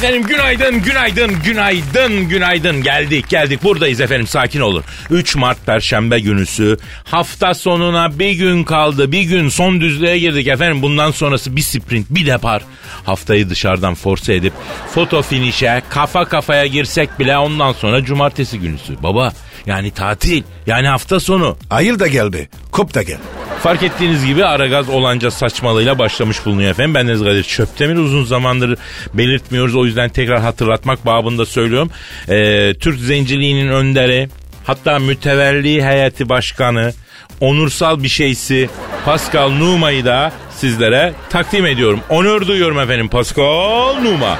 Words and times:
Efendim 0.00 0.22
günaydın, 0.22 0.82
günaydın, 0.82 1.42
günaydın, 1.44 2.28
günaydın. 2.28 2.82
Geldik, 2.82 3.28
geldik. 3.28 3.62
Buradayız 3.62 4.00
efendim. 4.00 4.26
Sakin 4.26 4.60
olun. 4.60 4.84
3 5.10 5.36
Mart 5.36 5.66
Perşembe 5.66 6.20
günüsü. 6.20 6.76
Hafta 7.04 7.54
sonuna 7.54 8.18
bir 8.18 8.30
gün 8.32 8.64
kaldı. 8.64 9.12
Bir 9.12 9.22
gün 9.22 9.48
son 9.48 9.80
düzlüğe 9.80 10.18
girdik 10.18 10.46
efendim. 10.46 10.82
Bundan 10.82 11.10
sonrası 11.10 11.56
bir 11.56 11.60
sprint, 11.60 12.06
bir 12.10 12.26
depar. 12.26 12.62
Haftayı 13.06 13.50
dışarıdan 13.50 13.94
force 13.94 14.34
edip 14.34 14.52
foto 14.94 15.22
finişe 15.22 15.82
kafa 15.88 16.24
kafaya 16.24 16.66
girsek 16.66 17.18
bile 17.18 17.38
ondan 17.38 17.72
sonra 17.72 18.04
cumartesi 18.04 18.58
günüsü. 18.58 19.02
Baba 19.02 19.32
yani 19.66 19.90
tatil, 19.90 20.42
yani 20.66 20.88
hafta 20.88 21.20
sonu. 21.20 21.56
Hayır 21.68 21.98
da 21.98 22.06
gel 22.06 22.32
be. 22.32 22.48
Kop 22.70 22.94
da 22.94 23.02
gel. 23.02 23.18
Fark 23.62 23.82
ettiğiniz 23.82 24.26
gibi 24.26 24.44
Aragaz 24.44 24.88
olanca 24.88 25.30
saçmalığıyla 25.30 25.98
başlamış 25.98 26.46
bulunuyor 26.46 26.70
efendim. 26.70 26.94
Ben 26.94 27.08
Deniz 27.08 27.20
Kadir 27.20 27.42
Çöptemir 27.42 27.96
uzun 27.96 28.24
zamandır 28.24 28.78
belirtmiyoruz. 29.14 29.76
O 29.76 29.84
yüzden 29.86 30.08
tekrar 30.08 30.40
hatırlatmak 30.40 31.06
babında 31.06 31.46
söylüyorum. 31.46 31.90
Ee, 32.28 32.74
Türk 32.80 32.98
zenciliğinin 32.98 33.68
önderi 33.68 34.28
hatta 34.64 34.98
mütevelli 34.98 35.84
heyeti 35.84 36.28
başkanı 36.28 36.92
onursal 37.40 38.02
bir 38.02 38.08
şeysi 38.08 38.68
Pascal 39.04 39.50
Numa'yı 39.50 40.04
da 40.04 40.32
sizlere 40.56 41.12
takdim 41.30 41.66
ediyorum. 41.66 42.00
Onur 42.08 42.46
duyuyorum 42.46 42.80
efendim 42.80 43.08
Pascal 43.08 43.94
Numa. 44.02 44.38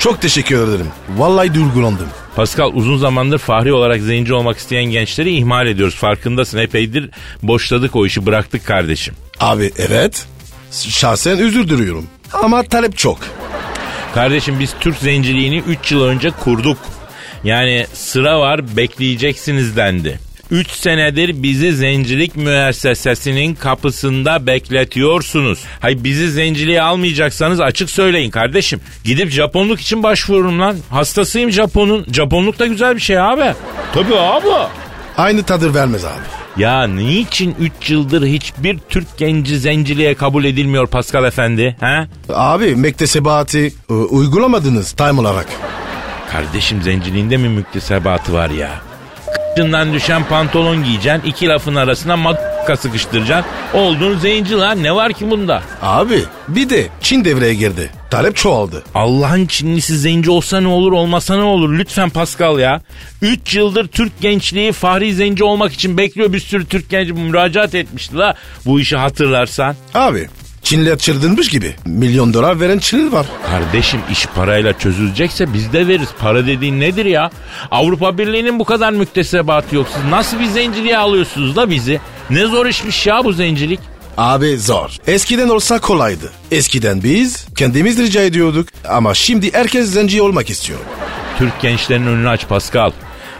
Çok 0.00 0.20
teşekkür 0.22 0.68
ederim. 0.68 0.86
Vallahi 1.16 1.54
duygulandım. 1.54 2.08
Pascal 2.36 2.70
uzun 2.74 2.96
zamandır 2.96 3.38
fahri 3.38 3.72
olarak 3.72 4.00
zenci 4.00 4.34
olmak 4.34 4.58
isteyen 4.58 4.84
gençleri 4.84 5.36
ihmal 5.36 5.66
ediyoruz. 5.66 5.94
Farkındasın 5.94 6.58
epeydir 6.58 7.10
boşladık 7.42 7.96
o 7.96 8.06
işi 8.06 8.26
bıraktık 8.26 8.66
kardeşim. 8.66 9.14
Abi 9.40 9.72
evet. 9.78 10.26
Şahsen 10.72 11.38
özür 11.38 11.68
diliyorum. 11.68 12.06
Ama 12.32 12.62
talep 12.62 12.98
çok. 12.98 13.18
Kardeşim 14.14 14.60
biz 14.60 14.74
Türk 14.80 14.96
zenciliğini 14.96 15.58
3 15.58 15.92
yıl 15.92 16.04
önce 16.04 16.30
kurduk. 16.30 16.78
Yani 17.44 17.86
sıra 17.92 18.40
var 18.40 18.76
bekleyeceksiniz 18.76 19.76
dendi. 19.76 20.18
3 20.50 20.70
senedir 20.70 21.42
bizi 21.42 21.72
zencilik 21.72 22.36
müessesesinin 22.36 23.54
kapısında 23.54 24.46
bekletiyorsunuz. 24.46 25.58
Hay 25.80 26.04
bizi 26.04 26.30
zenciliğe 26.30 26.82
almayacaksanız 26.82 27.60
açık 27.60 27.90
söyleyin 27.90 28.30
kardeşim. 28.30 28.80
Gidip 29.04 29.30
Japonluk 29.30 29.80
için 29.80 30.02
başvururum 30.02 30.60
lan. 30.60 30.76
Hastasıyım 30.90 31.50
Japon'un. 31.50 32.06
Japonluk 32.12 32.58
da 32.58 32.66
güzel 32.66 32.94
bir 32.96 33.00
şey 33.00 33.20
abi. 33.20 33.54
Tabii 33.94 34.16
abi. 34.16 34.46
Aynı 35.16 35.42
tadır 35.42 35.74
vermez 35.74 36.04
abi. 36.04 36.62
Ya 36.62 36.86
niçin 36.86 37.54
3 37.80 37.90
yıldır 37.90 38.26
hiçbir 38.26 38.78
Türk 38.88 39.18
genci 39.18 39.58
zenciliğe 39.58 40.14
kabul 40.14 40.44
edilmiyor 40.44 40.86
Pascal 40.86 41.24
Efendi? 41.24 41.76
He? 41.80 42.06
Abi 42.34 42.76
mektesebati 42.76 43.72
e, 43.90 43.92
uygulamadınız 43.92 44.92
time 44.92 45.20
olarak. 45.20 45.46
Kardeşim 46.32 46.82
zenciliğinde 46.82 47.36
mi 47.36 47.48
müktesebatı 47.48 48.32
var 48.32 48.50
ya? 48.50 48.89
Kıçından 49.56 49.92
düşen 49.92 50.24
pantolon 50.24 50.84
giyeceksin. 50.84 51.22
iki 51.30 51.48
lafın 51.48 51.74
arasına 51.74 52.16
makka 52.16 52.76
sıkıştıracaksın. 52.76 53.52
Oldun 53.74 54.18
zenci 54.18 54.54
lan. 54.56 54.82
Ne 54.82 54.94
var 54.94 55.12
ki 55.12 55.30
bunda? 55.30 55.62
Abi 55.82 56.22
bir 56.48 56.70
de 56.70 56.86
Çin 57.00 57.24
devreye 57.24 57.54
girdi. 57.54 57.90
Talep 58.10 58.36
çoğaldı. 58.36 58.82
Allah'ın 58.94 59.46
Çinlisi 59.46 59.98
zenci 59.98 60.30
olsa 60.30 60.60
ne 60.60 60.68
olur 60.68 60.92
olmasa 60.92 61.36
ne 61.36 61.42
olur 61.42 61.78
lütfen 61.78 62.10
Pascal 62.10 62.58
ya. 62.58 62.80
3 63.22 63.54
yıldır 63.54 63.88
Türk 63.88 64.20
gençliği 64.20 64.72
fahri 64.72 65.14
zenci 65.14 65.44
olmak 65.44 65.72
için 65.72 65.98
bekliyor 65.98 66.32
bir 66.32 66.40
sürü 66.40 66.66
Türk 66.66 66.90
genci 66.90 67.12
müracaat 67.12 67.74
etmişti 67.74 68.16
la 68.16 68.34
bu 68.66 68.80
işi 68.80 68.96
hatırlarsan. 68.96 69.76
Abi 69.94 70.28
Çinliler 70.62 70.98
çıldırmış 70.98 71.48
gibi. 71.48 71.74
Milyon 71.86 72.34
dolar 72.34 72.60
veren 72.60 72.78
Çinli 72.78 73.12
var. 73.12 73.26
Kardeşim 73.46 74.00
iş 74.12 74.26
parayla 74.26 74.78
çözülecekse 74.78 75.54
biz 75.54 75.72
de 75.72 75.88
veririz. 75.88 76.08
Para 76.20 76.46
dediğin 76.46 76.80
nedir 76.80 77.04
ya? 77.04 77.30
Avrupa 77.70 78.18
Birliği'nin 78.18 78.58
bu 78.58 78.64
kadar 78.64 78.92
müktesebatı 78.92 79.74
yok. 79.76 79.86
Siz 79.94 80.04
nasıl 80.10 80.40
bir 80.40 80.46
zenciliğe 80.46 80.98
alıyorsunuz 80.98 81.56
da 81.56 81.70
bizi? 81.70 82.00
Ne 82.30 82.46
zor 82.46 82.66
işmiş 82.66 83.06
ya 83.06 83.24
bu 83.24 83.32
zencilik. 83.32 83.80
Abi 84.16 84.58
zor. 84.58 84.90
Eskiden 85.06 85.48
olsa 85.48 85.78
kolaydı. 85.80 86.30
Eskiden 86.50 87.02
biz 87.02 87.46
kendimiz 87.56 87.98
rica 87.98 88.22
ediyorduk. 88.22 88.68
Ama 88.88 89.14
şimdi 89.14 89.52
herkes 89.54 89.90
zenci 89.90 90.22
olmak 90.22 90.50
istiyor. 90.50 90.78
Türk 91.38 91.60
gençlerinin 91.60 92.06
önünü 92.06 92.28
aç 92.28 92.48
Pascal. 92.48 92.90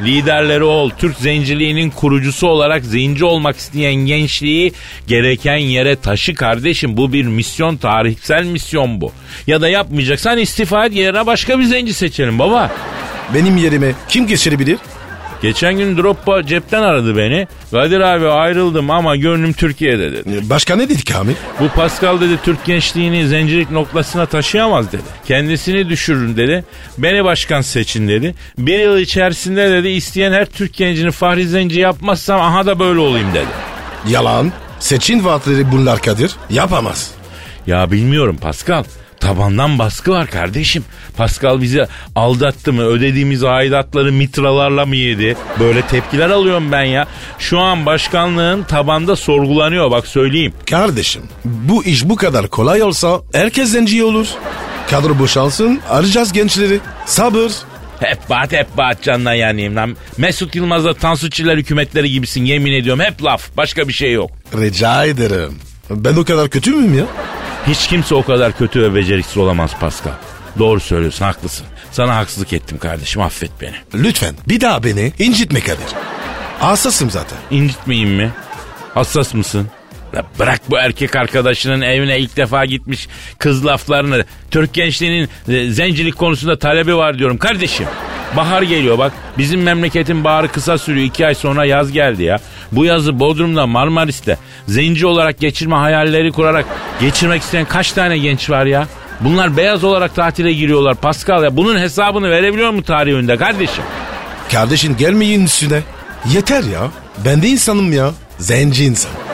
Liderleri 0.04 0.64
ol. 0.64 0.90
Türk 0.98 1.16
zenciliğinin 1.16 1.90
kurucusu 1.90 2.46
olarak 2.46 2.84
zenci 2.84 3.24
olmak 3.24 3.56
isteyen 3.56 3.94
gençliği 3.94 4.72
gereken 5.06 5.56
yere 5.56 5.96
taşı 5.96 6.34
kardeşim. 6.34 6.96
Bu 6.96 7.12
bir 7.12 7.24
misyon, 7.24 7.76
tarihsel 7.76 8.44
misyon 8.44 9.00
bu. 9.00 9.12
Ya 9.46 9.60
da 9.60 9.68
yapmayacaksan 9.68 10.38
istifa 10.38 10.86
et 10.86 10.94
yerine 10.94 11.26
başka 11.26 11.58
bir 11.58 11.64
zenci 11.64 11.94
seçelim 11.94 12.38
baba. 12.38 12.70
Benim 13.34 13.56
yerime 13.56 13.92
kim 14.08 14.26
geçirebilir? 14.26 14.78
Geçen 15.42 15.78
gün 15.78 15.96
Droppa 15.96 16.46
cepten 16.46 16.82
aradı 16.82 17.16
beni. 17.16 17.48
Kadir 17.70 18.00
abi 18.00 18.28
ayrıldım 18.28 18.90
ama 18.90 19.16
gönlüm 19.16 19.52
Türkiye'de 19.52 20.12
dedi. 20.12 20.50
Başka 20.50 20.76
ne 20.76 20.88
dedi 20.88 21.04
Kamil? 21.04 21.34
Bu 21.60 21.68
Pascal 21.68 22.20
dedi 22.20 22.38
Türk 22.44 22.64
gençliğini 22.64 23.28
zencilik 23.28 23.70
noktasına 23.70 24.26
taşıyamaz 24.26 24.92
dedi. 24.92 25.02
Kendisini 25.26 25.88
düşürün 25.88 26.36
dedi. 26.36 26.64
Beni 26.98 27.24
başkan 27.24 27.60
seçin 27.60 28.08
dedi. 28.08 28.34
Bir 28.58 28.78
yıl 28.78 28.98
içerisinde 28.98 29.70
dedi 29.70 29.88
isteyen 29.88 30.32
her 30.32 30.46
Türk 30.46 30.74
gencini 30.74 31.10
fahri 31.10 31.48
zenci 31.48 31.80
yapmazsam 31.80 32.40
aha 32.40 32.66
da 32.66 32.78
böyle 32.78 33.00
olayım 33.00 33.28
dedi. 33.34 33.46
Yalan. 34.08 34.52
Seçin 34.78 35.24
vaatleri 35.24 35.72
bunlar 35.72 36.02
Kadir. 36.02 36.32
Yapamaz. 36.50 37.10
Ya 37.66 37.90
bilmiyorum 37.90 38.38
Pascal. 38.40 38.84
Tabandan 39.20 39.78
baskı 39.78 40.10
var 40.10 40.26
kardeşim. 40.26 40.84
Pascal 41.16 41.60
bizi 41.60 41.86
aldattı 42.16 42.72
mı? 42.72 42.82
Ödediğimiz 42.82 43.44
aidatları 43.44 44.12
mitralarla 44.12 44.86
mı 44.86 44.96
yedi? 44.96 45.36
Böyle 45.60 45.82
tepkiler 45.82 46.30
alıyorum 46.30 46.72
ben 46.72 46.82
ya. 46.82 47.06
Şu 47.38 47.58
an 47.58 47.86
başkanlığın 47.86 48.62
tabanda 48.62 49.16
sorgulanıyor 49.16 49.90
bak 49.90 50.06
söyleyeyim. 50.06 50.52
Kardeşim 50.70 51.22
bu 51.44 51.84
iş 51.84 52.08
bu 52.08 52.16
kadar 52.16 52.48
kolay 52.48 52.82
olsa 52.82 53.20
herkes 53.32 53.70
zenci 53.72 54.04
olur. 54.04 54.26
Kadro 54.90 55.18
boşalsın 55.18 55.80
arayacağız 55.88 56.32
gençleri. 56.32 56.80
Sabır. 57.06 57.52
Hep 58.00 58.30
bat 58.30 58.52
hep 58.52 58.76
bat 58.76 59.02
canına 59.02 59.34
yanayım 59.34 59.76
lan. 59.76 59.96
Mesut 60.18 60.54
Yılmaz'la 60.54 60.94
Tansu 60.94 61.30
Çiller 61.30 61.56
hükümetleri 61.56 62.10
gibisin 62.10 62.44
yemin 62.44 62.72
ediyorum. 62.72 63.02
Hep 63.04 63.24
laf 63.24 63.42
başka 63.56 63.88
bir 63.88 63.92
şey 63.92 64.12
yok. 64.12 64.30
Rica 64.54 65.04
ederim. 65.04 65.54
Ben 65.90 66.16
o 66.16 66.24
kadar 66.24 66.48
kötü 66.50 66.70
müyüm 66.70 66.98
ya? 66.98 67.04
Hiç 67.66 67.86
kimse 67.88 68.14
o 68.14 68.22
kadar 68.22 68.58
kötü 68.58 68.82
ve 68.82 68.94
beceriksiz 68.94 69.36
olamaz 69.36 69.70
Pascal. 69.80 70.12
Doğru 70.58 70.80
söylüyorsun 70.80 71.24
haklısın. 71.24 71.66
Sana 71.92 72.16
haksızlık 72.16 72.52
ettim 72.52 72.78
kardeşim 72.78 73.22
affet 73.22 73.50
beni. 73.60 73.74
Lütfen 73.94 74.34
bir 74.48 74.60
daha 74.60 74.82
beni 74.84 75.12
incitme 75.18 75.60
Kadir. 75.60 75.86
Hassasım 76.60 77.10
zaten. 77.10 77.38
İncitmeyeyim 77.50 78.10
mi? 78.10 78.30
Hassas 78.94 79.34
mısın? 79.34 79.68
La 80.14 80.22
bırak 80.38 80.60
bu 80.70 80.78
erkek 80.78 81.16
arkadaşının 81.16 81.80
evine 81.80 82.18
ilk 82.18 82.36
defa 82.36 82.64
gitmiş 82.64 83.08
kız 83.38 83.66
laflarını. 83.66 84.24
Türk 84.50 84.72
gençliğinin 84.72 85.28
e, 85.48 85.70
zencilik 85.70 86.16
konusunda 86.16 86.58
talebi 86.58 86.96
var 86.96 87.18
diyorum 87.18 87.38
kardeşim. 87.38 87.86
Bahar 88.36 88.62
geliyor 88.62 88.98
bak. 88.98 89.12
Bizim 89.38 89.62
memleketin 89.62 90.24
baharı 90.24 90.48
kısa 90.48 90.78
sürüyor. 90.78 91.06
iki 91.06 91.26
ay 91.26 91.34
sonra 91.34 91.64
yaz 91.64 91.92
geldi 91.92 92.22
ya. 92.22 92.38
Bu 92.72 92.84
yazı 92.84 93.20
Bodrum'da 93.20 93.66
Marmaris'te 93.66 94.36
zenci 94.68 95.06
olarak 95.06 95.38
geçirme 95.38 95.76
hayalleri 95.76 96.32
kurarak 96.32 96.66
geçirmek 97.00 97.42
isteyen 97.42 97.64
kaç 97.64 97.92
tane 97.92 98.18
genç 98.18 98.50
var 98.50 98.66
ya? 98.66 98.88
Bunlar 99.20 99.56
beyaz 99.56 99.84
olarak 99.84 100.14
tatile 100.14 100.52
giriyorlar 100.52 100.94
Pascal 100.94 101.42
ya. 101.42 101.56
Bunun 101.56 101.78
hesabını 101.78 102.30
verebiliyor 102.30 102.70
mu 102.70 102.82
tarih 102.82 103.12
önünde 103.12 103.36
kardeşim? 103.36 103.84
Kardeşin 104.52 104.96
gelmeyin 104.96 105.44
üstüne. 105.44 105.80
Yeter 106.32 106.62
ya. 106.62 106.90
Ben 107.24 107.42
de 107.42 107.48
insanım 107.48 107.92
ya. 107.92 108.10
Zenci 108.38 108.84
insan. 108.84 109.29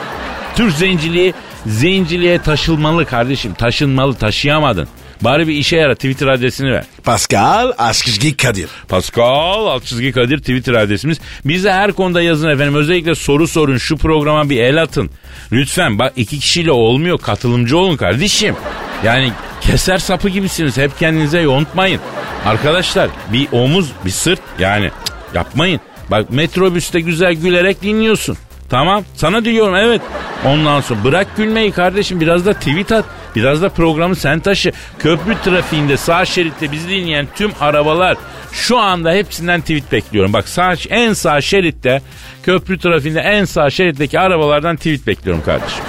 Türk 0.57 0.73
zenciliği 0.73 1.33
zenciliğe 1.65 2.41
taşılmalı 2.41 3.05
kardeşim. 3.05 3.53
Taşınmalı 3.53 4.13
taşıyamadın. 4.13 4.87
Bari 5.21 5.47
bir 5.47 5.53
işe 5.53 5.77
yara 5.77 5.95
Twitter 5.95 6.27
adresini 6.27 6.71
ver. 6.71 6.83
Pascal 7.03 7.71
Askizgi 7.77 8.37
Kadir. 8.37 8.69
Pascal 8.87 9.67
alt 9.67 9.85
çizgi 9.85 10.11
Kadir 10.11 10.37
Twitter 10.37 10.73
adresimiz. 10.73 11.19
Bize 11.45 11.71
her 11.71 11.93
konuda 11.93 12.21
yazın 12.21 12.49
efendim. 12.49 12.75
Özellikle 12.75 13.15
soru 13.15 13.47
sorun. 13.47 13.77
Şu 13.77 13.97
programa 13.97 14.49
bir 14.49 14.61
el 14.61 14.81
atın. 14.81 15.09
Lütfen 15.51 15.99
bak 15.99 16.13
iki 16.15 16.39
kişiyle 16.39 16.71
olmuyor. 16.71 17.17
Katılımcı 17.17 17.77
olun 17.77 17.97
kardeşim. 17.97 18.55
Yani 19.03 19.31
keser 19.61 19.97
sapı 19.97 20.29
gibisiniz. 20.29 20.77
Hep 20.77 20.99
kendinize 20.99 21.39
yontmayın. 21.39 21.99
Arkadaşlar 22.45 23.09
bir 23.33 23.47
omuz 23.51 23.91
bir 24.05 24.11
sırt 24.11 24.39
yani 24.59 24.91
cık, 25.05 25.35
yapmayın. 25.35 25.79
Bak 26.11 26.31
metrobüste 26.31 26.99
güzel 26.99 27.33
gülerek 27.33 27.81
dinliyorsun. 27.81 28.37
Tamam 28.69 29.03
sana 29.15 29.45
diyorum 29.45 29.75
evet. 29.75 30.01
Ondan 30.45 30.81
sonra 30.81 31.03
bırak 31.03 31.27
gülmeyi 31.37 31.71
kardeşim 31.71 32.21
biraz 32.21 32.45
da 32.45 32.53
tweet 32.53 32.91
at. 32.91 33.05
Biraz 33.35 33.61
da 33.61 33.69
programı 33.69 34.15
sen 34.15 34.39
taşı. 34.39 34.71
Köprü 34.99 35.35
trafiğinde 35.43 35.97
sağ 35.97 36.25
şeritte 36.25 36.71
bizi 36.71 36.89
dinleyen 36.89 37.27
tüm 37.35 37.51
arabalar 37.59 38.17
şu 38.51 38.77
anda 38.77 39.11
hepsinden 39.11 39.61
tweet 39.61 39.91
bekliyorum. 39.91 40.33
Bak 40.33 40.47
sağ, 40.49 40.73
en 40.89 41.13
sağ 41.13 41.41
şeritte 41.41 42.01
köprü 42.43 42.79
trafiğinde 42.79 43.19
en 43.19 43.45
sağ 43.45 43.69
şeritteki 43.69 44.19
arabalardan 44.19 44.75
tweet 44.75 45.07
bekliyorum 45.07 45.43
kardeşim. 45.43 45.83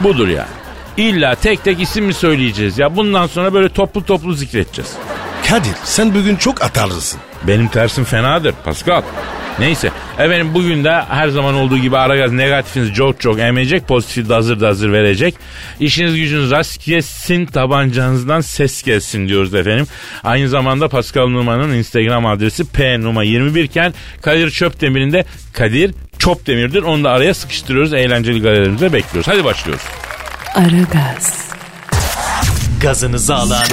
Budur 0.00 0.28
yani. 0.28 0.48
İlla 0.96 1.34
tek 1.34 1.64
tek 1.64 1.80
isim 1.80 2.04
mi 2.04 2.14
söyleyeceğiz 2.14 2.78
ya? 2.78 2.96
Bundan 2.96 3.26
sonra 3.26 3.54
böyle 3.54 3.68
toplu 3.68 4.04
toplu 4.04 4.32
zikredeceğiz. 4.34 4.92
Kadir 5.48 5.74
sen 5.84 6.14
bugün 6.14 6.36
çok 6.36 6.62
atarlısın. 6.62 7.20
Benim 7.42 7.68
tersim 7.68 8.04
fenadır 8.04 8.54
Pascal. 8.64 9.02
Neyse 9.58 9.90
efendim 10.18 10.50
bugün 10.54 10.84
de 10.84 10.92
her 11.08 11.28
zaman 11.28 11.54
olduğu 11.54 11.78
gibi 11.78 11.96
Aragaz 11.96 12.32
negatifinizi 12.32 12.94
çok 12.94 13.20
çok 13.20 13.40
emecek 13.40 13.88
pozitifi 13.88 14.28
de 14.28 14.34
hazır 14.34 14.60
da 14.60 14.68
hazır 14.68 14.92
verecek. 14.92 15.34
İşiniz 15.80 16.16
gücünüz 16.16 16.50
rast 16.50 16.84
gelsin 16.86 17.46
tabancanızdan 17.46 18.40
ses 18.40 18.82
gelsin 18.82 19.28
diyoruz 19.28 19.54
efendim. 19.54 19.86
Aynı 20.24 20.48
zamanda 20.48 20.88
Pascal 20.88 21.26
Numa'nın 21.26 21.74
Instagram 21.74 22.26
adresi 22.26 22.64
P 22.72 23.00
Numa 23.00 23.22
21 23.22 23.64
iken 23.64 23.94
Kadir 24.22 24.50
Çöpdemir'in 24.50 25.12
de 25.12 25.24
Kadir 25.52 25.94
Çopdemir'dir. 26.18 26.82
Onu 26.82 27.04
da 27.04 27.10
araya 27.10 27.34
sıkıştırıyoruz. 27.34 27.92
Eğlenceli 27.92 28.40
galerilerimize 28.42 28.92
bekliyoruz. 28.92 29.28
Hadi 29.28 29.44
başlıyoruz. 29.44 29.84
Aragaz, 30.54 31.48
Gazınızı 32.80 33.34
alan 33.34 33.64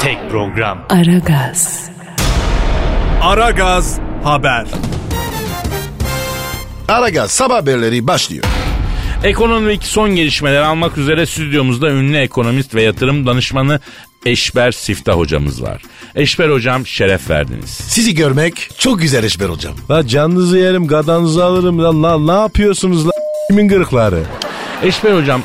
tek 0.00 0.30
program. 0.30 0.86
Aragaz, 0.90 1.90
Aragaz 3.20 3.98
Haber. 4.24 4.66
Aragaz 6.92 7.30
sabah 7.30 7.56
haberleri 7.56 8.06
başlıyor. 8.06 8.44
Ekonomik 9.24 9.84
son 9.84 10.16
gelişmeleri 10.16 10.64
almak 10.64 10.98
üzere 10.98 11.26
stüdyomuzda 11.26 11.90
ünlü 11.90 12.16
ekonomist 12.16 12.74
ve 12.74 12.82
yatırım 12.82 13.26
danışmanı 13.26 13.80
Eşber 14.26 14.72
Siftah 14.72 15.16
hocamız 15.16 15.62
var. 15.62 15.82
Eşber 16.14 16.48
hocam 16.48 16.86
şeref 16.86 17.30
verdiniz. 17.30 17.70
Sizi 17.70 18.14
görmek 18.14 18.70
çok 18.78 19.00
güzel 19.00 19.24
Eşber 19.24 19.48
hocam. 19.48 19.74
La 19.90 20.06
canınızı 20.06 20.58
yerim, 20.58 20.86
gadanızı 20.86 21.44
alırım. 21.44 21.82
Lan 21.84 22.02
la, 22.02 22.18
ne 22.18 22.40
yapıyorsunuz 22.40 23.06
la? 23.06 23.10
Kimin 23.48 23.68
gırıkları? 23.68 24.22
Eşber 24.82 25.14
hocam 25.14 25.42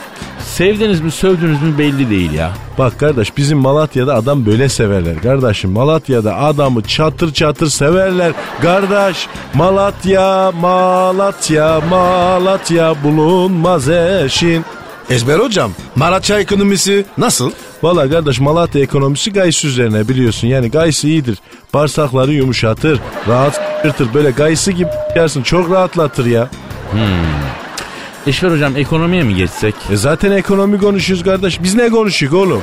sevdiniz 0.58 1.02
mi 1.02 1.12
sövdünüz 1.12 1.62
mü 1.62 1.78
belli 1.78 2.10
değil 2.10 2.32
ya. 2.32 2.52
Bak 2.78 3.00
kardeş 3.00 3.38
bizim 3.38 3.58
Malatya'da 3.58 4.16
adam 4.16 4.46
böyle 4.46 4.70
severler. 4.70 5.22
Kardeşim 5.22 5.72
Malatya'da 5.72 6.36
adamı 6.36 6.84
çatır 6.84 7.34
çatır 7.34 7.68
severler. 7.68 8.32
Kardeş 8.62 9.28
Malatya, 9.54 10.52
Malatya, 10.52 11.82
Malatya 11.90 13.04
bulunmaz 13.04 13.90
eşin. 13.90 14.66
Eşber 15.10 15.40
hocam 15.40 15.72
Malatya 15.96 16.40
ekonomisi 16.40 17.06
nasıl? 17.18 17.52
Valla 17.84 18.10
kardeş 18.10 18.40
Malatya 18.40 18.82
ekonomisi 18.82 19.34
gaysı 19.34 19.68
üzerine 19.68 20.08
biliyorsun. 20.08 20.48
Yani 20.48 20.72
gaysı 20.72 21.08
iyidir. 21.08 21.38
Bağırsakları 21.74 22.34
yumuşatır, 22.34 23.00
rahat. 23.28 23.62
Böyle 24.14 24.32
gaysı 24.32 24.72
gibi 24.72 24.90
yersin. 25.16 25.44
Çok 25.44 25.72
rahatlatır 25.72 26.26
ya. 26.26 26.50
Eşber 28.28 28.52
hocam 28.52 28.78
ekonomiye 28.78 29.24
mi 29.24 29.36
geçsek? 29.36 29.76
E 29.92 29.96
zaten 29.96 30.32
ekonomi 30.32 30.78
konuşuyoruz 30.80 31.24
kardeş. 31.26 31.64
Biz 31.64 31.76
ne 31.76 31.90
konuşuyoruz 31.90 32.40
oğlum? 32.40 32.62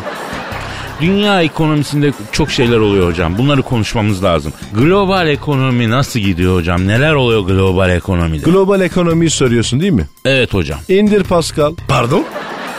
Dünya 1.00 1.42
ekonomisinde 1.42 2.12
çok 2.32 2.50
şeyler 2.50 2.76
oluyor 2.78 3.08
hocam. 3.08 3.38
Bunları 3.38 3.62
konuşmamız 3.62 4.24
lazım. 4.24 4.52
Global 4.74 5.28
ekonomi 5.28 5.90
nasıl 5.90 6.20
gidiyor 6.20 6.56
hocam? 6.56 6.86
Neler 6.86 7.12
oluyor 7.12 7.40
global 7.40 7.90
ekonomide? 7.90 8.50
Global 8.50 8.80
ekonomiyi 8.80 9.30
soruyorsun 9.30 9.80
değil 9.80 9.92
mi? 9.92 10.06
evet 10.24 10.54
hocam. 10.54 10.78
İndir 10.88 11.24
Pascal. 11.24 11.74
Pardon? 11.88 12.24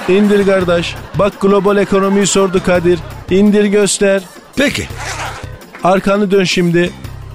İndir 0.09 0.45
kardeş. 0.45 0.95
Bak 1.15 1.41
global 1.41 1.77
ekonomiyi 1.77 2.27
sordu 2.27 2.61
Kadir. 2.65 2.99
İndir 3.29 3.65
göster. 3.65 4.23
Peki. 4.55 4.87
Arkanı 5.83 6.31
dön 6.31 6.43
şimdi. 6.43 6.89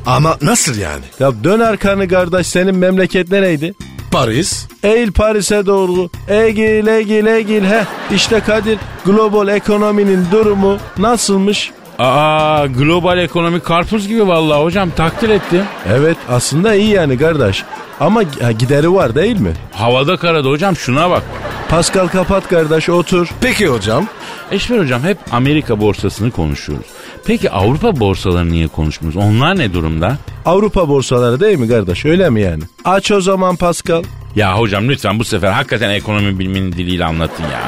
Ama 0.06 0.37
nasıl 0.43 0.79
yani? 0.79 1.05
Ya 1.20 1.44
dön 1.44 1.61
arkanı 1.61 2.08
kardeş 2.08 2.47
senin 2.47 2.76
memleket 2.76 3.31
nereydi? 3.31 3.75
Paris, 4.11 4.69
Eğil 4.83 5.12
Paris'e 5.12 5.67
doğru. 5.67 6.11
Egil 6.29 6.87
egil 6.87 7.27
egil. 7.27 7.65
Heh 7.65 7.85
işte 8.15 8.41
Kadir 8.41 8.79
global 9.05 9.49
ekonominin 9.49 10.27
durumu 10.33 10.77
nasılmış? 10.99 11.71
Aa 11.99 12.67
global 12.67 13.19
ekonomi 13.19 13.61
karpuz 13.61 14.09
gibi 14.09 14.29
vallahi 14.29 14.62
hocam 14.62 14.91
takdir 14.91 15.29
ettim. 15.29 15.62
Evet 15.93 16.17
aslında 16.29 16.75
iyi 16.75 16.91
yani 16.91 17.19
kardeş. 17.19 17.65
Ama 18.01 18.23
gideri 18.59 18.93
var 18.95 19.15
değil 19.15 19.41
mi? 19.41 19.53
Havada 19.73 20.17
karada 20.17 20.49
hocam 20.49 20.77
şuna 20.77 21.11
bak. 21.11 21.23
Pascal 21.69 22.09
kapat 22.09 22.49
kardeş 22.49 22.89
otur. 22.89 23.29
Peki 23.41 23.67
hocam. 23.67 24.07
Eşber 24.51 24.79
hocam 24.79 25.03
hep 25.03 25.19
Amerika 25.33 25.81
borsasını 25.81 26.31
konuşuyoruz. 26.31 26.87
Peki 27.27 27.51
Avrupa 27.51 28.01
borsalarını 28.01 28.53
niye 28.53 28.69
konuşmuyoruz? 28.69 29.17
Onlar 29.23 29.59
ne 29.59 29.73
durumda? 29.75 30.17
Avrupa 30.47 30.89
borsaları 30.89 31.41
değil 31.41 31.59
mi 31.59 31.69
kardeş 31.69 32.05
öyle 32.05 32.31
mi 32.31 32.41
yani? 32.41 32.63
Aç 32.85 33.11
o 33.11 33.21
zaman 33.21 33.57
Pascal. 33.57 34.03
Ya 34.37 34.59
hocam 34.59 34.89
lütfen 34.89 35.19
bu 35.19 35.25
sefer 35.25 35.53
hakikaten 35.53 35.91
ekonomi 35.91 36.39
biliminin 36.39 36.73
diliyle 36.73 37.05
anlatın 37.05 37.43
ya. 37.45 37.61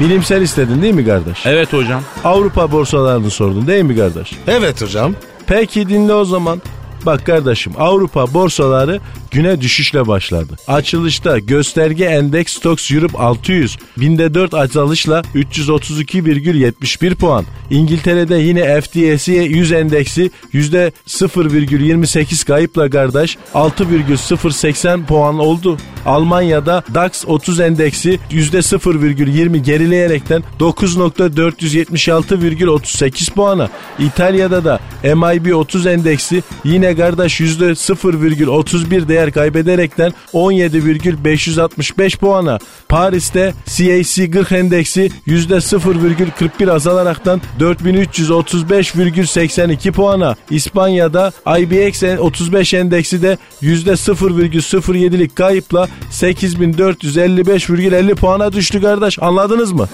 Bilimsel 0.00 0.42
istedin 0.42 0.82
değil 0.82 0.94
mi 0.94 1.06
kardeş? 1.06 1.46
Evet 1.46 1.72
hocam. 1.72 2.02
Avrupa 2.24 2.72
borsalarını 2.72 3.30
sordun 3.30 3.66
değil 3.66 3.84
mi 3.84 3.96
kardeş? 3.96 4.32
Evet 4.48 4.82
hocam. 4.82 5.14
Peki 5.46 5.88
dinle 5.88 6.12
o 6.14 6.24
zaman. 6.24 6.62
Bak 7.06 7.26
kardeşim 7.26 7.72
Avrupa 7.78 8.34
borsaları 8.34 9.00
güne 9.30 9.60
düşüşle 9.60 10.06
başladı. 10.06 10.56
Açılışta 10.66 11.38
gösterge 11.38 12.04
endeks 12.04 12.56
Stoxx 12.56 12.90
Europe 12.90 13.18
600 13.18 13.76
binde 13.96 14.34
4 14.34 14.54
azalışla 14.54 15.22
332,71 15.34 17.14
puan. 17.14 17.44
İngiltere'de 17.70 18.36
yine 18.36 18.80
FTSE 18.80 19.32
100 19.32 19.72
endeksi 19.72 20.30
%0,28 20.54 22.46
kayıpla 22.46 22.90
kardeş 22.90 23.38
6,080 23.54 25.06
puan 25.06 25.38
oldu. 25.38 25.78
Almanya'da 26.06 26.82
DAX 26.94 27.24
30 27.26 27.60
endeksi 27.60 28.20
%0,20 28.30 29.56
gerileyerekten 29.56 30.44
9.476,38 30.60 33.32
puana. 33.32 33.70
İtalya'da 33.98 34.64
da 34.64 34.80
MIB 35.02 35.54
30 35.54 35.86
endeksi 35.86 36.42
yine 36.64 36.96
kardeş 36.96 37.40
%0,31 37.40 39.08
değer 39.08 39.17
kaybederekten 39.32 40.12
17,565 40.32 42.16
puana. 42.16 42.58
Paris'te 42.88 43.54
CAC 43.66 44.30
40 44.32 44.52
endeksi 44.52 45.10
%0,41 45.26 46.72
azalaraktan 46.72 47.40
4335,82 47.60 49.92
puana. 49.92 50.36
İspanya'da 50.50 51.32
IBX 51.58 52.02
35 52.02 52.74
endeksi 52.74 53.22
de 53.22 53.38
%0,07'lik 53.62 55.36
kayıpla 55.36 55.88
8455,50 56.10 58.14
puana 58.14 58.52
düştü 58.52 58.82
kardeş. 58.82 59.18
Anladınız 59.22 59.72
mı? 59.72 59.88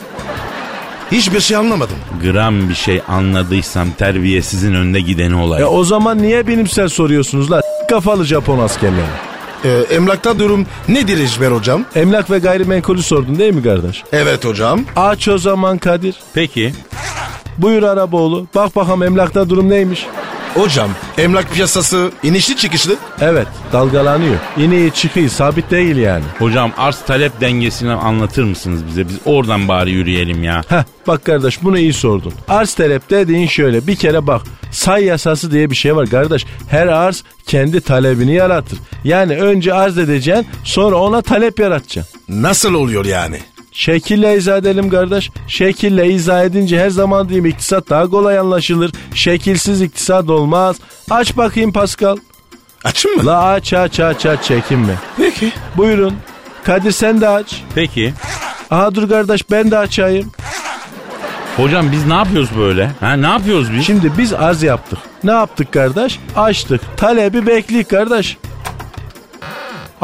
Hiçbir 1.15 1.41
şey 1.41 1.57
anlamadım. 1.57 1.97
Gram 2.23 2.69
bir 2.69 2.75
şey 2.75 3.03
anladıysam 3.09 3.91
terbiyesizin 3.91 4.75
önde 4.75 5.01
gideni 5.01 5.35
olay. 5.35 5.63
E 5.63 5.67
o 5.67 5.85
zaman 5.85 6.23
niye 6.23 6.47
bilimsel 6.47 6.89
soruyorsunuz 6.89 7.51
la? 7.51 7.61
Kafalı 7.91 8.25
Japon 8.25 8.59
askerleri. 8.59 9.07
Ee, 9.65 9.69
emlakta 9.95 10.39
durum 10.39 10.67
nedir 10.89 11.19
Eşber 11.19 11.51
hocam? 11.51 11.85
Emlak 11.95 12.31
ve 12.31 12.39
gayrimenkulü 12.39 13.03
sordun 13.03 13.39
değil 13.39 13.55
mi 13.55 13.63
kardeş? 13.63 14.03
Evet 14.13 14.45
hocam. 14.45 14.81
Aç 14.97 15.29
o 15.29 15.39
zaman 15.39 15.79
Kadir. 15.79 16.17
Peki. 16.35 16.75
Buyur 17.59 17.83
Araboğlu. 17.83 18.47
Bak 18.55 18.77
bakalım 18.77 19.03
emlakta 19.03 19.51
durum 19.51 19.71
neymiş? 19.71 20.07
Hocam 20.55 20.91
emlak 21.19 21.55
piyasası 21.55 22.11
inişli 22.23 22.57
çıkışlı. 22.57 22.97
Evet 23.21 23.47
dalgalanıyor. 23.73 24.37
İneği 24.57 24.91
çıkıyor 24.91 25.29
sabit 25.29 25.71
değil 25.71 25.97
yani. 25.97 26.25
Hocam 26.39 26.73
arz 26.77 27.01
talep 27.07 27.41
dengesini 27.41 27.93
anlatır 27.93 28.43
mısınız 28.45 28.87
bize? 28.89 29.09
Biz 29.09 29.19
oradan 29.25 29.69
bari 29.69 29.91
yürüyelim 29.91 30.45
ya. 30.45 30.63
Heh 30.69 30.85
bak 31.07 31.25
kardeş 31.25 31.63
bunu 31.63 31.79
iyi 31.79 31.93
sordun. 31.93 32.33
Arz 32.49 32.75
talep 32.75 33.11
dediğin 33.11 33.47
şöyle 33.47 33.87
bir 33.87 33.97
kere 33.97 34.27
bak. 34.27 34.43
Say 34.71 35.05
yasası 35.05 35.51
diye 35.53 35.71
bir 35.71 35.77
şey 35.77 35.97
var 35.97 36.07
kardeş. 36.07 36.47
Her 36.69 36.87
arz 36.87 37.25
kendi 37.47 37.81
talebini 37.81 38.35
yaratır. 38.35 38.79
Yani 39.05 39.37
önce 39.37 39.75
arz 39.75 39.99
edeceksin 39.99 40.47
sonra 40.65 40.97
ona 40.97 41.23
talep 41.23 41.59
yaratacaksın. 41.61 42.21
Nasıl 42.29 42.75
oluyor 42.75 43.05
yani? 43.05 43.41
Şekille 43.75 44.37
izah 44.37 44.57
edelim 44.59 44.91
kardeş. 44.91 45.31
Şekille 45.49 46.09
izah 46.11 46.45
edince 46.45 46.81
her 46.81 46.91
zaman 46.91 47.29
diyeyim 47.29 47.47
iktisat 47.47 47.91
daha 47.91 48.11
kolay 48.11 48.39
anlaşılır. 48.39 48.93
Şekilsiz 49.15 49.83
iktisat 49.83 50.31
olmaz. 50.31 50.77
Aç 51.11 51.37
bakayım 51.37 51.73
Pascal. 51.73 52.17
Açın 52.85 53.17
mı? 53.17 53.27
La 53.27 53.43
aç 53.45 53.73
aç 53.73 54.01
aç 54.01 54.27
aç 54.27 54.45
çekinme. 54.45 54.95
Peki. 55.17 55.53
Buyurun. 55.77 56.15
Kadir 56.65 56.91
sen 56.93 57.21
de 57.21 57.29
aç. 57.29 57.63
Peki. 57.75 58.15
Aha 58.71 58.95
dur 58.95 59.09
kardeş 59.09 59.51
ben 59.51 59.71
de 59.71 59.79
açayım. 59.79 60.31
Hocam 61.57 61.93
biz 61.93 62.07
ne 62.07 62.15
yapıyoruz 62.15 62.51
böyle? 62.59 62.91
Ha 63.01 63.13
ne 63.13 63.27
yapıyoruz 63.27 63.73
biz? 63.73 63.87
Şimdi 63.87 64.13
biz 64.19 64.33
arz 64.33 64.63
yaptık. 64.63 64.99
Ne 65.25 65.31
yaptık 65.31 65.73
kardeş? 65.73 66.19
Açtık. 66.37 66.81
Talebi 66.97 67.47
bekliyor 67.47 67.85
kardeş. 67.85 68.37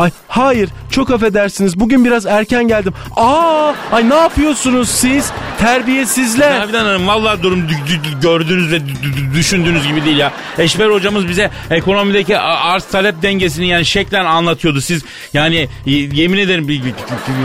Ay 0.00 0.10
hayır 0.28 0.68
çok 0.90 1.10
affedersiniz 1.10 1.80
bugün 1.80 2.04
biraz 2.04 2.26
erken 2.26 2.68
geldim. 2.68 2.92
Aa 3.16 3.72
ay 3.92 4.08
ne 4.10 4.14
yapıyorsunuz 4.14 4.88
siz? 4.88 5.30
Terbiyesizler. 5.58 6.60
Cavidan 6.60 6.84
Hanım 6.84 7.06
vallahi 7.06 7.42
durum 7.42 7.58
dü- 7.60 7.88
dü- 7.88 8.20
gördüğünüz 8.22 8.72
ve 8.72 8.76
dü- 8.76 8.80
dü- 9.02 9.34
düşündüğünüz 9.34 9.86
gibi 9.86 10.04
değil 10.04 10.16
ya. 10.16 10.32
Eşber 10.58 10.90
hocamız 10.90 11.28
bize 11.28 11.50
ekonomideki 11.70 12.38
arz 12.38 12.84
talep 12.84 13.22
dengesini 13.22 13.68
yani 13.68 13.84
şeklen 13.84 14.24
anlatıyordu. 14.24 14.80
Siz 14.80 15.02
yani 15.34 15.68
yemin 15.86 16.38
ederim 16.38 16.68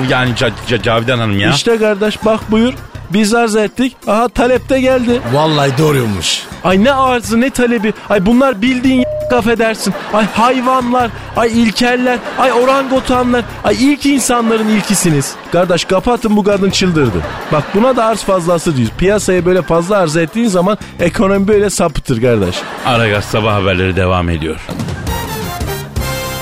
yani 0.09 0.31
Ca- 0.33 0.51
Ca- 0.69 0.81
Cavidan 0.83 1.19
Hanım 1.19 1.39
ya. 1.39 1.51
İşte 1.51 1.77
kardeş 1.77 2.25
bak 2.25 2.51
buyur. 2.51 2.74
Biz 3.13 3.33
arz 3.33 3.55
ettik. 3.55 3.97
Aha 4.07 4.27
talep 4.27 4.69
de 4.69 4.81
geldi. 4.81 5.21
Vallahi 5.33 5.71
doğruymuş. 5.77 6.43
Ay 6.63 6.83
ne 6.83 6.93
arzı 6.93 7.41
ne 7.41 7.50
talebi. 7.50 7.93
Ay 8.09 8.25
bunlar 8.25 8.62
bildiğin 8.62 9.05
affedersin. 9.33 9.93
Ay 10.13 10.25
hayvanlar, 10.25 11.09
ay 11.35 11.62
ilkeller, 11.63 12.19
ay 12.39 12.53
orangotanlar, 12.53 13.43
ay 13.63 13.75
ilk 13.79 14.05
insanların 14.05 14.67
ilkisiniz. 14.67 15.35
Kardeş 15.51 15.85
kapatın 15.85 16.38
bu 16.38 16.43
kadın 16.43 16.69
çıldırdı. 16.69 17.21
Bak 17.51 17.63
buna 17.75 17.95
da 17.95 18.05
arz 18.05 18.24
fazlası 18.24 18.77
diyoruz. 18.77 18.93
Piyasaya 18.97 19.45
böyle 19.45 19.62
fazla 19.62 19.97
arz 19.97 20.17
ettiğin 20.17 20.47
zaman 20.47 20.77
ekonomi 21.00 21.47
böyle 21.47 21.69
sapıtır 21.69 22.21
kardeş. 22.21 22.55
Aragaz 22.85 23.25
sabah 23.25 23.53
haberleri 23.53 23.95
devam 23.95 24.29
ediyor. 24.29 24.59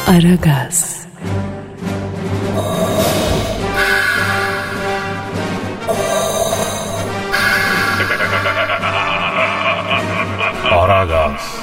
Aragaz, 0.08 1.03
Aragaz 10.80 11.58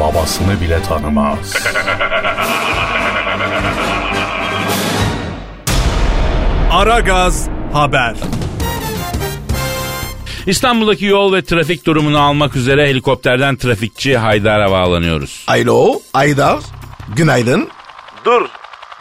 babasını 0.00 0.60
bile 0.60 0.82
tanımaz. 0.82 1.54
Aragaz 6.72 7.48
haber. 7.72 8.14
İstanbul'daki 10.46 11.04
yol 11.06 11.32
ve 11.32 11.44
trafik 11.44 11.86
durumunu 11.86 12.20
almak 12.20 12.56
üzere 12.56 12.88
helikopterden 12.88 13.56
trafikçi 13.56 14.16
Haydar'a 14.16 14.70
bağlanıyoruz. 14.70 15.44
Alo, 15.48 16.00
Aydar. 16.14 16.58
Günaydın. 17.16 17.68
Dur. 18.24 18.48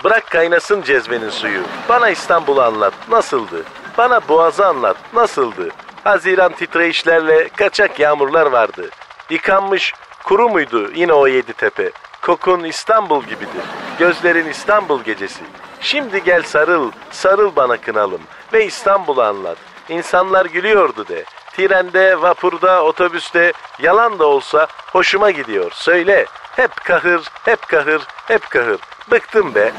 Bırak 0.04 0.32
kaynasın 0.32 0.82
cezvenin 0.82 1.30
suyu. 1.30 1.62
Bana 1.90 2.10
İstanbul'u 2.10 2.62
anlat. 2.62 2.94
Nasıldı? 3.12 3.64
Bana 3.98 4.20
Boğaz'ı 4.30 4.66
anlat. 4.68 4.98
Nasıldı? 5.14 5.70
Haziran 6.04 6.52
titreyişlerle 6.52 7.50
kaçak 7.56 8.00
yağmurlar 8.00 8.46
vardı. 8.46 8.90
Yıkanmış 9.30 9.94
kuru 10.24 10.50
muydu 10.50 10.92
yine 10.96 11.14
o 11.14 11.28
yedi 11.28 11.54
tepe? 11.54 11.92
Kokun 12.22 12.64
İstanbul 12.64 13.24
gibidir. 13.24 13.64
Gözlerin 14.00 14.50
İstanbul 14.50 15.04
gecesi. 15.04 15.44
Şimdi 15.82 16.24
gel 16.24 16.44
sarıl, 16.44 16.92
sarıl 17.12 17.56
bana 17.56 17.78
kınalım 17.78 18.22
ve 18.54 18.66
İstanbul'u 18.66 19.22
anlat. 19.22 19.58
İnsanlar 19.90 20.46
gülüyordu 20.46 21.08
de. 21.08 21.24
Trende, 21.54 22.22
vapurda, 22.22 22.84
otobüste 22.84 23.54
yalan 23.80 24.20
da 24.20 24.26
olsa 24.26 24.68
hoşuma 24.92 25.32
gidiyor. 25.32 25.72
Söyle. 25.72 26.26
Hep 26.56 26.76
kahır, 26.76 27.22
hep 27.46 27.68
kahır, 27.68 28.02
hep 28.28 28.50
kahır. 28.50 28.80
Bıktım 29.12 29.56
be. 29.56 29.72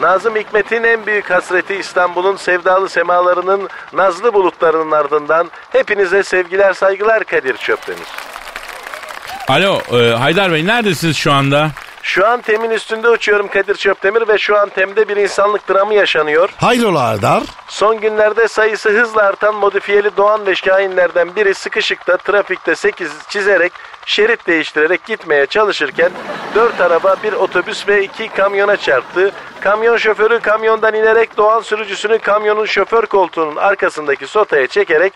Nazım 0.00 0.36
Hikmet'in 0.36 0.82
en 0.82 1.06
büyük 1.06 1.30
hasreti 1.30 1.74
İstanbul'un 1.74 2.36
sevdalı 2.36 2.88
semalarının 2.88 3.68
nazlı 3.92 4.34
bulutlarının 4.34 4.90
ardından 4.90 5.50
hepinize 5.72 6.22
sevgiler 6.22 6.72
saygılar 6.72 7.24
Kadir 7.24 7.56
Çöptemir. 7.56 8.08
Alo 9.48 9.80
e, 9.92 10.10
Haydar 10.10 10.52
Bey 10.52 10.66
neredesiniz 10.66 11.16
şu 11.16 11.32
anda? 11.32 11.70
Şu 12.02 12.26
an 12.26 12.40
temin 12.40 12.70
üstünde 12.70 13.08
uçuyorum 13.08 13.48
Kadir 13.48 13.74
Çöptemir 13.74 14.28
ve 14.28 14.38
şu 14.38 14.58
an 14.58 14.68
temde 14.68 15.08
bir 15.08 15.16
insanlık 15.16 15.68
dramı 15.68 15.94
yaşanıyor. 15.94 16.50
Hayrola 16.56 17.00
Aydar? 17.00 17.42
Son 17.68 18.00
günlerde 18.00 18.48
sayısı 18.48 18.90
hızla 18.90 19.22
artan 19.22 19.54
modifiyeli 19.54 20.16
Doğan 20.16 20.46
ve 20.46 20.54
Şahinlerden 20.54 21.36
biri 21.36 21.54
sıkışıkta 21.54 22.16
trafikte 22.16 22.74
8 22.74 23.10
çizerek 23.28 23.72
şerit 24.06 24.46
değiştirerek 24.46 25.04
gitmeye 25.06 25.46
çalışırken 25.46 26.10
4 26.54 26.80
araba 26.80 27.16
bir 27.22 27.32
otobüs 27.32 27.88
ve 27.88 28.04
2 28.04 28.28
kamyona 28.28 28.76
çarptı. 28.76 29.32
Kamyon 29.60 29.96
şoförü 29.96 30.40
kamyondan 30.40 30.94
inerek 30.94 31.36
Doğan 31.36 31.60
sürücüsünü 31.60 32.18
kamyonun 32.18 32.64
şoför 32.64 33.06
koltuğunun 33.06 33.56
arkasındaki 33.56 34.26
sotaya 34.26 34.66
çekerek 34.66 35.12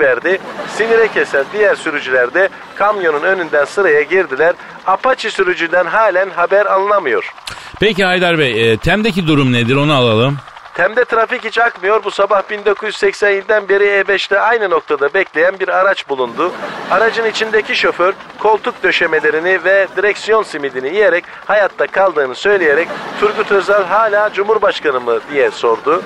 verdi. 0.00 0.40
Sinire 0.76 1.08
kesen 1.08 1.44
diğer 1.52 1.74
sürücüler 1.74 2.34
de 2.34 2.48
kamyonun 2.74 3.22
önünden 3.22 3.64
sıraya 3.64 4.02
girdiler. 4.02 4.54
Apache 4.86 5.30
sürücüden 5.30 5.84
halen 5.84 6.30
haber 6.30 6.66
alınamıyor. 6.66 7.34
Peki 7.80 8.04
Haydar 8.04 8.38
Bey 8.38 8.72
e, 8.72 8.76
Tem'deki 8.76 9.26
durum 9.26 9.52
nedir 9.52 9.76
onu 9.76 9.94
alalım. 9.94 10.38
Tem'de 10.74 11.04
trafik 11.04 11.44
hiç 11.44 11.58
akmıyor. 11.58 12.04
Bu 12.04 12.10
sabah 12.10 12.42
1987'den 12.50 13.68
beri 13.68 13.84
E5'te 13.84 14.40
aynı 14.40 14.70
noktada 14.70 15.14
bekleyen 15.14 15.60
bir 15.60 15.68
araç 15.68 16.08
bulundu. 16.08 16.52
Aracın 16.90 17.24
içindeki 17.24 17.76
şoför 17.76 18.14
koltuk 18.38 18.82
döşemelerini 18.82 19.64
ve 19.64 19.86
direksiyon 19.96 20.42
simidini 20.42 20.88
yiyerek 20.88 21.24
hayatta 21.46 21.86
kaldığını 21.86 22.34
söyleyerek 22.34 22.88
Turgut 23.20 23.52
Özal 23.52 23.84
hala 23.84 24.32
Cumhurbaşkanı 24.32 25.00
mı 25.00 25.18
diye 25.32 25.50
sordu. 25.50 26.02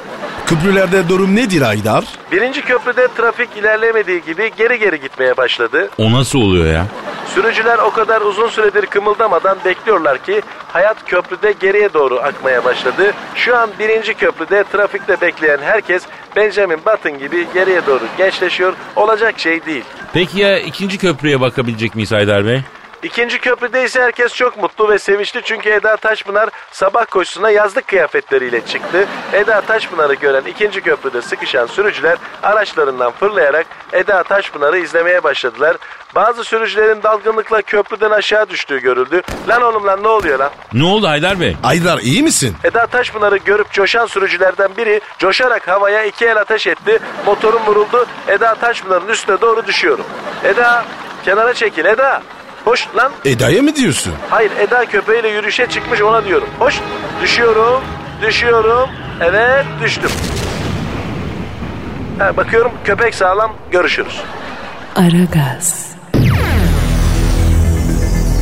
Köprülerde 0.47 1.09
durum 1.09 1.37
nedir 1.37 1.63
Aydar? 1.63 2.05
Birinci 2.33 2.63
köprüde 2.63 3.09
trafik 3.17 3.57
ilerlemediği 3.57 4.23
gibi 4.23 4.51
geri 4.57 4.79
geri 4.79 5.01
gitmeye 5.01 5.37
başladı. 5.37 5.91
O 5.99 6.13
nasıl 6.13 6.39
oluyor 6.39 6.67
ya? 6.75 6.87
Sürücüler 7.35 7.79
o 7.79 7.91
kadar 7.91 8.21
uzun 8.21 8.49
süredir 8.49 8.87
kımıldamadan 8.87 9.59
bekliyorlar 9.65 10.19
ki 10.19 10.43
hayat 10.73 10.97
köprüde 11.07 11.53
geriye 11.61 11.95
doğru 11.95 12.21
akmaya 12.21 12.65
başladı. 12.65 13.13
Şu 13.35 13.57
an 13.57 13.71
birinci 13.79 14.15
köprüde 14.15 14.56
trafikte 14.65 15.21
bekleyen 15.21 15.59
herkes 15.59 16.03
Benjamin 16.37 16.79
Button 16.87 17.19
gibi 17.19 17.47
geriye 17.55 17.87
doğru 17.87 18.05
gençleşiyor. 18.19 18.75
Olacak 18.97 19.39
şey 19.39 19.67
değil. 19.67 19.85
Peki 20.13 20.41
ya 20.41 20.59
ikinci 20.59 20.99
köprüye 20.99 21.41
bakabilecek 21.41 21.95
miyiz 21.95 22.13
Haydar 22.13 22.47
Bey? 22.47 22.61
İkinci 23.03 23.39
köprüde 23.39 23.85
ise 23.85 24.03
herkes 24.03 24.35
çok 24.35 24.57
mutlu 24.63 24.89
ve 24.89 24.99
sevinçli 24.99 25.43
çünkü 25.45 25.71
Eda 25.71 25.97
Taşpınar 25.97 26.49
sabah 26.73 27.07
koşusuna 27.07 27.51
yazlık 27.51 27.89
kıyafetleriyle 27.89 28.67
çıktı. 28.67 29.07
Eda 29.33 29.61
Taşpınar'ı 29.61 30.15
gören 30.15 30.45
ikinci 30.45 30.81
köprüde 30.81 31.23
sıkışan 31.23 31.67
sürücüler 31.67 32.19
araçlarından 32.43 33.11
fırlayarak 33.13 33.67
Eda 33.93 34.23
Taşpınar'ı 34.23 34.79
izlemeye 34.79 35.25
başladılar. 35.25 35.77
Bazı 36.15 36.45
sürücülerin 36.45 37.03
dalgınlıkla 37.03 37.63
köprüden 37.63 38.11
aşağı 38.11 38.49
düştüğü 38.51 38.79
görüldü. 38.79 39.23
Lan 39.49 39.63
oğlum 39.63 39.87
lan 39.87 40.03
ne 40.03 40.09
oluyor 40.09 40.39
lan? 40.39 40.51
Ne 40.73 40.85
oldu 40.85 41.09
Haydar 41.09 41.41
Bey? 41.41 41.57
Aydar 41.65 41.99
iyi 41.99 42.23
misin? 42.23 42.57
Eda 42.65 42.87
Taşpınar'ı 42.87 43.37
görüp 43.37 43.73
coşan 43.73 44.07
sürücülerden 44.07 44.77
biri 44.77 45.01
coşarak 45.19 45.69
havaya 45.69 46.05
iki 46.05 46.25
el 46.27 46.37
ateş 46.41 46.67
etti. 46.67 46.99
Motorum 47.27 47.67
vuruldu. 47.67 48.07
Eda 48.29 48.55
Taşpınar'ın 48.55 49.09
üstüne 49.09 49.41
doğru 49.41 49.67
düşüyorum. 49.67 50.05
Eda 50.45 50.85
kenara 51.25 51.55
çekil 51.55 51.85
Eda. 51.85 52.23
Hoş 52.67 52.89
lan. 52.97 53.13
Eda'ya 53.25 53.63
mı 53.63 53.77
diyorsun? 53.77 54.13
Hayır 54.31 54.51
Eda 54.61 54.85
köpeğiyle 54.85 55.29
yürüyüşe 55.29 55.67
çıkmış 55.67 56.03
ona 56.03 56.25
diyorum. 56.25 56.49
Hoş 56.59 56.81
düşüyorum. 57.23 57.83
Düşüyorum. 58.23 58.91
Evet 59.21 59.65
düştüm. 59.83 60.11
Ha, 62.19 62.37
bakıyorum 62.37 62.73
köpek 62.85 63.15
sağlam 63.15 63.53
görüşürüz. 63.71 64.21
Aragaz, 64.97 65.87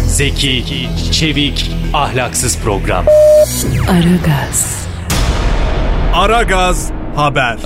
Zeki, 0.07 0.89
çevik, 1.13 1.71
ahlaksız 1.95 2.59
program. 2.63 3.05
Aragaz, 3.91 4.87
Aragaz 6.15 6.91
haber. 7.17 7.59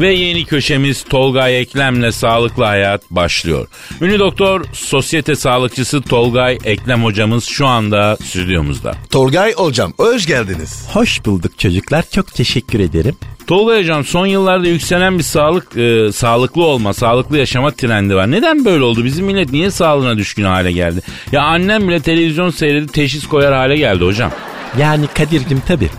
Ve 0.00 0.12
yeni 0.12 0.44
köşemiz 0.44 1.04
Tolgay 1.04 1.60
Eklem'le 1.60 2.10
Sağlıklı 2.10 2.64
Hayat 2.64 3.10
başlıyor. 3.10 3.68
Ünlü 4.00 4.18
doktor, 4.18 4.64
sosyete 4.72 5.34
sağlıkçısı 5.34 6.02
Tolgay 6.02 6.58
Eklem 6.64 7.04
hocamız 7.04 7.44
şu 7.44 7.66
anda 7.66 8.16
stüdyomuzda. 8.16 8.94
Torgay 9.10 9.54
hocam 9.54 9.92
hoş 9.96 10.26
geldiniz. 10.26 10.86
Hoş 10.92 11.24
bulduk 11.24 11.58
çocuklar. 11.58 12.04
Çok 12.14 12.34
teşekkür 12.34 12.80
ederim. 12.80 13.16
Tolgay 13.46 13.80
hocam 13.82 14.04
son 14.04 14.26
yıllarda 14.26 14.68
yükselen 14.68 15.18
bir 15.18 15.22
sağlık, 15.22 15.76
e, 15.76 16.12
sağlıklı 16.12 16.64
olma, 16.64 16.94
sağlıklı 16.94 17.38
yaşama 17.38 17.70
trendi 17.70 18.14
var. 18.14 18.30
Neden 18.30 18.64
böyle 18.64 18.84
oldu? 18.84 19.04
Bizim 19.04 19.26
millet 19.26 19.52
niye 19.52 19.70
sağlığına 19.70 20.16
düşkün 20.18 20.44
hale 20.44 20.72
geldi? 20.72 21.00
Ya 21.32 21.42
annem 21.42 21.88
bile 21.88 22.00
televizyon 22.00 22.50
seyredi 22.50 22.86
teşhis 22.86 23.26
koyar 23.26 23.54
hale 23.54 23.76
geldi 23.76 24.04
hocam. 24.04 24.32
Yani 24.78 25.06
Kadir'cim 25.06 25.62
tabii. 25.68 25.90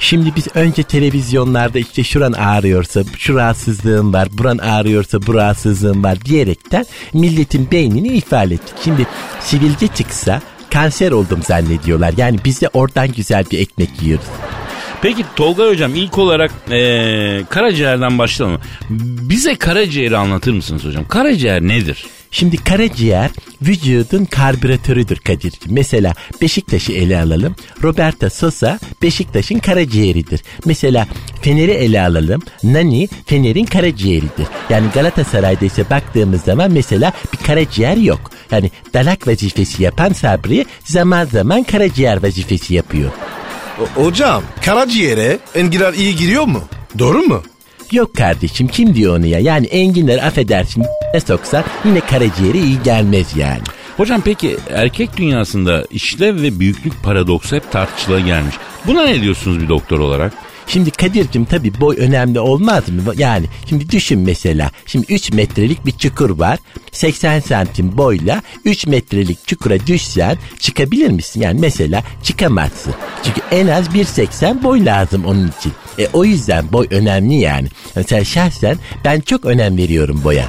Şimdi 0.00 0.32
biz 0.36 0.48
önce 0.54 0.82
televizyonlarda 0.82 1.78
işte 1.78 2.04
şuran 2.04 2.32
ağrıyorsa 2.32 3.02
şu 3.18 3.34
rahatsızlığım 3.34 4.12
var, 4.12 4.28
buran 4.32 4.58
ağrıyorsa 4.58 5.26
bu 5.26 5.34
rahatsızlığım 5.34 6.04
var 6.04 6.24
diyerekten 6.24 6.86
milletin 7.12 7.70
beynini 7.70 8.08
ifade 8.08 8.54
ettik. 8.54 8.74
Şimdi 8.84 9.06
sivilce 9.40 9.86
çıksa 9.86 10.42
kanser 10.70 11.10
oldum 11.12 11.42
zannediyorlar. 11.42 12.14
Yani 12.16 12.38
biz 12.44 12.60
de 12.60 12.68
oradan 12.72 13.12
güzel 13.12 13.44
bir 13.50 13.58
ekmek 13.58 14.02
yiyoruz. 14.02 14.26
Peki 15.02 15.24
Tolga 15.36 15.68
Hocam 15.68 15.94
ilk 15.94 16.18
olarak 16.18 16.50
ee, 16.70 17.42
karaciğerden 17.50 18.18
başlayalım. 18.18 18.60
Bize 19.28 19.54
karaciğeri 19.54 20.16
anlatır 20.16 20.52
mısınız 20.52 20.84
hocam? 20.84 21.08
Karaciğer 21.08 21.62
nedir? 21.62 22.04
Şimdi 22.30 22.56
karaciğer 22.56 23.30
vücudun 23.62 24.24
karbüratörüdür 24.24 25.16
Kadir'ciğim. 25.16 25.74
Mesela 25.74 26.14
Beşiktaş'ı 26.42 26.92
ele 26.92 27.18
alalım. 27.20 27.54
Roberto 27.82 28.30
Sosa 28.30 28.78
Beşiktaş'ın 29.02 29.58
karaciğeridir. 29.58 30.40
Mesela 30.64 31.06
Fener'i 31.42 31.70
ele 31.70 32.00
alalım. 32.02 32.42
Nani 32.62 33.08
Fener'in 33.26 33.64
karaciğeridir. 33.64 34.46
Yani 34.70 34.86
Galatasaray'da 34.94 35.64
ise 35.64 35.90
baktığımız 35.90 36.42
zaman 36.42 36.70
mesela 36.70 37.12
bir 37.32 37.38
karaciğer 37.46 37.96
yok. 37.96 38.30
Yani 38.50 38.70
dalak 38.94 39.28
vazifesi 39.28 39.82
yapan 39.82 40.12
Sabri 40.12 40.64
zaman 40.84 41.24
zaman 41.24 41.62
karaciğer 41.62 42.22
vazifesi 42.22 42.74
yapıyor. 42.74 43.10
O- 43.80 44.04
hocam 44.04 44.42
karaciğere 44.64 45.38
enginar 45.54 45.94
iyi 45.94 46.16
giriyor 46.16 46.44
mu? 46.44 46.62
Doğru 46.98 47.18
mu? 47.22 47.42
Yok 47.92 48.14
kardeşim 48.14 48.68
kim 48.68 48.94
diyor 48.94 49.18
onu 49.18 49.26
ya? 49.26 49.38
Yani 49.38 49.66
enginler 49.66 50.26
affedersin 50.26 50.84
ne 51.14 51.20
soksan 51.20 51.64
yine 51.84 52.00
karaciğere 52.00 52.58
iyi 52.58 52.82
gelmez 52.84 53.36
yani. 53.36 53.62
Hocam 53.96 54.20
peki 54.24 54.56
erkek 54.70 55.16
dünyasında 55.16 55.84
işlev 55.90 56.42
ve 56.42 56.60
büyüklük 56.60 57.02
paradoksu 57.02 57.56
hep 57.56 57.72
tartışıla 57.72 58.20
gelmiş. 58.20 58.54
Buna 58.86 59.04
ne 59.04 59.22
diyorsunuz 59.22 59.60
bir 59.60 59.68
doktor 59.68 59.98
olarak? 59.98 60.32
Şimdi 60.72 60.90
Kadir'cim 60.90 61.44
tabii 61.44 61.80
boy 61.80 61.96
önemli 61.98 62.40
olmaz 62.40 62.88
mı? 62.88 63.02
Yani 63.16 63.46
şimdi 63.66 63.90
düşün 63.90 64.18
mesela. 64.18 64.70
Şimdi 64.86 65.12
3 65.12 65.32
metrelik 65.32 65.86
bir 65.86 65.92
çukur 65.92 66.38
var. 66.38 66.58
80 66.92 67.40
santim 67.40 67.98
boyla 67.98 68.42
3 68.64 68.86
metrelik 68.86 69.46
çukura 69.46 69.86
düşsen 69.86 70.36
çıkabilir 70.58 71.10
misin? 71.10 71.40
Yani 71.40 71.60
mesela 71.60 72.02
çıkamazsın. 72.22 72.94
Çünkü 73.22 73.40
en 73.50 73.66
az 73.66 73.88
1.80 73.88 74.62
boy 74.62 74.84
lazım 74.84 75.24
onun 75.24 75.48
için. 75.58 75.72
E 75.98 76.08
o 76.12 76.24
yüzden 76.24 76.72
boy 76.72 76.86
önemli 76.90 77.34
yani. 77.34 77.68
Mesela 77.96 78.24
şahsen 78.24 78.76
ben 79.04 79.20
çok 79.20 79.44
önem 79.44 79.78
veriyorum 79.78 80.20
boya. 80.24 80.48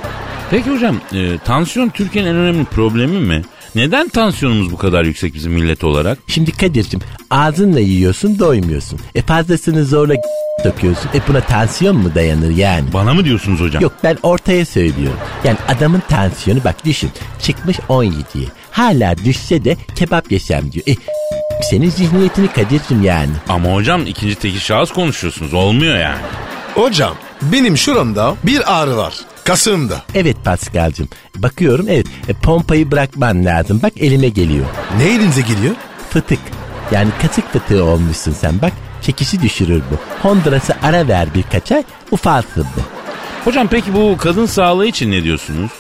Peki 0.52 0.70
hocam 0.70 1.02
e, 1.14 1.38
tansiyon 1.38 1.90
Türkiye'nin 1.90 2.30
en 2.30 2.36
önemli 2.36 2.66
problemi 2.66 3.20
mi? 3.20 3.42
Neden 3.76 4.08
tansiyonumuz 4.10 4.72
bu 4.72 4.78
kadar 4.78 5.04
yüksek 5.04 5.34
bizim 5.34 5.52
millet 5.54 5.84
olarak? 5.84 6.18
Şimdi 6.28 6.52
Kadir'cim 6.52 7.00
ağzınla 7.30 7.80
yiyorsun 7.80 8.40
doymuyorsun. 8.40 9.00
E 9.16 9.22
fazlasını 9.22 9.86
zorla 9.86 10.14
döküyorsun. 10.64 11.10
E 11.14 11.28
buna 11.28 11.42
tansiyon 11.42 11.96
mu 11.98 12.16
dayanır 12.16 12.50
yani? 12.50 12.94
Bana 12.94 13.14
mı 13.14 13.26
diyorsunuz 13.26 13.60
hocam? 13.60 13.84
Yok 13.84 13.94
ben 14.04 14.18
ortaya 14.24 14.66
söylüyorum. 14.66 15.18
Yani 15.44 15.58
adamın 15.68 16.02
tansiyonu 16.10 16.64
bak 16.64 16.86
düşün. 16.86 17.12
Çıkmış 17.42 17.78
17'ye. 17.78 18.46
Hala 18.72 19.18
düşse 19.18 19.66
de 19.66 19.78
kebap 19.96 20.32
yesem 20.32 20.72
diyor. 20.72 20.86
E 20.88 20.96
senin 21.70 21.90
zihniyetini 21.90 22.48
Kadir'cim 22.48 23.04
yani. 23.04 23.32
Ama 23.50 23.74
hocam 23.74 24.06
ikinci 24.08 24.36
tekil 24.36 24.60
şahıs 24.60 24.92
konuşuyorsunuz. 24.92 25.54
Olmuyor 25.54 25.98
yani. 25.98 26.22
Hocam 26.76 27.16
benim 27.42 27.78
şuramda 27.78 28.36
bir 28.44 28.82
ağrı 28.82 28.98
var. 28.98 29.14
Kasığımda. 29.46 30.02
Evet 30.16 30.38
Paskal'cım. 30.46 31.08
Bakıyorum 31.36 31.86
evet 31.90 32.08
e, 32.28 32.34
pompayı 32.34 32.92
bırakman 32.92 33.46
lazım. 33.46 33.80
Bak 33.84 33.94
elime 33.98 34.30
geliyor. 34.30 34.66
Ne 34.98 35.04
elinize 35.04 35.42
geliyor? 35.42 35.76
Fıtık. 36.10 36.40
Yani 36.92 37.10
katık 37.22 37.54
fıtığı 37.54 37.84
olmuşsun 37.84 38.32
sen 38.32 38.62
bak. 38.62 38.72
Çekişi 39.02 39.42
düşürür 39.42 39.82
bu. 39.92 39.96
Honduras'ı 40.28 40.74
ara 40.84 41.08
ver 41.08 41.28
birkaç 41.36 41.72
ay 41.72 41.84
ufalsın 42.12 42.66
bu. 42.78 42.82
Hocam 43.46 43.68
peki 43.68 43.94
bu 43.94 44.18
kadın 44.18 44.46
sağlığı 44.46 44.86
için 44.88 45.12
ne 45.12 45.24
diyorsunuz? 45.24 45.72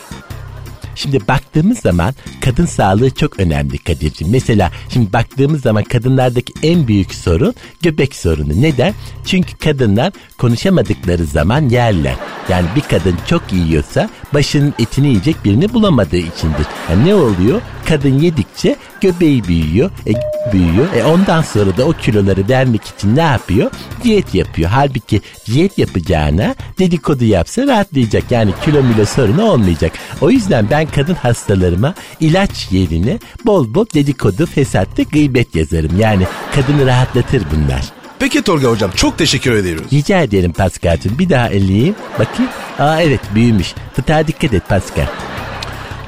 Şimdi 0.95 1.27
baktığımız 1.27 1.79
zaman 1.79 2.13
kadın 2.41 2.65
sağlığı 2.65 3.09
çok 3.09 3.39
önemli 3.39 3.77
Kadir'cim. 3.77 4.27
Mesela 4.31 4.71
şimdi 4.89 5.13
baktığımız 5.13 5.61
zaman 5.61 5.83
kadınlardaki 5.83 6.53
en 6.63 6.87
büyük 6.87 7.15
sorun 7.15 7.55
göbek 7.81 8.15
sorunu. 8.15 8.61
Neden? 8.61 8.93
Çünkü 9.25 9.57
kadınlar 9.57 10.13
konuşamadıkları 10.37 11.25
zaman 11.25 11.69
yerler. 11.69 12.15
Yani 12.49 12.65
bir 12.75 12.81
kadın 12.81 13.15
çok 13.27 13.53
yiyorsa 13.53 14.09
başının 14.33 14.73
etini 14.79 15.07
yiyecek 15.07 15.45
birini 15.45 15.73
bulamadığı 15.73 16.17
içindir. 16.17 16.65
Yani 16.89 17.05
ne 17.05 17.15
oluyor? 17.15 17.61
Kadın 17.85 18.19
yedikçe 18.19 18.75
göbeği 19.01 19.43
büyüyor. 19.43 19.91
E, 20.07 20.11
büyüyor. 20.53 20.93
E 20.95 21.03
ondan 21.03 21.41
sonra 21.41 21.77
da 21.77 21.85
o 21.85 21.93
kiloları 21.93 22.49
vermek 22.49 22.85
için 22.85 23.15
ne 23.15 23.21
yapıyor? 23.21 23.71
Diyet 24.03 24.35
yapıyor. 24.35 24.69
Halbuki 24.69 25.21
diyet 25.45 25.77
yapacağına 25.77 26.55
dedikodu 26.79 27.23
yapsa 27.23 27.67
rahatlayacak. 27.67 28.23
Yani 28.31 28.51
kilo 28.65 28.83
milo 28.83 29.05
sorunu 29.05 29.43
olmayacak. 29.43 29.91
O 30.21 30.29
yüzden 30.29 30.67
ben 30.71 30.87
kadın 30.87 31.15
hastalarıma 31.15 31.93
ilaç 32.19 32.71
yerine 32.71 33.19
bol 33.45 33.73
bol 33.73 33.85
dedikodu, 33.93 34.45
fesatta 34.45 35.03
gıybet 35.03 35.55
yazarım. 35.55 35.99
Yani 35.99 36.27
kadını 36.55 36.85
rahatlatır 36.85 37.43
bunlar. 37.55 37.81
Peki 38.19 38.41
Tolga 38.41 38.67
hocam 38.67 38.91
çok 38.95 39.17
teşekkür 39.17 39.55
ediyoruz. 39.55 39.85
Rica 39.93 40.21
ederim 40.21 40.53
Pascal'cığım. 40.53 41.19
Bir 41.19 41.29
daha 41.29 41.49
elleyeyim. 41.49 41.95
Bakayım. 42.19 42.51
Aa 42.79 43.01
evet 43.01 43.21
büyümüş. 43.35 43.73
Fıtığa 43.95 44.27
dikkat 44.27 44.53
et 44.53 44.69
Pascal. 44.69 45.07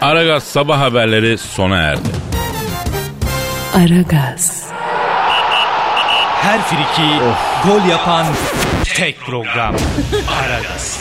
Aragaz 0.02 0.44
sabah 0.44 0.80
haberleri 0.80 1.38
sona 1.38 1.78
erdi. 1.78 2.33
Aragaz, 3.76 4.64
Her 6.42 6.62
friki 6.62 7.10
gol 7.66 7.90
yapan 7.90 8.26
tek 8.96 9.20
program. 9.20 9.76
Aragaz. 10.44 11.00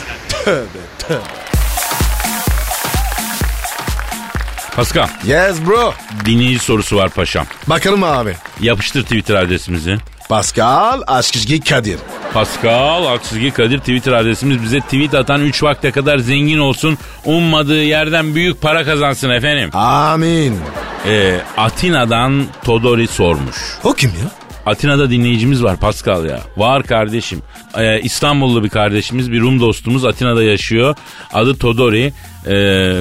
Pascal 4.76 5.08
Yes 5.26 5.66
bro. 5.66 5.94
dinleyici 6.24 6.58
sorusu 6.58 6.96
var 6.96 7.08
paşam. 7.08 7.46
Bakalım 7.66 8.04
abi. 8.04 8.36
Yapıştır 8.60 9.02
Twitter 9.02 9.34
adresimizi. 9.34 9.96
Pascal 10.28 11.02
Askizgi 11.06 11.60
Kadir. 11.60 11.98
Pascal 12.34 13.06
Aksızgi 13.06 13.50
Kadir 13.50 13.78
Twitter 13.78 14.12
adresimiz 14.12 14.62
bize 14.62 14.80
tweet 14.80 15.14
atan 15.14 15.40
3 15.40 15.62
vakte 15.62 15.90
kadar 15.90 16.18
zengin 16.18 16.58
olsun. 16.58 16.98
Ummadığı 17.24 17.82
yerden 17.84 18.34
büyük 18.34 18.60
para 18.60 18.84
kazansın 18.84 19.30
efendim. 19.30 19.70
Amin. 19.76 20.58
Ee, 21.06 21.40
Atina'dan 21.56 22.44
Todori 22.64 23.06
sormuş. 23.06 23.56
O 23.84 23.92
kim 23.92 24.10
ya? 24.10 24.30
Atina'da 24.66 25.10
dinleyicimiz 25.10 25.62
var 25.64 25.76
Pascal 25.76 26.24
ya. 26.24 26.40
Var 26.56 26.82
kardeşim. 26.82 27.42
Ee, 27.78 28.00
İstanbullu 28.00 28.64
bir 28.64 28.68
kardeşimiz, 28.68 29.32
bir 29.32 29.40
Rum 29.40 29.60
dostumuz 29.60 30.04
Atina'da 30.04 30.42
yaşıyor. 30.42 30.96
Adı 31.32 31.56
Todori. 31.56 32.12
Ee, 32.46 32.50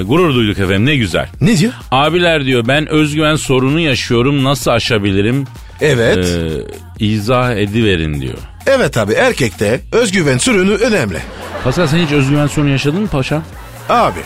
gurur 0.05 0.35
duyduk 0.35 0.59
efendim 0.59 0.85
ne 0.85 0.95
güzel. 0.95 1.29
Ne 1.41 1.57
diyor? 1.57 1.73
Abiler 1.91 2.45
diyor 2.45 2.67
ben 2.67 2.87
özgüven 2.87 3.35
sorunu 3.35 3.79
yaşıyorum 3.79 4.43
nasıl 4.43 4.71
aşabilirim? 4.71 5.47
Evet. 5.81 6.17
Ee, 6.17 7.05
izah 7.05 7.55
ediverin 7.55 8.21
diyor. 8.21 8.37
Evet 8.67 8.97
abi 8.97 9.13
erkekte 9.13 9.81
özgüven 9.91 10.37
sürünü 10.37 10.71
önemli. 10.73 11.17
Pascal 11.63 11.87
sen 11.87 11.97
hiç 11.97 12.11
özgüven 12.11 12.47
sorunu 12.47 12.69
yaşadın 12.69 13.01
mı 13.01 13.07
paşa? 13.07 13.41
Abi 13.89 14.19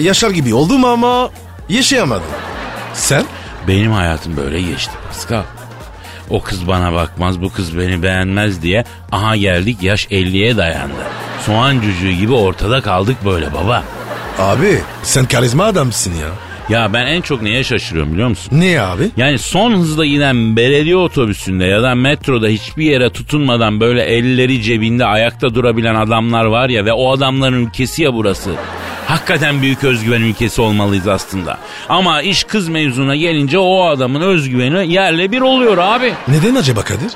yaşar 0.00 0.30
gibi 0.30 0.54
oldum 0.54 0.84
ama 0.84 1.30
yaşayamadım. 1.68 2.26
Sen? 2.94 3.24
Benim 3.68 3.92
hayatım 3.92 4.36
böyle 4.36 4.62
geçti 4.62 4.92
Pascal. 5.08 5.42
O 6.30 6.42
kız 6.42 6.68
bana 6.68 6.92
bakmaz, 6.92 7.42
bu 7.42 7.52
kız 7.52 7.78
beni 7.78 8.02
beğenmez 8.02 8.62
diye 8.62 8.84
aha 9.12 9.36
geldik 9.36 9.82
yaş 9.82 10.06
50'ye 10.06 10.56
dayandı. 10.56 10.94
Soğan 11.46 11.80
cücüğü 11.80 12.12
gibi 12.12 12.32
ortada 12.32 12.80
kaldık 12.80 13.16
böyle 13.24 13.54
baba. 13.54 13.82
Abi 14.38 14.82
sen 15.02 15.26
karizma 15.26 15.64
adamsın 15.64 16.14
ya. 16.14 16.28
Ya 16.68 16.92
ben 16.92 17.06
en 17.06 17.20
çok 17.20 17.42
neye 17.42 17.64
şaşırıyorum 17.64 18.12
biliyor 18.12 18.28
musun? 18.28 18.60
Ne 18.60 18.80
abi? 18.80 19.10
Yani 19.16 19.38
son 19.38 19.72
hızla 19.72 20.06
giden 20.06 20.56
belediye 20.56 20.96
otobüsünde 20.96 21.64
ya 21.64 21.82
da 21.82 21.94
metroda 21.94 22.46
hiçbir 22.48 22.84
yere 22.84 23.10
tutunmadan 23.10 23.80
böyle 23.80 24.02
elleri 24.02 24.62
cebinde 24.62 25.04
ayakta 25.04 25.54
durabilen 25.54 25.94
adamlar 25.94 26.44
var 26.44 26.68
ya 26.68 26.84
ve 26.84 26.92
o 26.92 27.12
adamların 27.12 27.66
ülkesi 27.66 28.02
ya 28.02 28.14
burası. 28.14 28.50
Hakikaten 29.06 29.62
büyük 29.62 29.84
özgüven 29.84 30.20
ülkesi 30.20 30.60
olmalıyız 30.60 31.08
aslında. 31.08 31.58
Ama 31.88 32.22
iş 32.22 32.44
kız 32.44 32.68
mevzuna 32.68 33.16
gelince 33.16 33.58
o 33.58 33.86
adamın 33.86 34.20
özgüveni 34.20 34.92
yerle 34.92 35.32
bir 35.32 35.40
oluyor 35.40 35.78
abi. 35.78 36.12
Neden 36.28 36.54
acaba 36.54 36.82
Kadir? 36.82 37.12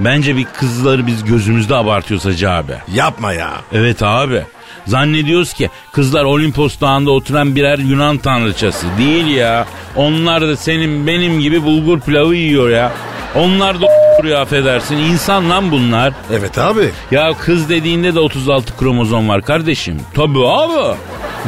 Bence 0.00 0.36
bir 0.36 0.44
kızları 0.44 1.06
biz 1.06 1.24
gözümüzde 1.24 1.74
abartıyoruz 1.74 2.26
hacı 2.26 2.50
abi. 2.50 2.72
Yapma 2.94 3.32
ya. 3.32 3.50
Evet 3.72 4.02
abi. 4.02 4.42
Zannediyoruz 4.86 5.52
ki 5.52 5.70
kızlar 5.92 6.24
Olimpos 6.24 6.80
dağında 6.80 7.10
oturan 7.10 7.56
birer 7.56 7.78
Yunan 7.78 8.18
tanrıçası. 8.18 8.86
Değil 8.98 9.26
ya. 9.26 9.66
Onlar 9.96 10.42
da 10.42 10.56
senin 10.56 11.06
benim 11.06 11.40
gibi 11.40 11.62
bulgur 11.62 12.00
pilavı 12.00 12.34
yiyor 12.34 12.70
ya. 12.70 12.92
Onlar 13.36 13.80
da 13.80 13.86
duruyor 14.18 14.40
affedersin. 14.40 14.96
İnsan 14.96 15.50
lan 15.50 15.70
bunlar. 15.70 16.12
Evet 16.32 16.58
abi. 16.58 16.90
Ya 17.10 17.32
kız 17.40 17.68
dediğinde 17.68 18.14
de 18.14 18.20
36 18.20 18.76
kromozom 18.76 19.28
var 19.28 19.42
kardeşim. 19.42 20.00
Tabii 20.14 20.46
abi. 20.46 20.96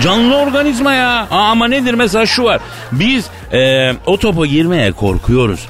Canlı 0.03 0.37
organizma 0.37 0.93
ya. 0.95 1.27
Aa, 1.31 1.51
ama 1.51 1.69
nedir 1.69 1.95
mesela 1.95 2.27
şu 2.27 2.45
var. 2.45 2.61
Biz 2.93 3.27
e, 3.53 3.93
o 4.07 4.17
topa 4.17 4.47
girmeye 4.47 4.93
korkuyoruz. 4.93 5.67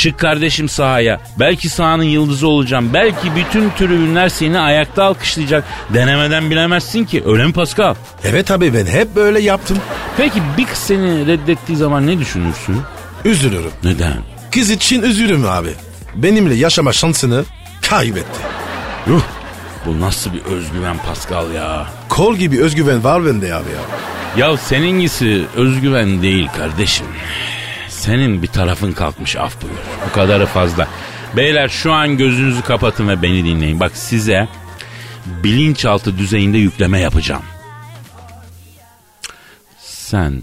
Çık 0.00 0.18
kardeşim 0.18 0.68
sahaya. 0.68 1.20
Belki 1.38 1.68
sahanın 1.68 2.02
yıldızı 2.04 2.48
olacağım. 2.48 2.90
Belki 2.94 3.36
bütün 3.36 3.70
tribünler 3.70 4.28
seni 4.28 4.58
ayakta 4.58 5.04
alkışlayacak. 5.04 5.64
Denemeden 5.94 6.50
bilemezsin 6.50 7.04
ki. 7.04 7.22
Öyle 7.26 7.46
mi 7.46 7.52
Pascal? 7.52 7.94
Evet 8.24 8.50
abi 8.50 8.74
ben 8.74 8.86
hep 8.86 9.16
böyle 9.16 9.40
yaptım. 9.40 9.78
Peki 10.16 10.42
bir 10.58 10.66
kız 10.66 10.78
seni 10.78 11.26
reddettiği 11.26 11.78
zaman 11.78 12.06
ne 12.06 12.18
düşünürsün? 12.18 12.82
Üzülürüm. 13.24 13.70
Neden? 13.84 14.16
Kız 14.54 14.70
için 14.70 15.02
üzülürüm 15.02 15.48
abi. 15.48 15.70
Benimle 16.14 16.54
yaşama 16.54 16.92
şansını 16.92 17.44
kaybetti. 17.82 18.40
Yuh. 19.06 19.22
Bu 19.86 20.00
nasıl 20.00 20.32
bir 20.32 20.42
özgüven 20.42 20.96
Pascal 21.06 21.50
ya? 21.52 21.86
Kol 22.08 22.36
gibi 22.36 22.62
özgüven 22.62 23.04
var 23.04 23.26
bende 23.26 23.54
abi 23.54 23.68
ya. 23.70 24.46
Ya 24.48 24.56
seninkisi 24.56 25.44
özgüven 25.56 26.22
değil 26.22 26.48
kardeşim. 26.58 27.06
Senin 28.00 28.42
bir 28.42 28.46
tarafın 28.46 28.92
kalkmış 28.92 29.36
af 29.36 29.62
buyur. 29.62 29.74
Bu 30.08 30.12
kadarı 30.12 30.46
fazla. 30.46 30.88
Beyler 31.36 31.68
şu 31.68 31.92
an 31.92 32.16
gözünüzü 32.16 32.62
kapatın 32.62 33.08
ve 33.08 33.22
beni 33.22 33.44
dinleyin. 33.44 33.80
Bak 33.80 33.96
size 33.96 34.48
bilinçaltı 35.26 36.18
düzeyinde 36.18 36.58
yükleme 36.58 37.00
yapacağım. 37.00 37.42
Sen 39.80 40.42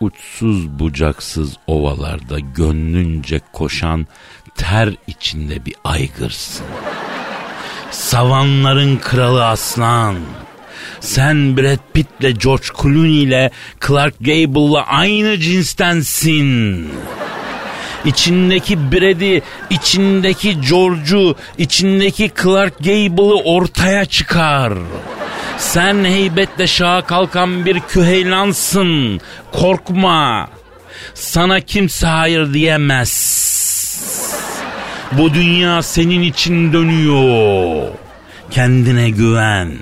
uçsuz 0.00 0.78
bucaksız 0.78 1.56
ovalarda 1.66 2.38
gönlünce 2.38 3.40
koşan 3.52 4.06
ter 4.54 4.94
içinde 5.06 5.66
bir 5.66 5.74
aygırsın. 5.84 6.66
Savanların 7.90 8.96
kralı 8.96 9.46
aslan. 9.46 10.16
Sen 11.00 11.56
Brad 11.56 11.78
Pitt'le 11.94 12.40
George 12.42 12.66
Clooney 12.82 13.22
ile 13.22 13.50
Clark 13.86 14.14
Gable'la 14.20 14.86
aynı 14.86 15.38
cinstensin. 15.38 16.88
İçindeki 18.04 18.92
Brad'i, 18.92 19.42
içindeki 19.70 20.60
George'u, 20.60 21.36
içindeki 21.58 22.30
Clark 22.42 22.78
Gable'ı 22.78 23.42
ortaya 23.44 24.04
çıkar. 24.04 24.72
Sen 25.58 26.04
heybetle 26.04 26.66
şaha 26.66 27.06
kalkan 27.06 27.66
bir 27.66 27.80
küheylansın. 27.80 29.20
Korkma. 29.52 30.48
Sana 31.14 31.60
kimse 31.60 32.06
hayır 32.06 32.54
diyemez. 32.54 33.46
Bu 35.12 35.34
dünya 35.34 35.82
senin 35.82 36.22
için 36.22 36.72
dönüyor. 36.72 37.88
Kendine 38.50 39.10
güven. 39.10 39.72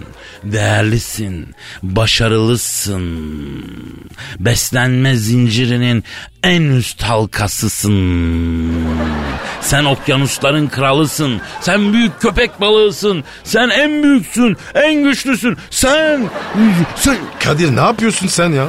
Değerlisin, 0.45 1.55
başarılısın. 1.83 3.05
Beslenme 4.39 5.17
zincirinin 5.17 6.05
en 6.43 6.63
üst 6.63 7.03
halkasısın. 7.03 7.95
Sen 9.61 9.85
okyanusların 9.85 10.69
kralısın. 10.69 11.41
Sen 11.61 11.93
büyük 11.93 12.21
köpek 12.21 12.61
balığısın. 12.61 13.25
Sen 13.45 13.69
en 13.69 14.03
büyüksün, 14.03 14.57
en 14.75 14.95
güçlüsün. 14.95 15.57
Sen, 15.71 16.31
sen... 16.97 17.17
Kadir 17.45 17.77
ne 17.77 17.81
yapıyorsun 17.81 18.27
sen 18.27 18.49
ya? 18.53 18.67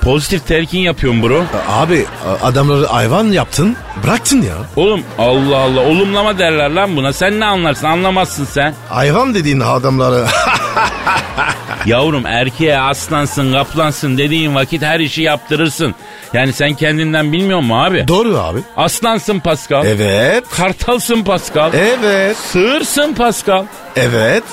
Pozitif 0.00 0.46
telkin 0.46 0.78
yapıyorum 0.78 1.22
bro. 1.22 1.44
Abi 1.68 2.06
adamları 2.42 2.86
hayvan 2.86 3.24
yaptın 3.24 3.76
bıraktın 4.04 4.42
ya. 4.42 4.54
Oğlum 4.76 5.02
Allah 5.18 5.56
Allah 5.56 5.80
olumlama 5.80 6.38
derler 6.38 6.70
lan 6.70 6.96
buna. 6.96 7.12
Sen 7.12 7.40
ne 7.40 7.44
anlarsın 7.44 7.86
anlamazsın 7.86 8.44
sen. 8.44 8.74
Hayvan 8.88 9.34
dediğin 9.34 9.60
adamları. 9.60 10.26
Yavrum 11.86 12.26
erkeğe 12.26 12.80
aslansın 12.80 13.52
kaplansın 13.52 14.18
dediğin 14.18 14.54
vakit 14.54 14.82
her 14.82 15.00
işi 15.00 15.22
yaptırırsın. 15.22 15.94
Yani 16.32 16.52
sen 16.52 16.74
kendinden 16.74 17.32
bilmiyor 17.32 17.60
musun 17.60 17.74
abi? 17.78 18.08
Doğru 18.08 18.38
abi. 18.38 18.58
Aslansın 18.76 19.40
Pascal. 19.40 19.86
Evet. 19.86 20.44
Kartalsın 20.56 21.24
Pascal. 21.24 21.74
Evet. 21.74 22.36
Sığırsın 22.36 23.14
Pascal. 23.14 23.64
Evet. 23.96 24.44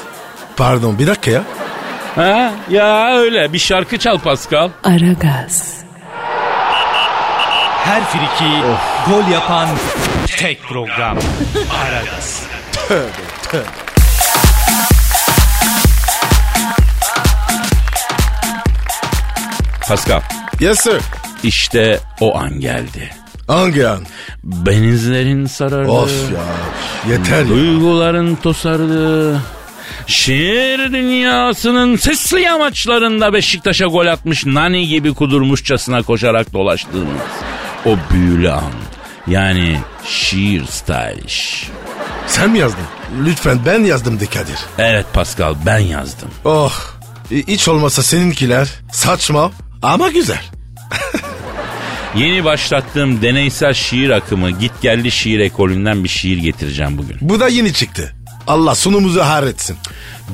Pardon 0.57 0.99
bir 0.99 1.07
dakika 1.07 1.31
ya. 1.31 1.43
Ha 2.15 2.51
ya 2.69 3.17
öyle 3.17 3.53
bir 3.53 3.59
şarkı 3.59 3.97
çal 3.97 4.17
Pascal. 4.19 4.69
Aragaz, 4.83 5.73
Her 7.83 8.03
friki 8.03 8.51
gol 9.09 9.31
yapan 9.31 9.69
tek 10.37 10.63
program. 10.63 11.17
Aragaz. 11.83 12.43
Pascal 19.93 20.21
Yes 20.59 20.79
sir. 20.79 21.01
işte 21.43 21.99
o 22.21 22.37
an 22.37 22.59
geldi. 22.59 23.09
Hangi 23.47 23.87
an? 23.87 24.03
Benizlerin 24.43 25.45
sarardı. 25.45 25.91
Of 25.91 26.31
ya. 26.31 27.11
Yeter 27.11 27.39
ya. 27.41 27.47
Duyguların 27.47 28.35
tosardı. 28.35 29.41
Şiir 30.07 30.93
dünyasının 30.93 31.95
sesli 31.95 32.41
yamaçlarında 32.41 33.33
Beşiktaş'a 33.33 33.85
gol 33.85 34.07
atmış 34.07 34.45
Nani 34.45 34.87
gibi 34.87 35.13
kudurmuşçasına 35.13 36.01
koşarak 36.03 36.53
dolaştığımız 36.53 37.21
o 37.85 37.95
büyülü 38.13 38.51
an. 38.51 38.71
Yani 39.27 39.79
şiir 40.05 40.65
stylish. 40.65 41.69
Sen 42.27 42.49
mi 42.49 42.59
yazdın? 42.59 42.85
Lütfen 43.25 43.59
ben 43.65 43.79
yazdım 43.83 44.19
de 44.19 44.25
Kadir. 44.25 44.59
Evet 44.77 45.05
Pascal 45.13 45.55
ben 45.65 45.79
yazdım. 45.79 46.29
Oh. 46.45 46.73
Hiç 47.31 47.67
olmasa 47.67 48.03
seninkiler 48.03 48.67
saçma 48.91 49.51
ama 49.83 50.09
güzel. 50.09 50.41
Yeni 52.15 52.43
başlattığım 52.43 53.21
deneysel 53.21 53.73
şiir 53.73 54.09
akımı 54.09 54.51
git 54.51 54.81
geldi 54.81 55.11
şiir 55.11 55.39
ekolünden 55.39 56.03
bir 56.03 56.09
şiir 56.09 56.37
getireceğim 56.37 56.97
bugün. 56.97 57.17
Bu 57.21 57.39
da 57.39 57.47
yeni 57.47 57.73
çıktı. 57.73 58.15
Allah 58.47 58.75
sonumuzu 58.75 59.21
etsin. 59.43 59.77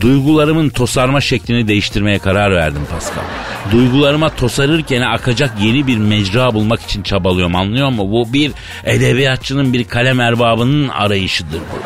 Duygularımın 0.02 0.69
tosarma 0.69 1.21
şeklini 1.21 1.67
değiştirmeye 1.67 2.19
karar 2.19 2.52
verdim 2.56 2.82
Pascal. 2.91 3.21
Duygularıma 3.71 4.30
tosarırken 4.30 5.02
akacak 5.02 5.52
yeni 5.62 5.88
bir 5.88 5.97
mecra 5.97 6.54
bulmak 6.54 6.82
için 6.82 7.04
çabalıyorum 7.04 7.56
anlıyor 7.56 7.89
musun? 7.89 8.12
Bu 8.12 8.34
bir 8.34 8.52
edebiyatçının 8.84 9.73
bir 9.73 9.84
kalem 9.84 10.19
erbabının 10.19 10.88
arayışıdır 10.88 11.60
bu. 11.60 11.80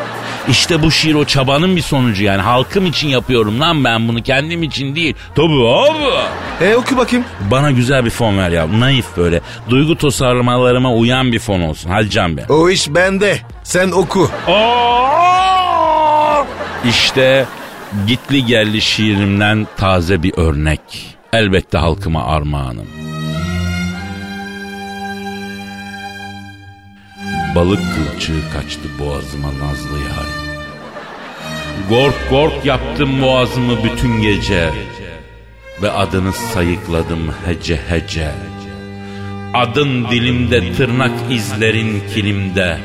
İşte 0.50 0.82
bu 0.82 0.90
şiir 0.90 1.14
o 1.14 1.24
çabanın 1.24 1.76
bir 1.76 1.80
sonucu 1.82 2.24
yani. 2.24 2.42
Halkım 2.42 2.86
için 2.86 3.08
yapıyorum 3.08 3.60
lan 3.60 3.84
ben 3.84 4.08
bunu 4.08 4.22
kendim 4.22 4.62
için 4.62 4.96
değil. 4.96 5.14
Tabii 5.34 5.68
abi. 5.68 6.04
E 6.64 6.76
oku 6.76 6.96
bakayım. 6.96 7.24
Bana 7.50 7.70
güzel 7.70 8.04
bir 8.04 8.10
fon 8.10 8.38
ver 8.38 8.50
ya. 8.50 8.80
Naif 8.80 9.06
böyle. 9.16 9.40
Duygu 9.70 9.98
tosarlamalarıma 9.98 10.94
uyan 10.94 11.32
bir 11.32 11.38
fon 11.38 11.60
olsun. 11.60 11.90
Hadi 11.90 12.10
Can 12.10 12.36
Bey. 12.36 12.44
O 12.48 12.70
iş 12.70 12.88
bende. 12.88 13.38
Sen 13.62 13.90
oku. 13.90 14.30
İşte 16.88 17.46
gitli 18.06 18.46
geldi 18.46 18.80
şiirimden 18.80 19.66
taze 19.76 20.22
bir 20.22 20.32
örnek. 20.36 20.80
Elbette 21.32 21.78
halkıma 21.78 22.24
armağanım. 22.24 22.86
Balık 27.54 27.80
kılçığı 27.94 28.52
kaçtı 28.52 28.88
boğazıma 28.98 29.48
nazlı 29.48 29.98
yarim. 29.98 30.44
Gork 31.88 32.30
gork 32.30 32.64
yaptım 32.64 33.22
boğazımı 33.22 33.84
bütün 33.84 34.22
gece. 34.22 34.70
Ve 35.82 35.90
adını 35.90 36.32
sayıkladım 36.32 37.34
hece 37.46 37.80
hece. 37.88 38.30
Adın 39.54 40.04
dilimde 40.10 40.72
tırnak 40.72 41.32
izlerin 41.32 42.02
kilimde. 42.14 42.78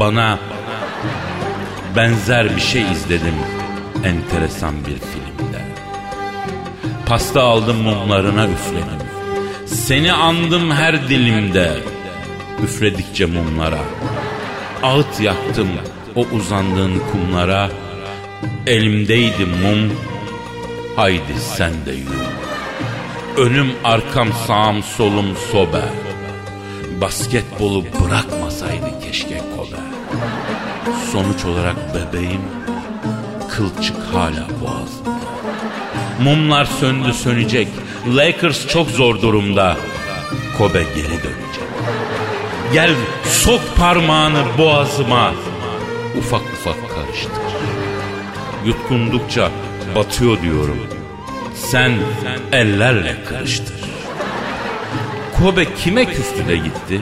Bana 0.00 0.38
benzer 1.96 2.56
bir 2.56 2.60
şey 2.60 2.82
izledim 2.92 3.34
enteresan 4.04 4.74
bir 4.80 4.98
filmde. 4.98 5.62
Pasta 7.06 7.42
aldım 7.42 7.76
mumlarına 7.76 8.48
üfledim. 8.48 9.08
Seni 9.66 10.12
andım 10.12 10.70
her 10.70 11.08
dilimde. 11.08 11.72
Üfledikçe 12.64 13.26
mumlara. 13.26 13.80
Ağıt 14.82 15.20
yaktım 15.20 15.68
o 16.16 16.20
uzandığın 16.20 17.02
kumlara. 17.12 17.70
Elimdeydi 18.66 19.46
mum. 19.46 19.92
Haydi 20.96 21.34
sen 21.56 21.72
de 21.86 21.92
yürü. 21.92 22.32
Önüm 23.36 23.72
arkam 23.84 24.28
sağım 24.46 24.82
solum 24.82 25.36
sobe. 25.52 25.82
Basketbolu 27.00 27.84
bırakmasaydı 27.84 29.00
keşke 29.04 29.38
kobe. 29.56 29.80
Sonuç 31.12 31.44
olarak 31.44 31.76
bebeğim 31.94 32.40
kılçık 33.56 33.96
hala 34.12 34.46
boğazımda. 34.60 35.10
Mumlar 36.22 36.64
söndü 36.64 37.12
sönecek. 37.12 37.68
Lakers 38.16 38.66
çok 38.66 38.90
zor 38.90 39.22
durumda. 39.22 39.76
Kobe 40.58 40.82
geri 40.82 41.08
dönecek. 41.08 41.68
Gel 42.72 42.90
sok 43.24 43.60
parmağını 43.76 44.44
boğazıma. 44.58 45.32
Ufak 46.18 46.42
ufak 46.52 46.76
karıştır. 46.94 47.42
Yutkundukça 48.66 49.50
batıyor 49.94 50.42
diyorum. 50.42 50.78
Sen 51.54 51.92
ellerle 52.52 53.16
karıştır. 53.24 53.76
Kobe 55.38 55.74
kime 55.74 56.04
küstü 56.04 56.54
gitti? 56.54 57.00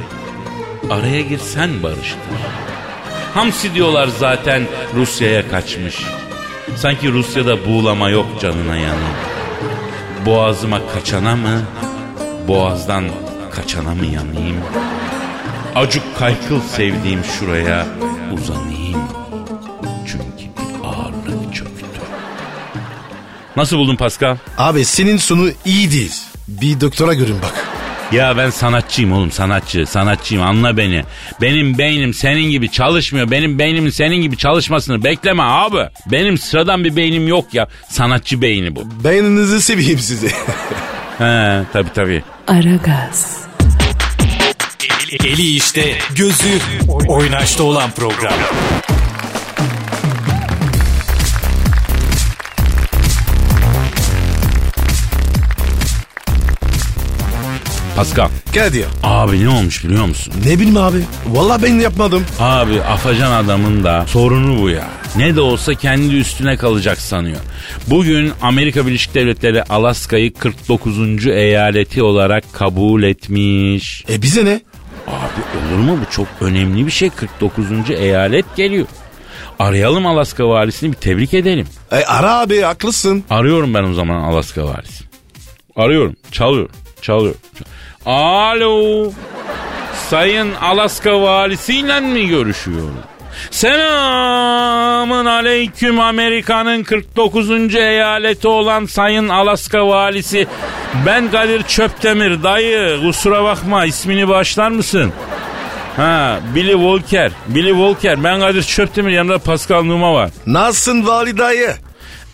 araya 0.91 1.21
girsen 1.21 1.83
barıştır. 1.83 2.41
Hamsi 3.35 3.75
diyorlar 3.75 4.09
zaten 4.19 4.63
Rusya'ya 4.95 5.49
kaçmış. 5.49 5.97
Sanki 6.77 7.13
Rusya'da 7.13 7.67
buğulama 7.67 8.11
yok 8.11 8.27
canına 8.41 8.77
yanayım. 8.77 9.17
Boğazıma 10.27 10.81
kaçana 10.95 11.37
mı, 11.37 11.63
boğazdan 12.49 13.05
kaçana 13.53 13.95
mı 13.95 14.07
yanayım? 14.07 14.57
Acuk 15.75 16.19
kaykıl 16.19 16.61
sevdiğim 16.61 17.25
şuraya 17.25 17.87
uzanayım. 18.33 19.01
Çünkü 20.07 20.25
bir 20.45 20.85
ağırlık 20.89 21.55
çöktü. 21.55 21.85
Nasıl 23.57 23.77
buldun 23.77 23.97
Pascal? 23.97 24.37
Abi 24.59 24.85
senin 24.85 25.17
sonu 25.17 25.51
iyi 25.65 25.93
değil. 25.93 26.15
Bir 26.49 26.81
doktora 26.81 27.15
görün 27.15 27.37
bak. 27.43 27.70
Ya 28.13 28.37
ben 28.37 28.51
sanatçıyım 28.51 29.13
oğlum 29.13 29.31
sanatçı 29.31 29.87
sanatçıyım 29.87 30.45
anla 30.45 30.77
beni. 30.77 31.05
Benim 31.41 31.79
beynim 31.79 32.15
senin 32.15 32.51
gibi 32.51 32.71
çalışmıyor. 32.71 33.31
Benim 33.31 33.59
beynimin 33.59 33.91
senin 33.91 34.17
gibi 34.17 34.37
çalışmasını 34.37 35.05
bekleme 35.05 35.43
abi. 35.43 35.89
Benim 36.07 36.39
sıradan 36.39 36.85
bir 36.85 36.97
beynim 36.97 37.29
yok 37.29 37.55
ya. 37.55 37.69
Sanatçı 37.89 38.43
beyni 38.43 38.77
bu. 38.77 39.05
Beyninizi 39.05 39.63
seveyim 39.63 39.99
sizi. 39.99 40.29
He 41.19 41.63
tabii 41.73 41.93
tabii. 41.95 42.23
Aragaz, 42.49 43.41
Eli 45.25 45.57
işte, 45.57 45.99
gözü 46.15 46.59
oynaşta 47.09 47.63
olan 47.63 47.91
program. 47.91 48.33
Pascal. 58.01 58.29
Kadir. 58.55 58.85
Abi 59.03 59.45
ne 59.45 59.49
olmuş 59.49 59.85
biliyor 59.85 60.05
musun? 60.05 60.35
Ne 60.47 60.59
bileyim 60.59 60.77
abi. 60.77 60.99
Vallahi 61.27 61.63
ben 61.63 61.75
yapmadım. 61.75 62.25
Abi 62.39 62.83
afacan 62.83 63.33
adamın 63.33 63.85
da 63.85 64.07
sorunu 64.07 64.63
bu 64.63 64.71
ya. 64.71 64.89
Ne 65.17 65.37
de 65.37 65.41
olsa 65.41 65.75
kendi 65.75 66.17
üstüne 66.17 66.57
kalacak 66.57 66.99
sanıyor. 66.99 67.37
Bugün 67.87 68.33
Amerika 68.43 68.87
Birleşik 68.87 69.15
Devletleri 69.15 69.63
Alaska'yı 69.63 70.35
49. 70.35 71.27
eyaleti 71.27 72.03
olarak 72.03 72.53
kabul 72.53 73.03
etmiş. 73.03 74.05
E 74.09 74.23
bize 74.23 74.45
ne? 74.45 74.61
Abi 75.07 75.75
olur 75.75 75.79
mu 75.79 75.99
bu 76.01 76.11
çok 76.11 76.27
önemli 76.41 76.87
bir 76.87 76.93
şey 76.93 77.11
49. 77.11 77.67
eyalet 77.91 78.57
geliyor. 78.57 78.87
Arayalım 79.59 80.07
Alaska 80.07 80.49
valisini 80.49 80.93
bir 80.93 80.97
tebrik 80.97 81.35
edelim. 81.35 81.67
E 81.93 82.05
ara 82.05 82.41
abi 82.41 82.61
haklısın. 82.61 83.25
Arıyorum 83.31 83.75
ben 83.75 83.85
o 83.85 83.95
zaman 83.95 84.23
Alaska 84.23 84.65
valisi. 84.65 85.05
Arıyorum 85.77 86.17
çalıyorum 86.33 86.73
çalıyorum. 87.03 87.41
Alo. 88.07 89.11
Sayın 90.09 90.55
Alaska 90.55 91.23
valisiyle 91.23 92.01
mi 92.01 92.29
görüşüyorum? 92.29 92.95
Selamın 93.51 95.27
aleyküm 95.27 96.01
Amerika'nın 96.01 96.83
49. 96.83 97.75
eyaleti 97.75 98.49
olan 98.49 98.87
Sayın 98.87 99.29
Alaska 99.29 99.89
valisi. 99.89 100.47
Ben 101.07 101.31
Kadir 101.31 101.63
Çöptemir 101.63 102.43
dayı 102.43 103.01
kusura 103.01 103.45
bakma 103.45 103.85
ismini 103.85 104.29
başlar 104.29 104.71
mısın? 104.71 105.13
Ha 105.97 106.39
Billy 106.55 106.73
Walker. 106.73 107.33
Billy 107.47 107.71
Walker. 107.71 108.25
Ben 108.25 108.41
Kadir 108.41 108.63
Çöptemir 108.63 109.13
yanımda 109.13 109.39
Pascal 109.39 109.83
Numa 109.83 110.15
var. 110.15 110.31
Nasılsın 110.47 111.07
vali 111.07 111.39
dayı? 111.39 111.75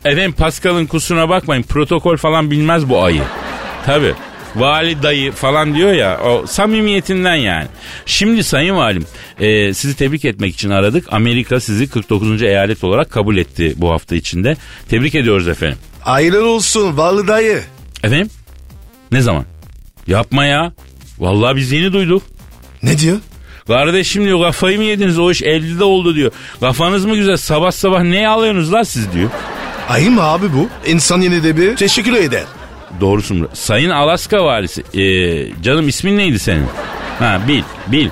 Efendim 0.05 0.33
Pascal'ın 0.33 0.87
kusuruna 0.87 1.29
bakmayın. 1.29 1.62
Protokol 1.62 2.16
falan 2.16 2.50
bilmez 2.50 2.88
bu 2.88 3.02
ayı. 3.02 3.22
Tabi. 3.87 4.14
Vali 4.57 5.03
dayı 5.03 5.33
falan 5.33 5.75
diyor 5.75 5.92
ya 5.92 6.21
o 6.25 6.47
samimiyetinden 6.47 7.35
yani. 7.35 7.66
Şimdi 8.07 8.45
sayın 8.45 8.77
valim 8.77 9.07
e, 9.40 9.75
sizi 9.75 9.97
tebrik 9.97 10.25
etmek 10.25 10.55
için 10.55 10.71
aradık. 10.71 11.12
Amerika 11.12 11.61
sizi 11.61 11.88
49. 11.88 12.42
eyalet 12.42 12.85
olarak 12.85 13.11
kabul 13.11 13.37
etti 13.37 13.75
bu 13.77 13.90
hafta 13.90 14.16
içinde. 14.16 14.57
Tebrik 14.88 15.14
ediyoruz 15.14 15.49
efendim. 15.49 15.79
Hayırlı 16.01 16.49
olsun 16.49 16.97
vali 16.97 17.29
dayı. 17.29 17.62
Efendim? 18.05 18.31
Ne 19.12 19.21
zaman? 19.21 19.45
Yapma 20.07 20.45
ya. 20.47 20.73
Vallahi 21.19 21.57
biz 21.57 21.73
yeni 21.73 21.92
duyduk. 21.92 22.23
Ne 22.83 22.99
diyor? 22.99 23.19
Kardeşim 23.66 24.25
diyor 24.25 24.42
kafayı 24.42 24.79
mı 24.79 24.85
yediniz 24.85 25.19
o 25.19 25.31
iş 25.31 25.42
50'de 25.42 25.85
oldu 25.85 26.14
diyor. 26.14 26.31
Kafanız 26.61 27.05
mı 27.05 27.16
güzel 27.16 27.37
sabah 27.37 27.71
sabah 27.71 28.03
ne 28.03 28.29
alıyorsunuz 28.29 28.73
lan 28.73 28.83
siz 28.83 29.12
diyor. 29.12 29.31
Ayı 29.88 30.11
mı 30.11 30.23
abi 30.23 30.53
bu? 30.53 30.69
İnsan 30.90 31.21
yine 31.21 31.42
de 31.42 31.57
bir 31.57 31.77
teşekkür 31.77 32.12
eder. 32.12 32.45
Doğrusun. 33.01 33.49
Sayın 33.53 33.91
Alaska 33.91 34.45
valisi. 34.45 34.83
Ee, 35.01 35.63
canım 35.63 35.89
ismin 35.89 36.19
neydi 36.19 36.39
senin? 36.39 36.67
Ha 37.19 37.41
bil 37.49 37.63
bil. 37.87 38.09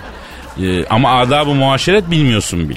Ee, 0.62 0.84
ama 0.90 1.18
adabı 1.18 1.54
muaşeret 1.54 2.10
bilmiyorsun 2.10 2.68
bil. 2.68 2.76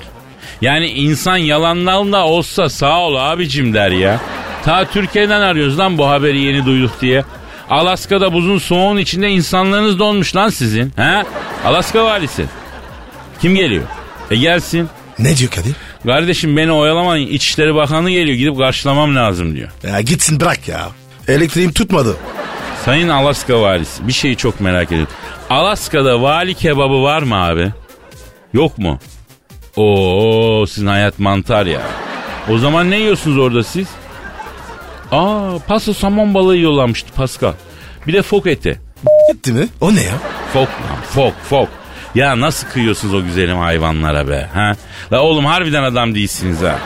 Yani 0.62 0.88
insan 0.88 1.38
yalandan 1.38 2.12
da 2.14 2.26
olsa 2.26 2.70
sağ 2.70 3.00
ol 3.00 3.16
abicim 3.16 3.74
der 3.74 3.92
ya. 3.92 4.20
Ta 4.66 4.86
Türkiye'den 4.86 5.42
arıyoruz 5.42 5.80
lan 5.80 5.98
bu 5.98 6.08
haberi 6.10 6.40
yeni 6.42 6.66
duyduk 6.66 7.02
diye. 7.02 7.24
Alaska'da 7.70 8.34
buzun 8.34 8.58
soğuğun 8.58 8.98
içinde 8.98 9.30
insanlarınız 9.30 10.00
donmuş 10.00 10.36
lan 10.36 10.50
sizin. 10.50 10.92
Ha? 10.96 11.24
Alaska 11.66 12.06
valisi. 12.06 12.46
Kim 13.42 13.56
geliyor? 13.56 13.84
E 14.32 14.36
gelsin. 14.36 14.90
Ne 15.20 15.38
diyor 15.38 15.52
Kadir? 15.52 15.76
Kardeşim 16.06 16.58
beni 16.58 16.72
oyalamayın. 16.72 17.28
İçişleri 17.28 17.76
Bakanı 17.76 18.10
geliyor. 18.12 18.38
Gidip 18.38 18.58
karşılamam 18.58 19.16
lazım 19.16 19.56
diyor. 19.56 19.70
Ya 19.84 20.02
gitsin 20.02 20.40
bırak 20.40 20.68
ya. 20.68 20.90
Elektriğim 21.28 21.72
tutmadı. 21.74 22.18
Sayın 22.86 23.10
Alaska 23.10 23.62
valisi 23.62 24.08
bir 24.08 24.14
şeyi 24.14 24.38
çok 24.38 24.62
merak 24.62 24.88
ediyorum. 24.88 25.14
Alaska'da 25.50 26.22
vali 26.22 26.54
kebabı 26.54 27.04
var 27.04 27.22
mı 27.22 27.36
abi? 27.36 27.74
Yok 28.54 28.78
mu? 28.78 29.00
Oo 29.76 30.66
sizin 30.66 30.88
hayat 30.88 31.20
mantar 31.20 31.66
ya. 31.66 31.82
O 32.50 32.58
zaman 32.58 32.92
ne 32.92 32.98
yiyorsunuz 33.00 33.38
orada 33.38 33.64
siz? 33.64 33.88
Aa 35.12 35.52
pasta 35.68 35.94
somon 35.94 36.34
balığı 36.34 36.56
yiyorlarmıştı 36.56 37.14
Pascal. 37.14 37.54
Bir 38.08 38.14
de 38.14 38.22
fok 38.22 38.48
eti. 38.48 38.82
Gitti 39.32 39.52
mi? 39.52 39.68
O 39.82 39.96
ne 39.96 40.04
ya? 40.04 40.14
Fok 40.54 40.68
lan 40.68 41.02
fok 41.14 41.34
fok. 41.50 41.70
Ya 42.16 42.40
nasıl 42.40 42.68
kıyıyorsunuz 42.68 43.14
o 43.14 43.24
güzelim 43.24 43.58
hayvanlara 43.58 44.28
be? 44.28 44.50
Ha? 44.54 44.76
La 45.14 45.22
oğlum 45.22 45.46
harbiden 45.46 45.84
adam 45.84 46.16
değilsiniz 46.16 46.62
ha. 46.62 46.80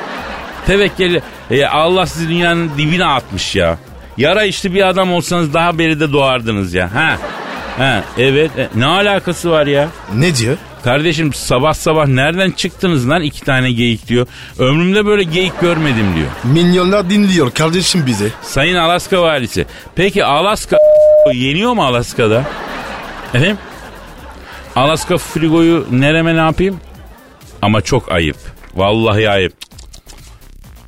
Tevekkeli 0.68 1.22
e, 1.52 1.66
Allah 1.66 2.06
sizi 2.06 2.30
dünyanın 2.30 2.72
dibine 2.78 3.06
atmış 3.06 3.56
ya. 3.56 3.78
Yara 4.18 4.44
işte 4.44 4.74
bir 4.74 4.88
adam 4.88 5.14
olsanız 5.14 5.54
daha 5.54 5.78
beri 5.78 6.00
de 6.00 6.14
doğardınız 6.14 6.74
ya. 6.74 6.96
Ha? 6.96 7.18
Ha 7.78 8.04
evet. 8.18 8.52
E, 8.58 8.70
ne 8.76 8.86
alakası 8.86 9.52
var 9.52 9.68
ya? 9.68 9.88
Ne 10.16 10.36
diyor? 10.36 10.58
Kardeşim 10.84 11.34
sabah 11.34 11.74
sabah 11.74 12.08
nereden 12.08 12.52
çıktınız 12.52 13.10
lan 13.10 13.22
iki 13.22 13.42
tane 13.42 13.72
geyik 13.72 14.08
diyor. 14.08 14.28
Ömrümde 14.60 15.06
böyle 15.06 15.24
geyik 15.24 15.62
görmedim 15.62 16.16
diyor. 16.16 16.28
Milyonlar 16.44 17.10
dinliyor 17.10 17.52
kardeşim 17.52 18.06
bizi. 18.06 18.32
Sayın 18.42 18.76
Alaska 18.76 19.22
valisi. 19.22 19.66
Peki 19.96 20.26
Alaska 20.26 20.78
yeniyor 21.34 21.74
mu 21.74 21.84
Alaska'da? 21.86 22.44
Efendim? 23.34 23.58
Alaska 24.76 25.18
frigoyu 25.18 25.88
nereme 25.92 26.36
ne 26.36 26.40
yapayım? 26.40 26.80
Ama 27.62 27.82
çok 27.82 28.12
ayıp. 28.12 28.38
Vallahi 28.76 29.30
ayıp. 29.30 29.54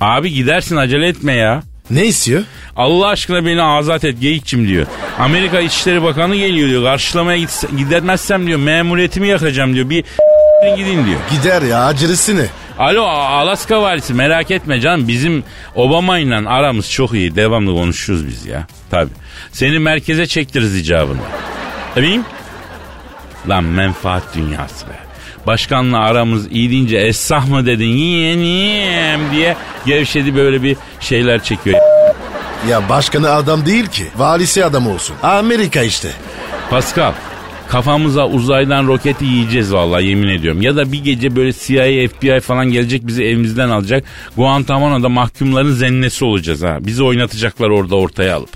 Abi 0.00 0.32
gidersin 0.32 0.76
acele 0.76 1.08
etme 1.08 1.32
ya. 1.32 1.62
Ne 1.90 2.06
istiyor? 2.06 2.42
Allah 2.76 3.08
aşkına 3.08 3.46
beni 3.46 3.62
azat 3.62 4.04
et 4.04 4.20
geyikçim 4.20 4.68
diyor. 4.68 4.86
Amerika 5.18 5.60
İçişleri 5.60 6.02
Bakanı 6.02 6.36
geliyor 6.36 6.68
diyor. 6.68 6.84
Karşılamaya 6.84 7.38
git, 7.38 7.64
gidermezsem 7.78 8.46
diyor 8.46 8.58
memuriyetimi 8.58 9.28
yakacağım 9.28 9.74
diyor. 9.74 9.90
Bir 9.90 10.04
gidin 10.76 11.06
diyor. 11.06 11.18
Gider 11.30 11.62
ya 11.62 11.84
acelesi 11.84 12.36
ne? 12.36 12.46
Alo 12.78 13.02
Alaska 13.02 13.82
valisi 13.82 14.14
merak 14.14 14.50
etme 14.50 14.80
canım 14.80 15.08
bizim 15.08 15.44
Obama 15.74 16.18
ile 16.18 16.36
aramız 16.36 16.90
çok 16.90 17.12
iyi. 17.12 17.36
Devamlı 17.36 17.72
konuşuyoruz 17.72 18.26
biz 18.28 18.46
ya. 18.46 18.66
Tabi. 18.90 19.10
Seni 19.52 19.78
merkeze 19.78 20.26
çektiririz 20.26 20.76
icabında. 20.76 21.22
Efendim? 21.96 22.24
Lan 23.48 23.64
menfaat 23.64 24.22
dünyası 24.34 24.86
be. 24.86 25.03
Başkanla 25.46 25.98
aramız 25.98 26.52
iyi 26.52 26.70
deyince 26.70 26.96
esah 26.96 27.48
mı 27.48 27.66
dedin 27.66 27.88
yeğenim 27.88 29.20
diye 29.32 29.56
gevşedi 29.86 30.36
böyle 30.36 30.62
bir 30.62 30.76
şeyler 31.00 31.42
çekiyor. 31.42 31.80
Ya 32.68 32.88
başkanı 32.88 33.30
adam 33.30 33.66
değil 33.66 33.86
ki. 33.86 34.04
Valisi 34.16 34.64
adam 34.64 34.86
olsun. 34.86 35.16
Amerika 35.22 35.82
işte. 35.82 36.08
Pascal 36.70 37.12
kafamıza 37.68 38.26
uzaydan 38.28 38.86
roketi 38.86 39.24
yiyeceğiz 39.24 39.72
vallahi 39.72 40.06
yemin 40.06 40.28
ediyorum. 40.28 40.62
Ya 40.62 40.76
da 40.76 40.92
bir 40.92 41.04
gece 41.04 41.36
böyle 41.36 41.52
CIA, 41.52 42.08
FBI 42.08 42.40
falan 42.40 42.66
gelecek 42.66 43.06
bizi 43.06 43.24
evimizden 43.24 43.68
alacak. 43.68 44.04
Guantanamo'da 44.36 45.08
mahkumların 45.08 45.72
zennesi 45.72 46.24
olacağız 46.24 46.62
ha. 46.62 46.78
Bizi 46.80 47.02
oynatacaklar 47.02 47.68
orada 47.70 47.96
ortaya 47.96 48.36
alıp. 48.36 48.50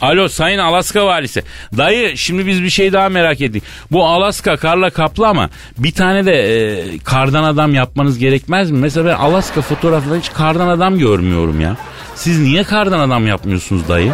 Alo 0.00 0.28
Sayın 0.28 0.58
Alaska 0.58 1.06
valisi. 1.06 1.42
Dayı 1.76 2.18
şimdi 2.18 2.46
biz 2.46 2.62
bir 2.62 2.70
şey 2.70 2.92
daha 2.92 3.08
merak 3.08 3.40
ettik. 3.40 3.62
Bu 3.90 4.06
Alaska 4.06 4.56
karla 4.56 4.90
kaplı 4.90 5.28
ama 5.28 5.50
bir 5.78 5.92
tane 5.92 6.26
de 6.26 6.32
e, 6.32 6.98
kardan 6.98 7.44
adam 7.44 7.74
yapmanız 7.74 8.18
gerekmez 8.18 8.70
mi? 8.70 8.78
Mesela 8.78 9.06
ben 9.06 9.14
Alaska 9.14 9.60
fotoğraflarında 9.62 10.20
hiç 10.20 10.32
kardan 10.32 10.68
adam 10.68 10.98
görmüyorum 10.98 11.60
ya. 11.60 11.76
Siz 12.14 12.40
niye 12.40 12.64
kardan 12.64 13.00
adam 13.00 13.26
yapmıyorsunuz 13.26 13.88
dayı? 13.88 14.12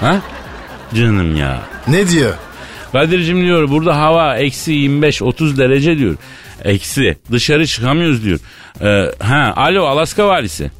Ha? 0.00 0.16
Canım 0.94 1.36
ya. 1.36 1.60
Ne 1.88 2.08
diyor? 2.08 2.34
Kadir'cim 2.92 3.42
diyor 3.42 3.70
burada 3.70 3.96
hava 3.96 4.36
eksi 4.36 4.72
25-30 4.72 5.56
derece 5.56 5.98
diyor. 5.98 6.16
Eksi 6.64 7.16
dışarı 7.32 7.66
çıkamıyoruz 7.66 8.24
diyor. 8.24 8.38
Ee, 8.80 9.24
ha 9.24 9.52
alo 9.56 9.84
Alaska 9.86 10.28
valisi. 10.28 10.70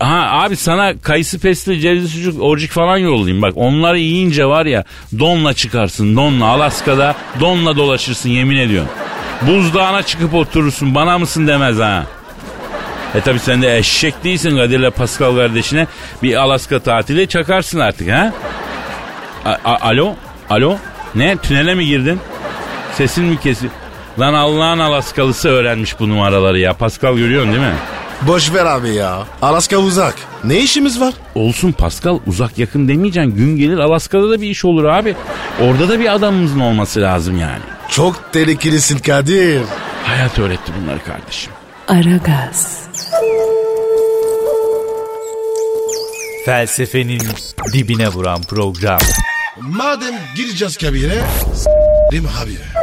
Ha 0.00 0.28
abi 0.44 0.56
sana 0.56 0.98
kayısı 1.00 1.38
pesli 1.38 1.80
cevizi 1.80 2.08
sucuk 2.08 2.42
orcik 2.42 2.70
falan 2.70 2.96
yollayayım. 2.96 3.42
Bak 3.42 3.52
onları 3.56 3.98
yiyince 3.98 4.46
var 4.46 4.66
ya 4.66 4.84
donla 5.18 5.54
çıkarsın 5.54 6.16
donla. 6.16 6.46
Alaska'da 6.46 7.14
donla 7.40 7.76
dolaşırsın 7.76 8.28
yemin 8.30 8.56
ediyorum. 8.56 8.88
Buzdağına 9.42 10.02
çıkıp 10.02 10.34
oturursun 10.34 10.94
bana 10.94 11.18
mısın 11.18 11.46
demez 11.46 11.78
ha. 11.78 12.04
E 13.14 13.20
tabi 13.20 13.38
sen 13.38 13.62
de 13.62 13.78
eşek 13.78 14.24
değilsin 14.24 14.56
Kadir'le 14.56 14.90
Pascal 14.90 15.36
kardeşine 15.36 15.86
bir 16.22 16.34
Alaska 16.36 16.78
tatili 16.80 17.28
çakarsın 17.28 17.78
artık 17.80 18.10
ha. 18.10 18.32
A- 19.44 19.50
a- 19.64 19.88
alo? 19.88 20.14
Alo? 20.50 20.76
Ne? 21.14 21.36
Tünele 21.36 21.74
mi 21.74 21.86
girdin? 21.86 22.20
Sesin 22.94 23.24
mi 23.24 23.40
kesiyor? 23.40 23.72
Lan 24.18 24.34
Allah'ın 24.34 24.78
Alaskalısı 24.78 25.48
öğrenmiş 25.48 26.00
bu 26.00 26.08
numaraları 26.08 26.58
ya. 26.58 26.72
Pascal 26.72 27.16
görüyorsun 27.16 27.52
değil 27.52 27.62
mi? 27.64 27.74
Boş 28.26 28.54
ver 28.54 28.66
abi 28.66 28.88
ya. 28.94 29.26
Alaska 29.42 29.76
uzak. 29.76 30.14
Ne 30.44 30.58
işimiz 30.58 31.00
var? 31.00 31.14
Olsun 31.34 31.72
Pascal 31.72 32.18
uzak 32.26 32.58
yakın 32.58 32.88
demeyeceksin. 32.88 33.36
Gün 33.36 33.56
gelir 33.56 33.78
Alaska'da 33.78 34.30
da 34.30 34.40
bir 34.40 34.50
iş 34.50 34.64
olur 34.64 34.84
abi. 34.84 35.14
Orada 35.60 35.88
da 35.88 36.00
bir 36.00 36.14
adamımızın 36.14 36.60
olması 36.60 37.00
lazım 37.00 37.38
yani. 37.38 37.62
Çok 37.90 38.32
tehlikelisin 38.32 38.98
Kadir. 38.98 39.62
Hayat 40.04 40.38
öğretti 40.38 40.72
bunları 40.82 41.04
kardeşim. 41.04 41.52
Aragaz, 41.88 42.78
Felsefenin 46.44 47.22
dibine 47.72 48.08
vuran 48.08 48.42
program. 48.42 48.98
Madem 49.60 50.14
gireceğiz 50.36 50.76
kabire 50.76 51.22
s**rim 51.54 52.28
abi. 52.42 52.81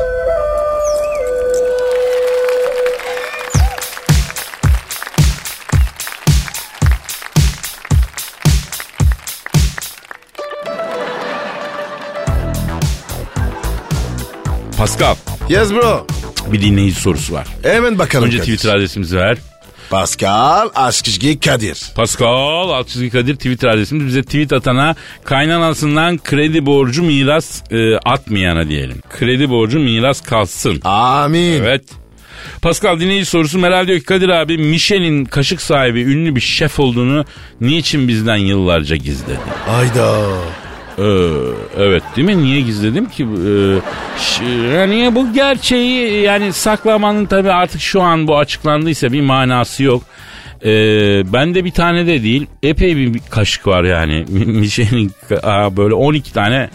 Pascal 14.79 15.15
Yes 15.49 15.71
bro. 15.73 16.07
bir 16.53 16.61
dinleyici 16.61 16.99
sorusu 16.99 17.33
var. 17.33 17.47
Hemen 17.63 17.99
bakalım 17.99 18.25
Önce 18.25 18.37
Kadir. 18.37 18.55
Twitter 18.55 18.75
adresimizi 18.75 19.17
ver. 19.17 19.37
Pascal 19.89 20.69
Askışgi 20.75 21.39
Kadir. 21.39 21.77
Pascal 21.95 22.83
çizgi 22.83 23.09
Kadir 23.09 23.35
Twitter 23.35 23.69
adresimiz. 23.69 24.05
Bize 24.07 24.23
tweet 24.23 24.53
atana 24.53 24.95
kaynanasından 25.23 26.17
kredi 26.17 26.65
borcu 26.65 27.03
miras 27.03 27.61
e, 27.71 27.95
atmayana 27.97 28.69
diyelim. 28.69 29.01
Kredi 29.19 29.49
borcu 29.49 29.79
miras 29.79 30.21
kalsın. 30.21 30.81
Amin. 30.83 31.53
Evet. 31.63 31.83
Pascal 32.61 32.99
dinleyici 32.99 33.25
sorusu 33.25 33.59
Meral 33.59 33.87
diyor 33.87 33.99
ki 33.99 34.05
Kadir 34.05 34.29
abi 34.29 34.57
Michelin 34.57 35.25
kaşık 35.25 35.61
sahibi 35.61 36.01
ünlü 36.01 36.35
bir 36.35 36.41
şef 36.41 36.79
olduğunu 36.79 37.25
niçin 37.61 38.07
bizden 38.07 38.37
yıllarca 38.37 38.95
gizledi? 38.95 39.39
Ayda. 39.69 40.25
Ee, 40.99 41.03
evet 41.77 42.03
değil 42.15 42.27
mi? 42.27 42.43
Niye 42.43 42.61
gizledim 42.61 43.09
ki? 43.09 43.23
Ee, 43.23 44.45
yani 44.75 45.15
bu 45.15 45.33
gerçeği 45.33 46.21
yani 46.23 46.53
saklamanın 46.53 47.25
tabii 47.25 47.51
artık 47.51 47.81
şu 47.81 48.01
an 48.01 48.27
bu 48.27 48.37
açıklandıysa 48.37 49.11
bir 49.11 49.21
manası 49.21 49.83
yok. 49.83 50.03
Ee, 50.65 50.69
bende 51.33 51.65
bir 51.65 51.71
tane 51.71 52.07
de 52.07 52.23
değil 52.23 52.47
epey 52.63 52.95
bir 52.95 53.19
kaşık 53.29 53.67
var 53.67 53.83
yani. 53.83 54.25
Michelin 54.45 55.11
aa, 55.43 55.77
böyle 55.77 55.93
12 55.93 56.33
tane 56.33 56.69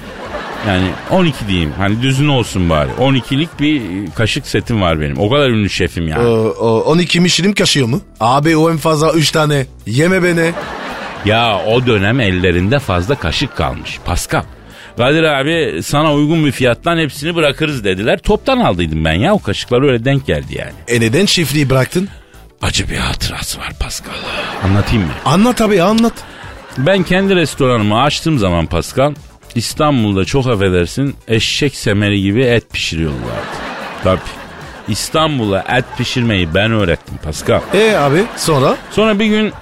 yani 0.68 0.86
12 1.10 1.48
diyeyim 1.48 1.72
hani 1.78 2.02
düzün 2.02 2.28
olsun 2.28 2.70
bari. 2.70 2.90
12'lik 3.00 3.60
bir 3.60 3.82
kaşık 4.14 4.46
setim 4.46 4.82
var 4.82 5.00
benim. 5.00 5.18
O 5.18 5.30
kadar 5.30 5.50
ünlü 5.50 5.70
şefim 5.70 6.08
yani. 6.08 6.26
O, 6.28 6.54
o, 6.60 6.80
12 6.80 7.20
Michelin 7.20 7.52
kaşıyor 7.52 7.88
mu? 7.88 8.00
Abi 8.20 8.56
o 8.56 8.70
en 8.70 8.76
fazla 8.76 9.12
3 9.12 9.30
tane. 9.30 9.66
Yeme 9.86 10.22
beni. 10.22 10.52
Ya 11.24 11.60
o 11.66 11.86
dönem 11.86 12.20
ellerinde 12.20 12.78
fazla 12.78 13.14
kaşık 13.14 13.56
kalmış. 13.56 13.98
Pascal. 14.04 14.42
Kadir 14.96 15.22
abi 15.22 15.82
sana 15.82 16.14
uygun 16.14 16.44
bir 16.44 16.52
fiyattan 16.52 16.98
hepsini 16.98 17.34
bırakırız 17.34 17.84
dediler. 17.84 18.18
Toptan 18.18 18.58
aldıydım 18.58 19.04
ben 19.04 19.12
ya 19.12 19.34
o 19.34 19.38
kaşıklar 19.38 19.82
öyle 19.82 20.04
denk 20.04 20.26
geldi 20.26 20.58
yani. 20.58 20.72
E 20.88 21.00
neden 21.00 21.26
şifreyi 21.26 21.70
bıraktın? 21.70 22.08
Acı 22.62 22.88
bir 22.90 22.96
hatırası 22.96 23.58
var 23.60 23.72
Pascal. 23.80 24.12
Anlatayım 24.64 25.04
mı? 25.04 25.12
Anlat 25.24 25.60
abi 25.60 25.82
anlat. 25.82 26.12
Ben 26.78 27.02
kendi 27.02 27.36
restoranımı 27.36 28.02
açtığım 28.02 28.38
zaman 28.38 28.66
Pascal 28.66 29.14
İstanbul'da 29.54 30.24
çok 30.24 30.46
affedersin 30.46 31.16
eşek 31.28 31.76
semeri 31.76 32.22
gibi 32.22 32.42
et 32.42 32.72
pişiriyorlardı. 32.72 33.46
Tabii. 34.04 34.20
İstanbul'a 34.88 35.64
et 35.78 35.84
pişirmeyi 35.98 36.54
ben 36.54 36.72
öğrettim 36.72 37.14
Pascal. 37.22 37.60
E 37.74 37.96
abi 37.96 38.22
sonra? 38.36 38.76
Sonra 38.90 39.18
bir 39.18 39.26
gün 39.26 39.52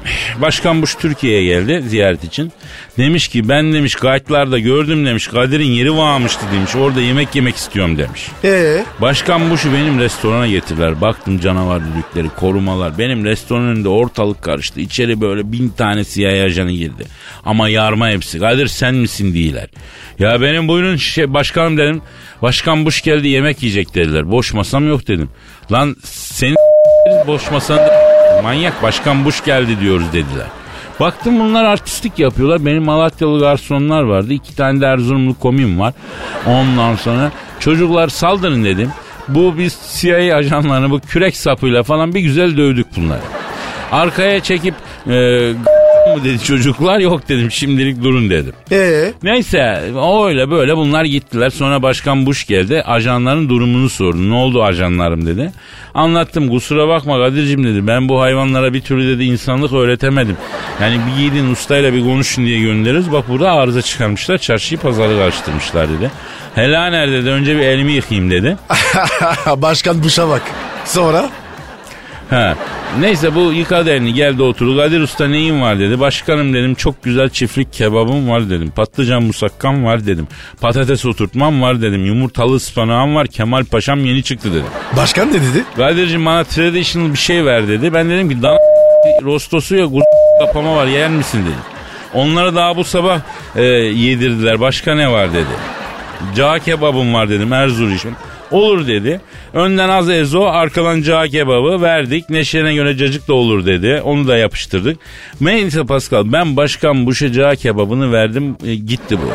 Başkan 0.41 0.83
Bush 0.83 0.95
Türkiye'ye 0.95 1.45
geldi 1.45 1.83
ziyaret 1.89 2.25
için. 2.25 2.53
Demiş 2.99 3.29
ki 3.29 3.49
ben 3.49 3.73
demiş 3.73 3.95
kayıtlarda 3.95 4.59
gördüm 4.59 5.07
demiş 5.07 5.29
Kadir'in 5.29 5.71
yeri 5.71 5.97
varmıştı 5.97 6.45
demiş. 6.55 6.77
Orada 6.77 7.01
yemek 7.01 7.35
yemek 7.35 7.57
istiyorum 7.57 7.99
demiş. 7.99 8.29
E 8.45 8.85
Başkan 9.01 9.51
Bush'u 9.51 9.73
benim 9.73 9.99
restorana 9.99 10.47
getirdiler. 10.47 11.01
Baktım 11.01 11.41
canavar 11.41 11.81
düdükleri, 11.81 12.29
korumalar. 12.29 12.99
Benim 12.99 13.25
restoranın 13.25 13.69
önünde 13.69 13.89
ortalık 13.89 14.43
karıştı. 14.43 14.81
İçeri 14.81 15.21
böyle 15.21 15.53
bin 15.53 15.69
tane 15.69 16.05
siyah 16.05 16.45
ajanı 16.45 16.73
girdi. 16.73 17.05
Ama 17.45 17.69
yarma 17.69 18.09
hepsi. 18.09 18.39
Kadir 18.39 18.67
sen 18.67 18.95
misin 18.95 19.35
diyorlar. 19.35 19.71
Ya 20.19 20.41
benim 20.41 20.69
buyurun 20.69 20.97
şey, 20.97 21.35
başkanım 21.35 21.79
dedim. 21.79 22.03
Başkan 22.43 22.87
Bush 22.87 23.03
geldi 23.03 23.29
yemek 23.29 23.63
yiyecek 23.63 23.95
dediler. 23.95 24.31
Boş 24.31 24.55
masam 24.55 24.89
yok 24.89 25.09
dedim. 25.09 25.29
Lan 25.73 25.97
senin 26.05 26.57
boş 27.27 27.51
masan 27.51 27.79
manyak 28.43 28.83
başkan 28.83 29.25
Bush 29.25 29.45
geldi 29.45 29.81
diyoruz 29.81 30.07
dediler. 30.13 30.47
Baktım 31.01 31.41
bunlar 31.41 31.65
artistik 31.65 32.19
yapıyorlar. 32.19 32.67
Benim 32.67 32.85
Malatyalı 32.85 33.41
garsonlar 33.41 34.03
vardı. 34.03 34.33
iki 34.33 34.57
tane 34.57 34.81
de 34.81 34.87
Erzurumlu 34.87 35.39
komim 35.39 35.81
var. 35.81 35.95
Ondan 36.47 36.97
sonra 36.97 37.33
çocuklar 37.61 38.09
saldırın 38.09 38.65
dedim. 38.65 38.91
Bu 39.29 39.59
biz 39.59 39.79
CIA 40.01 40.37
ajanlarını 40.37 40.91
bu 40.91 41.01
kürek 41.01 41.37
sapıyla 41.37 41.83
falan 41.83 42.15
bir 42.15 42.21
güzel 42.21 42.57
dövdük 42.57 42.87
bunları. 42.97 43.21
Arkaya 43.93 44.41
çekip 44.41 44.75
e, 45.07 45.53
mı 46.07 46.25
dedi 46.25 46.45
çocuklar 46.45 46.99
yok 46.99 47.29
dedim 47.29 47.51
şimdilik 47.51 48.03
durun 48.03 48.31
dedim. 48.31 48.53
e 48.73 49.13
Neyse 49.23 49.81
öyle 50.27 50.51
böyle 50.51 50.77
bunlar 50.77 51.05
gittiler. 51.05 51.51
Sonra 51.51 51.83
Başkan 51.83 52.27
Bush 52.27 52.47
geldi. 52.47 52.83
Ajanların 52.83 53.49
durumunu 53.49 53.89
sordu. 53.91 54.31
Ne 54.31 54.35
oldu 54.35 54.65
ajanlarım 54.65 55.27
dedi. 55.27 55.53
Anlattım 55.95 56.49
kusura 56.49 56.89
bakma 56.89 57.19
Kadir'cim 57.19 57.65
dedi. 57.65 57.87
Ben 57.87 58.09
bu 58.09 58.21
hayvanlara 58.21 58.73
bir 58.73 58.81
türlü 58.81 59.17
dedi 59.17 59.25
insanlık 59.25 59.73
öğretemedim. 59.73 60.37
Yani 60.81 61.01
bir 61.07 61.23
gidin 61.25 61.53
ustayla 61.53 61.93
bir 61.93 62.03
konuşun 62.03 62.47
diye 62.47 62.61
göndeririz. 62.61 63.13
Bak 63.13 63.29
burada 63.29 63.53
arıza 63.53 63.83
çıkarmışlar. 63.83 64.39
Çarşıyı 64.39 64.81
pazarı 64.81 65.19
karıştırmışlar 65.19 65.89
dedi. 65.89 66.11
Hela 66.55 66.87
nerede 66.87 67.13
dedi. 67.13 67.31
Önce 67.31 67.57
bir 67.57 67.61
elimi 67.61 67.93
yıkayayım 67.93 68.31
dedi. 68.31 68.57
Başkan 69.57 70.03
Bush'a 70.05 70.29
bak. 70.29 70.43
Sonra? 70.85 71.31
Ha. 72.33 72.55
Neyse 73.01 73.35
bu 73.35 73.53
yıkadı 73.53 73.91
elini 73.91 74.15
geldi 74.15 74.43
oturdu. 74.43 74.77
Kadir 74.77 75.01
Usta 75.01 75.29
neyin 75.29 75.63
var 75.63 75.79
dedi. 75.79 76.01
Başkanım 76.01 76.55
dedim 76.55 76.75
çok 76.75 77.03
güzel 77.03 77.29
çiftlik 77.29 77.73
kebabım 77.73 78.29
var 78.29 78.51
dedim. 78.51 78.71
Patlıcan 78.77 79.23
musakkam 79.23 79.85
var 79.85 80.07
dedim. 80.07 80.29
Patates 80.61 81.07
oturtmam 81.07 81.63
var 81.63 81.83
dedim. 81.83 82.07
Yumurtalı 82.07 82.55
ıspanağım 82.55 83.15
var. 83.15 83.27
Kemal 83.27 83.65
Paşam 83.65 84.05
yeni 84.05 84.23
çıktı 84.23 84.53
dedim. 84.53 84.67
Başkan 84.97 85.29
ne 85.29 85.35
dedi? 85.35 85.65
Kadir'cim 85.77 86.27
bana 86.27 86.45
traditional 86.45 87.13
bir 87.13 87.19
şey 87.19 87.45
ver 87.45 87.69
dedi. 87.69 87.95
Ben 87.95 88.11
dedim 88.11 88.29
ki 88.29 88.43
dana 88.43 88.59
rostosu 89.23 89.77
ya 89.77 89.87
kapama 90.41 90.77
var 90.77 90.87
yer 90.87 91.11
misin 91.11 91.41
dedim. 91.43 91.63
Onları 92.15 92.55
daha 92.55 92.77
bu 92.77 92.85
sabah 92.85 93.21
e, 93.57 93.63
yedirdiler. 93.65 94.61
Başka 94.61 94.95
ne 94.95 95.11
var 95.11 95.33
dedi. 95.33 95.55
Cağ 96.37 96.59
kebabım 96.59 97.15
var 97.15 97.29
dedim 97.29 97.53
Erzurum'un. 97.53 98.17
Olur 98.53 98.87
dedi. 98.87 99.21
Önden 99.55 99.89
az 99.89 100.11
ezo 100.11 100.45
arkadan 100.45 101.03
cağ 101.03 101.29
kebabı 101.29 101.83
verdik. 101.83 102.31
Neşene 102.31 102.75
göre 102.75 102.97
cacık 102.97 103.29
da 103.29 103.35
olur 103.35 103.67
dedi. 103.67 104.01
Onu 104.05 104.29
da 104.29 104.37
yapıştırdık. 104.37 104.99
Neyse 105.41 105.85
Pascal 105.85 106.33
ben 106.33 106.57
başkan 106.57 107.07
Buş'a 107.07 107.33
cağ 107.33 107.55
kebabını 107.57 108.13
verdim. 108.13 108.57
E, 108.67 108.75
gitti 108.75 109.19
bu. 109.19 109.31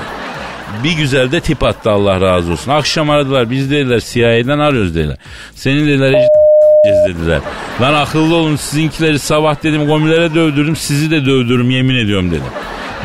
Bir 0.83 0.91
güzel 0.97 1.31
de 1.31 1.39
tip 1.39 1.63
attı 1.63 1.91
Allah 1.91 2.21
razı 2.21 2.51
olsun. 2.51 2.71
Akşam 2.71 3.09
aradılar 3.09 3.49
biz 3.51 3.71
dediler 3.71 4.01
CIA'den 4.13 4.59
arıyoruz 4.59 4.95
dediler. 4.95 5.17
Senin 5.55 5.87
dediler 5.87 6.13
"E, 6.13 7.09
dediler. 7.09 7.39
Lan 7.81 7.93
akıllı 7.93 8.35
olun 8.35 8.55
sizinkileri 8.55 9.19
sabah 9.19 9.63
dedim 9.63 9.87
komilere 9.87 10.35
dövdürdüm 10.35 10.75
sizi 10.75 11.11
de 11.11 11.25
dövdürürüm 11.25 11.69
yemin 11.69 11.95
ediyorum 11.95 12.31
dedim. 12.31 12.43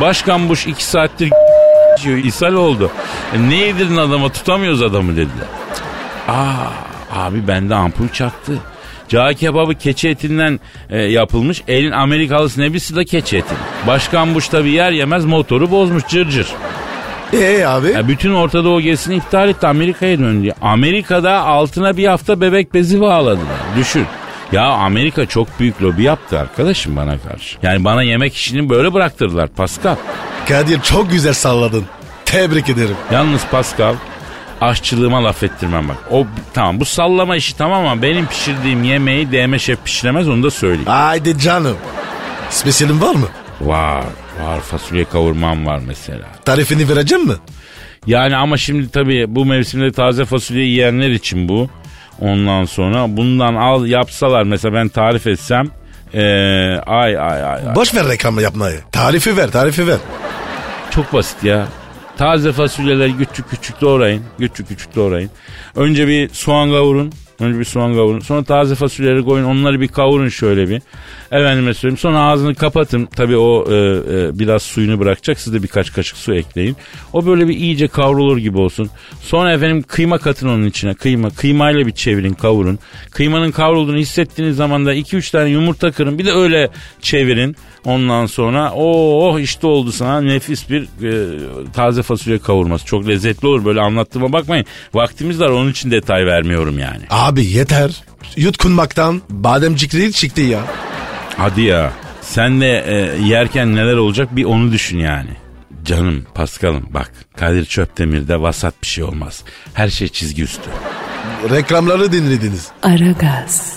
Başkan 0.01 0.49
Bush 0.49 0.67
iki 0.67 0.85
saattir 0.85 1.31
diyor 2.05 2.19
ishal 2.19 2.55
oldu. 2.55 2.91
E, 3.35 3.49
ne 3.51 3.57
yedirdin 3.57 3.97
adama 3.97 4.29
tutamıyoruz 4.33 4.83
adamı 4.83 5.13
dediler. 5.13 5.47
Aa 6.33 6.71
abi 7.13 7.49
bende 7.49 7.75
ampul 7.75 8.09
çaktı. 8.09 8.59
Cağ 9.09 9.33
kebabı 9.35 9.75
keçi 9.75 10.09
etinden 10.09 10.61
e, 10.91 10.99
yapılmış. 11.03 11.63
Elin 11.69 11.91
Amerikalısı 11.91 12.61
nebisi 12.61 12.97
de 12.97 13.05
keçi 13.05 13.37
eti. 13.37 13.55
Başkan 13.87 14.35
Bush 14.35 14.49
tabi 14.49 14.71
yer 14.71 14.93
yemez 14.93 15.25
motoru 15.25 15.71
bozmuş 15.71 16.07
cırcır. 16.09 16.47
Ee 17.33 17.65
abi? 17.65 17.89
Ya 17.89 18.09
bütün 18.09 18.35
Orta 18.35 18.65
Doğu 18.65 18.81
gezisini 18.81 19.17
iptal 19.17 19.49
etti 19.49 19.67
Amerika'ya 19.67 20.19
döndü. 20.19 20.53
Amerika'da 20.63 21.41
altına 21.41 21.97
bir 21.97 22.07
hafta 22.07 22.41
bebek 22.41 22.75
bezi 22.75 23.01
bağladılar. 23.01 23.57
Düşün. 23.77 24.07
Ya 24.53 24.65
Amerika 24.65 25.27
çok 25.27 25.61
büyük 25.61 25.83
lobi 25.83 26.03
yaptı 26.03 26.39
arkadaşım 26.39 26.97
bana 26.97 27.19
karşı. 27.19 27.59
Yani 27.63 27.85
bana 27.85 28.03
yemek 28.03 28.35
işini 28.35 28.69
böyle 28.69 28.95
bıraktırdılar 28.95 29.49
Pascal. 29.49 29.97
Kadir 30.49 30.81
çok 30.81 31.11
güzel 31.11 31.33
salladın. 31.33 31.85
Tebrik 32.25 32.69
ederim. 32.69 32.97
Yalnız 33.13 33.47
Pascal 33.51 33.95
aşçılığıma 34.63 35.25
laf 35.25 35.43
ettirmem 35.43 35.89
bak. 35.89 35.97
O 36.11 36.27
tamam 36.55 36.81
bu 36.81 36.85
sallama 36.85 37.37
işi 37.37 37.57
tamam 37.57 37.87
ama 37.87 38.03
benim 38.03 38.27
pişirdiğim 38.27 38.85
yemeği 38.85 39.33
DM 39.33 39.59
şef 39.59 39.85
pişiremez 39.85 40.29
onu 40.29 40.43
da 40.43 40.51
söyleyeyim. 40.51 40.87
Haydi 40.87 41.39
canım. 41.39 41.77
Spesiyelin 42.51 43.01
var 43.01 43.15
mı? 43.15 43.29
Var 43.61 44.05
var 44.41 44.61
fasulye 44.61 45.05
kavurmam 45.05 45.67
var 45.67 45.81
mesela. 45.87 46.25
Tarifini 46.45 46.89
vereceğim 46.89 47.27
mi? 47.27 47.35
Yani 48.07 48.37
ama 48.37 48.57
şimdi 48.57 48.91
tabii 48.91 49.25
bu 49.29 49.45
mevsimde 49.45 49.93
taze 49.93 50.25
fasulye 50.25 50.65
yiyenler 50.65 51.11
için 51.11 51.49
bu. 51.49 51.69
Ondan 52.21 52.65
sonra 52.65 53.17
bundan 53.17 53.55
al 53.55 53.87
yapsalar 53.87 54.43
mesela 54.43 54.75
ben 54.75 54.89
tarif 54.89 55.27
etsem. 55.27 55.69
Ee, 56.15 56.21
ay 56.87 57.19
ay 57.19 57.45
ay. 57.45 57.69
ay. 57.69 57.75
Boş 57.75 57.95
ver 57.95 58.09
reklamı 58.09 58.43
yapmayı. 58.43 58.81
Tarifi 58.93 59.37
ver, 59.37 59.51
tarifi 59.51 59.87
ver. 59.87 59.99
Çok 60.91 61.13
basit 61.13 61.45
ya. 61.45 61.67
Taze 62.17 62.53
fasulyeleri 62.53 63.17
küçük 63.17 63.51
küçük 63.51 63.81
doğrayın. 63.81 64.23
Küçük 64.39 64.69
küçük 64.69 64.97
doğrayın. 64.97 65.31
Önce 65.77 66.09
bir 66.09 66.29
soğan 66.29 66.71
kavurun. 66.71 67.13
Önce 67.41 67.59
bir 67.59 67.65
soğan 67.65 67.95
kavurun. 67.95 68.21
Sonra 68.21 68.45
taze 68.45 68.75
fasulyeleri 68.75 69.25
koyun. 69.25 69.45
Onları 69.45 69.81
bir 69.81 69.89
kavurun 69.89 70.29
şöyle 70.29 70.69
bir. 70.69 70.83
Efendime 71.33 71.75
söyleyeyim. 71.75 71.99
Sonra 71.99 72.21
ağzını 72.21 72.55
kapatın. 72.55 73.07
Tabii 73.17 73.37
o 73.37 73.65
e, 73.71 73.75
e, 73.75 74.39
biraz 74.39 74.63
suyunu 74.63 75.01
bırakacak. 75.01 75.41
Siz 75.41 75.55
de 75.55 75.63
birkaç 75.63 75.93
kaşık 75.93 76.17
su 76.17 76.35
ekleyin. 76.35 76.77
O 77.13 77.27
böyle 77.27 77.49
bir 77.49 77.57
iyice 77.57 77.89
kavrulur 77.89 78.39
gibi 78.39 78.59
olsun. 78.59 78.91
Sonra 79.21 79.53
efendim 79.53 79.83
kıyma 79.83 80.19
katın 80.19 80.49
onun 80.49 80.67
içine. 80.67 80.95
Kıyma. 80.95 81.31
Kıymayla 81.31 81.87
bir 81.87 81.93
çevirin 81.93 82.35
kavurun. 82.35 82.79
Kıymanın 83.11 83.51
kavrulduğunu 83.51 83.97
hissettiğiniz 83.97 84.57
zaman 84.57 84.87
da 84.87 84.95
2-3 84.95 85.33
tane 85.33 85.51
yumurta 85.51 85.93
kırın. 85.93 86.19
Bir 86.19 86.25
de 86.25 86.33
öyle 86.33 86.71
çevirin. 87.01 87.57
Ondan 87.85 88.27
sonra 88.27 88.73
oh 88.75 89.41
işte 89.41 89.67
oldu 89.67 89.93
sana 89.93 90.21
nefis 90.21 90.71
bir 90.71 90.83
e, 90.83 91.39
taze 91.73 92.03
fasulye 92.03 92.39
kavurması. 92.39 92.87
Çok 92.87 93.09
lezzetli 93.09 93.47
olur 93.47 93.65
böyle 93.65 93.81
anlattığıma 93.81 94.33
bakmayın. 94.33 94.67
Vaktimiz 94.95 95.41
var 95.41 95.49
onun 95.49 95.71
için 95.71 95.91
detay 95.91 96.27
vermiyorum 96.27 96.79
yani. 96.79 97.03
Abi 97.11 97.47
yeter. 97.47 98.03
Yutkunmaktan 98.37 99.23
bademcikleri 99.31 100.13
çıktı 100.13 100.41
ya. 100.41 100.61
Hadi 101.37 101.61
ya 101.61 101.93
sen 102.21 102.61
de 102.61 102.85
e, 102.87 103.23
yerken 103.23 103.77
neler 103.77 103.97
olacak 103.97 104.29
bir 104.37 104.45
onu 104.45 104.73
düşün 104.73 104.99
yani. 104.99 105.31
Canım 105.85 106.27
Paskal'ım 106.35 106.87
bak 106.91 107.13
Kadir 107.37 107.65
Çöpdemir'de 107.65 108.41
vasat 108.41 108.75
bir 108.83 108.87
şey 108.87 109.05
olmaz. 109.05 109.45
Her 109.75 109.89
şey 109.89 110.09
çizgi 110.09 110.43
üstü. 110.43 110.71
Reklamları 111.51 112.13
dinlediniz. 112.13 112.69
Aragaz, 112.83 113.77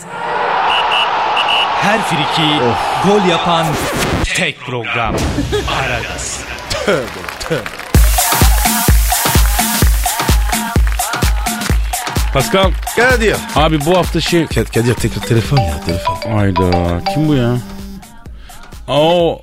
Her 1.81 2.01
friki 2.01 2.59
gol 3.07 3.29
yapan 3.29 3.65
tek 4.35 4.59
program. 4.59 5.15
Aragaz. 5.81 6.43
Pascal 12.35 12.71
Kadir. 12.95 13.35
abi 13.55 13.85
bu 13.85 13.97
hafta 13.97 14.21
şey... 14.21 14.41
Kad- 14.43 14.73
Kadir 14.73 14.93
tekrar 14.93 15.21
telefon 15.21 15.57
ya 15.57 15.81
telefon. 15.85 16.37
Ayda 16.37 16.99
kim 17.13 17.27
bu 17.27 17.35
ya? 17.35 17.57
Oo. 18.87 19.41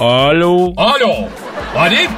Alo. 0.00 0.72
Alo. 0.76 1.14
Halim. 1.74 2.10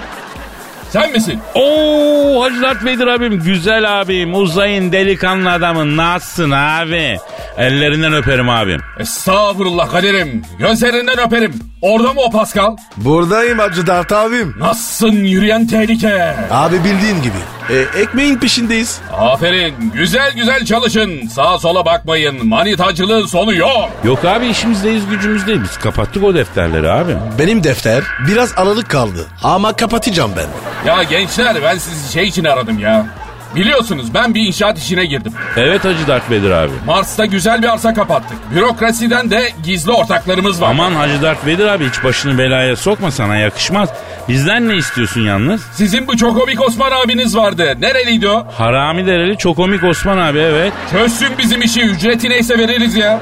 Sen 0.96 1.12
misin? 1.12 1.40
Oo 1.54 2.42
Hacı 2.42 2.62
Dert 2.62 2.84
Vedir 2.84 3.06
abim 3.06 3.40
güzel 3.42 4.00
abim 4.00 4.34
uzayın 4.34 4.92
delikanlı 4.92 5.52
adamın 5.52 5.96
nasılsın 5.96 6.50
abi? 6.50 7.18
Ellerinden 7.58 8.14
öperim 8.14 8.48
abim. 8.48 8.80
Estağfurullah 8.98 9.90
kaderim. 9.90 10.42
Gözlerinden 10.58 11.18
öperim. 11.26 11.54
Orada 11.82 12.12
mı 12.12 12.20
o 12.20 12.30
Pascal? 12.30 12.76
Buradayım 12.96 13.58
Hacı 13.58 13.86
Dert 13.86 14.12
abim. 14.12 14.54
Nasılsın 14.58 15.12
yürüyen 15.24 15.66
tehlike? 15.66 16.34
Abi 16.50 16.76
bildiğin 16.84 17.22
gibi. 17.22 17.36
E, 17.70 18.00
ekmeğin 18.00 18.38
peşindeyiz. 18.38 19.00
Aferin. 19.18 19.74
Güzel 19.94 20.32
güzel 20.32 20.64
çalışın. 20.64 21.26
Sağa 21.26 21.58
sola 21.58 21.84
bakmayın. 21.84 22.46
Manitacılığın 22.46 23.26
sonu 23.26 23.54
yok. 23.54 23.90
Yok 24.04 24.24
abi 24.24 24.46
işimizdeyiz 24.46 25.08
gücümüzdeyiz 25.10 25.62
biz 25.62 25.78
kapattık 25.78 26.24
o 26.24 26.34
defterleri 26.34 26.90
abi. 26.90 27.12
Benim 27.38 27.64
defter 27.64 28.02
biraz 28.28 28.52
aralık 28.56 28.88
kaldı. 28.90 29.26
Ama 29.42 29.72
kapatacağım 29.72 30.30
ben. 30.36 30.46
Ya 30.86 31.02
gençler 31.02 31.56
ben 31.62 31.78
sizi 31.78 32.12
şey 32.12 32.24
için 32.28 32.44
aradım 32.44 32.78
ya. 32.78 33.06
Biliyorsunuz 33.54 34.14
ben 34.14 34.34
bir 34.34 34.40
inşaat 34.46 34.78
işine 34.78 35.04
girdim. 35.06 35.32
Evet 35.56 35.84
Hacı 35.84 36.06
Dert 36.06 36.30
Vedir 36.30 36.50
abi. 36.50 36.72
Mars'ta 36.86 37.26
güzel 37.26 37.62
bir 37.62 37.72
arsa 37.72 37.94
kapattık. 37.94 38.38
Bürokrasiden 38.54 39.30
de 39.30 39.48
gizli 39.64 39.92
ortaklarımız 39.92 40.62
var. 40.62 40.70
Aman 40.70 40.92
Hacı 40.94 41.22
Dert 41.22 41.46
Vedir 41.46 41.66
abi 41.66 41.88
hiç 41.88 42.04
başını 42.04 42.38
belaya 42.38 42.76
sokma 42.76 43.10
sana 43.10 43.36
yakışmaz. 43.36 43.88
Bizden 44.28 44.68
ne 44.68 44.76
istiyorsun 44.76 45.20
yalnız? 45.20 45.62
Sizin 45.72 46.08
bu 46.08 46.16
çok 46.16 46.40
komik 46.40 46.60
Osman 46.60 46.90
abiniz 46.92 47.36
vardı. 47.36 47.74
Nereliydi 47.80 48.28
o? 48.28 48.46
Harami 48.52 49.06
Dereli 49.06 49.38
Çokomik 49.38 49.84
Osman 49.84 50.18
abi 50.18 50.38
evet. 50.38 50.72
Çözsün 50.90 51.28
bizim 51.38 51.62
işi 51.62 51.80
ücreti 51.80 52.30
neyse 52.30 52.58
veririz 52.58 52.96
ya. 52.96 53.20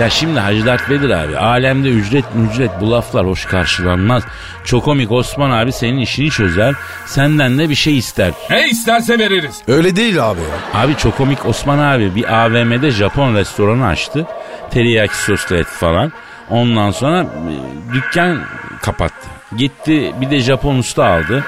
Ya 0.00 0.10
şimdi 0.10 0.40
Hacı 0.40 0.66
Dert 0.66 0.90
Vedir 0.90 1.10
abi 1.10 1.38
alemde 1.38 1.88
ücret 1.88 2.24
ücret 2.50 2.70
bu 2.80 2.90
laflar 2.90 3.26
hoş 3.26 3.44
karşılanmaz. 3.44 4.22
Çokomik 4.64 5.12
Osman 5.12 5.50
abi 5.50 5.72
senin 5.72 5.98
işini 5.98 6.30
çözer 6.30 6.74
senden 7.06 7.58
de 7.58 7.68
bir 7.68 7.74
şey 7.74 7.98
ister. 7.98 8.32
Ne 8.50 8.68
isterse 8.68 9.18
veririz. 9.18 9.62
Öyle 9.68 9.96
değil 9.96 10.30
abi 10.30 10.40
ya. 10.40 10.80
Abi 10.82 10.96
Çokomik 10.96 11.46
Osman 11.46 11.78
abi 11.78 12.14
bir 12.14 12.44
AVM'de 12.44 12.90
Japon 12.90 13.34
restoranı 13.34 13.86
açtı. 13.86 14.26
Teriyaki 14.70 15.16
soslu 15.16 15.56
et 15.56 15.66
falan. 15.66 16.12
Ondan 16.50 16.90
sonra 16.90 17.20
e, 17.20 17.94
dükkan 17.94 18.40
kapattı. 18.82 19.28
Gitti 19.56 20.12
bir 20.20 20.30
de 20.30 20.40
Japon 20.40 20.78
usta 20.78 21.04
aldı. 21.06 21.44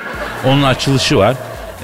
Onun 0.46 0.62
açılışı 0.62 1.16
var. 1.18 1.34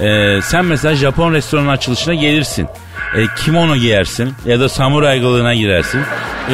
Ee, 0.01 0.41
sen 0.43 0.65
mesela 0.65 0.95
Japon 0.95 1.33
restoranı 1.33 1.71
açılışına 1.71 2.15
gelirsin. 2.15 2.69
E, 3.17 3.27
kimono 3.45 3.77
giyersin 3.77 4.35
ya 4.47 4.61
da 4.61 4.69
samuray 4.69 5.21
kılığına 5.21 5.55
girersin. 5.55 6.01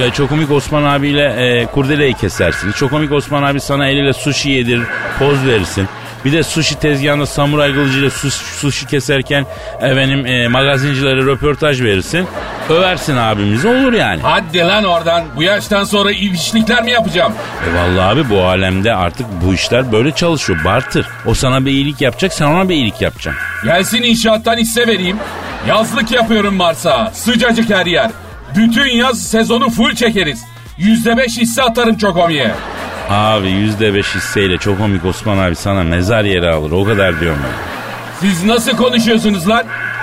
E, 0.03 0.11
Çokomik 0.11 0.51
Osman 0.51 0.85
abiyle 0.85 1.25
e, 1.25 1.67
kurdeleyi 1.67 2.15
kesersin. 2.15 2.73
Çokomik 2.73 3.13
Osman 3.13 3.43
abi 3.43 3.61
sana 3.61 3.89
eliyle 3.89 4.13
sushi 4.13 4.51
yedirir, 4.51 4.83
poz 5.19 5.47
verirsin. 5.47 5.89
Bir 6.27 6.33
de 6.33 6.43
sushi 6.43 6.79
tezgahında 6.79 7.27
samuray 7.27 7.75
kılıcıyla 7.75 8.11
sushi, 8.61 8.87
keserken 8.87 9.47
efendim 9.81 10.27
e, 10.27 10.49
magazincilere 10.49 11.27
röportaj 11.27 11.83
verirsin. 11.83 12.27
Översin 12.71 13.17
abimizi 13.17 13.69
olur 13.69 13.93
yani. 13.93 14.21
Hadi 14.23 14.59
lan 14.59 14.85
oradan. 14.85 15.25
Bu 15.37 15.43
yaştan 15.43 15.85
sonra 15.85 16.13
ilişkiler 16.13 16.83
mi 16.83 16.91
yapacağım? 16.91 17.33
E 17.71 17.75
vallahi 17.75 18.03
abi 18.03 18.31
bu 18.31 18.43
alemde 18.43 18.95
artık 18.95 19.27
bu 19.45 19.55
işler 19.55 19.93
böyle 19.93 20.11
çalışıyor. 20.11 20.65
Bartır. 20.65 21.07
O 21.27 21.35
sana 21.35 21.67
bir 21.67 21.71
iyilik 21.71 22.01
yapacak 22.01 22.33
sen 22.33 22.47
ona 22.47 22.69
bir 22.69 22.75
iyilik 22.75 23.01
yapacaksın. 23.01 23.43
Gelsin 23.65 24.03
inşaattan 24.03 24.57
hisse 24.57 24.87
vereyim. 24.87 25.17
Yazlık 25.69 26.13
yapıyorum 26.13 26.55
Mars'a. 26.55 27.11
Sıcacık 27.15 27.71
her 27.71 27.87
yer. 27.87 28.11
Bütün 28.57 28.87
yaz 28.87 29.23
sezonu 29.23 29.71
full 29.71 29.95
çekeriz. 29.95 30.45
Yüzde 30.79 31.17
beş 31.17 31.39
hisse 31.39 31.63
atarım 31.63 31.97
Çokomi'ye. 31.97 32.55
Abi 33.11 33.51
yüzde 33.51 33.95
beş 33.95 34.15
hisseyle 34.15 34.59
çok 34.59 34.79
komik 34.79 35.05
Osman 35.05 35.39
abi 35.39 35.57
sana 35.57 35.83
mezar 35.83 36.25
yeri 36.25 36.51
alır 36.51 36.71
o 36.71 36.85
kadar 36.85 37.21
diyorum 37.21 37.39
ben. 37.45 37.51
Siz 38.29 38.45
nasıl 38.45 38.77
konuşuyorsunuz 38.77 39.49
lan? 39.49 39.63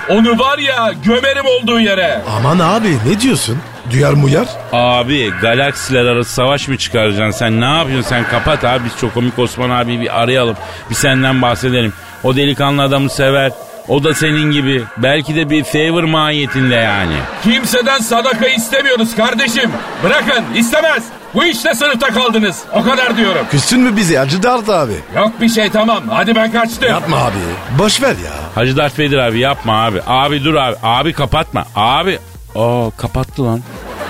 Onu 0.09 0.39
var 0.39 0.57
ya 0.57 0.93
gömerim 1.05 1.45
olduğu 1.45 1.79
yere. 1.79 2.21
Aman 2.37 2.59
abi 2.59 2.97
ne 3.09 3.19
diyorsun? 3.21 3.57
Duyar 3.91 4.13
muyar? 4.13 4.47
Abi 4.73 5.31
galaksiler 5.41 6.05
arası 6.05 6.33
savaş 6.33 6.67
mı 6.67 6.77
çıkaracaksın 6.77 7.39
sen 7.39 7.61
ne 7.61 7.65
yapıyorsun 7.77 8.09
sen 8.09 8.23
kapat 8.27 8.63
abi 8.65 8.83
biz 8.85 9.01
çok 9.01 9.13
komik 9.13 9.39
Osman 9.39 9.69
abi 9.69 9.99
bir 10.01 10.21
arayalım 10.21 10.55
bir 10.89 10.95
senden 10.95 11.41
bahsedelim. 11.41 11.93
O 12.23 12.35
delikanlı 12.35 12.81
adamı 12.83 13.09
sever 13.09 13.51
o 13.87 14.03
da 14.03 14.13
senin 14.13 14.51
gibi 14.51 14.83
belki 14.97 15.35
de 15.35 15.49
bir 15.49 15.63
favor 15.63 16.03
mahiyetinde 16.03 16.75
yani. 16.75 17.15
Kimseden 17.43 17.99
sadaka 17.99 18.47
istemiyoruz 18.47 19.15
kardeşim. 19.15 19.71
Bırakın 20.03 20.43
istemez. 20.55 21.03
Bu 21.33 21.43
işte 21.45 21.73
sınıfta 21.73 22.07
kaldınız. 22.07 22.63
O 22.73 22.83
kadar 22.83 23.17
diyorum. 23.17 23.45
Küstün 23.51 23.79
mü 23.79 23.95
bizi 23.97 24.17
Hacı 24.17 24.43
Dert 24.43 24.69
abi? 24.69 24.93
Yok 25.15 25.41
bir 25.41 25.49
şey 25.49 25.69
tamam. 25.69 26.03
Hadi 26.09 26.35
ben 26.35 26.51
kaçtım. 26.51 26.89
Yapma 26.89 27.17
abi. 27.17 27.33
Boş 27.79 28.01
ver 28.01 28.09
ya. 28.09 28.31
Hacı 28.55 28.77
Darth 28.77 28.99
Vader 28.99 29.17
abi 29.17 29.39
yapma 29.39 29.85
abi. 29.85 29.99
Abi 30.07 30.43
dur 30.43 30.55
abi. 30.55 30.75
Abi 30.83 31.13
kapatma. 31.13 31.65
Abi. 31.75 32.19
Aa 32.55 32.89
kapattı 32.97 33.45
lan. 33.45 33.61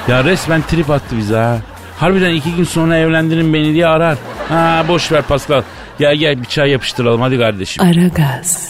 Ya 0.08 0.24
resmen 0.24 0.62
trip 0.62 0.90
attı 0.90 1.18
bize 1.18 1.38
ha. 1.38 1.58
Harbiden 2.00 2.30
iki 2.34 2.56
gün 2.56 2.64
sonra 2.64 2.98
evlendirin 2.98 3.54
beni 3.54 3.74
diye 3.74 3.88
arar. 3.88 4.18
Ha 4.50 4.84
boş 4.88 5.12
ver 5.12 5.22
Pascal. 5.22 5.62
Gel 6.00 6.16
gel 6.16 6.42
bir 6.42 6.46
çay 6.48 6.70
yapıştıralım 6.70 7.22
hadi 7.22 7.40
kardeşim. 7.40 7.84
Aragaz, 7.84 8.70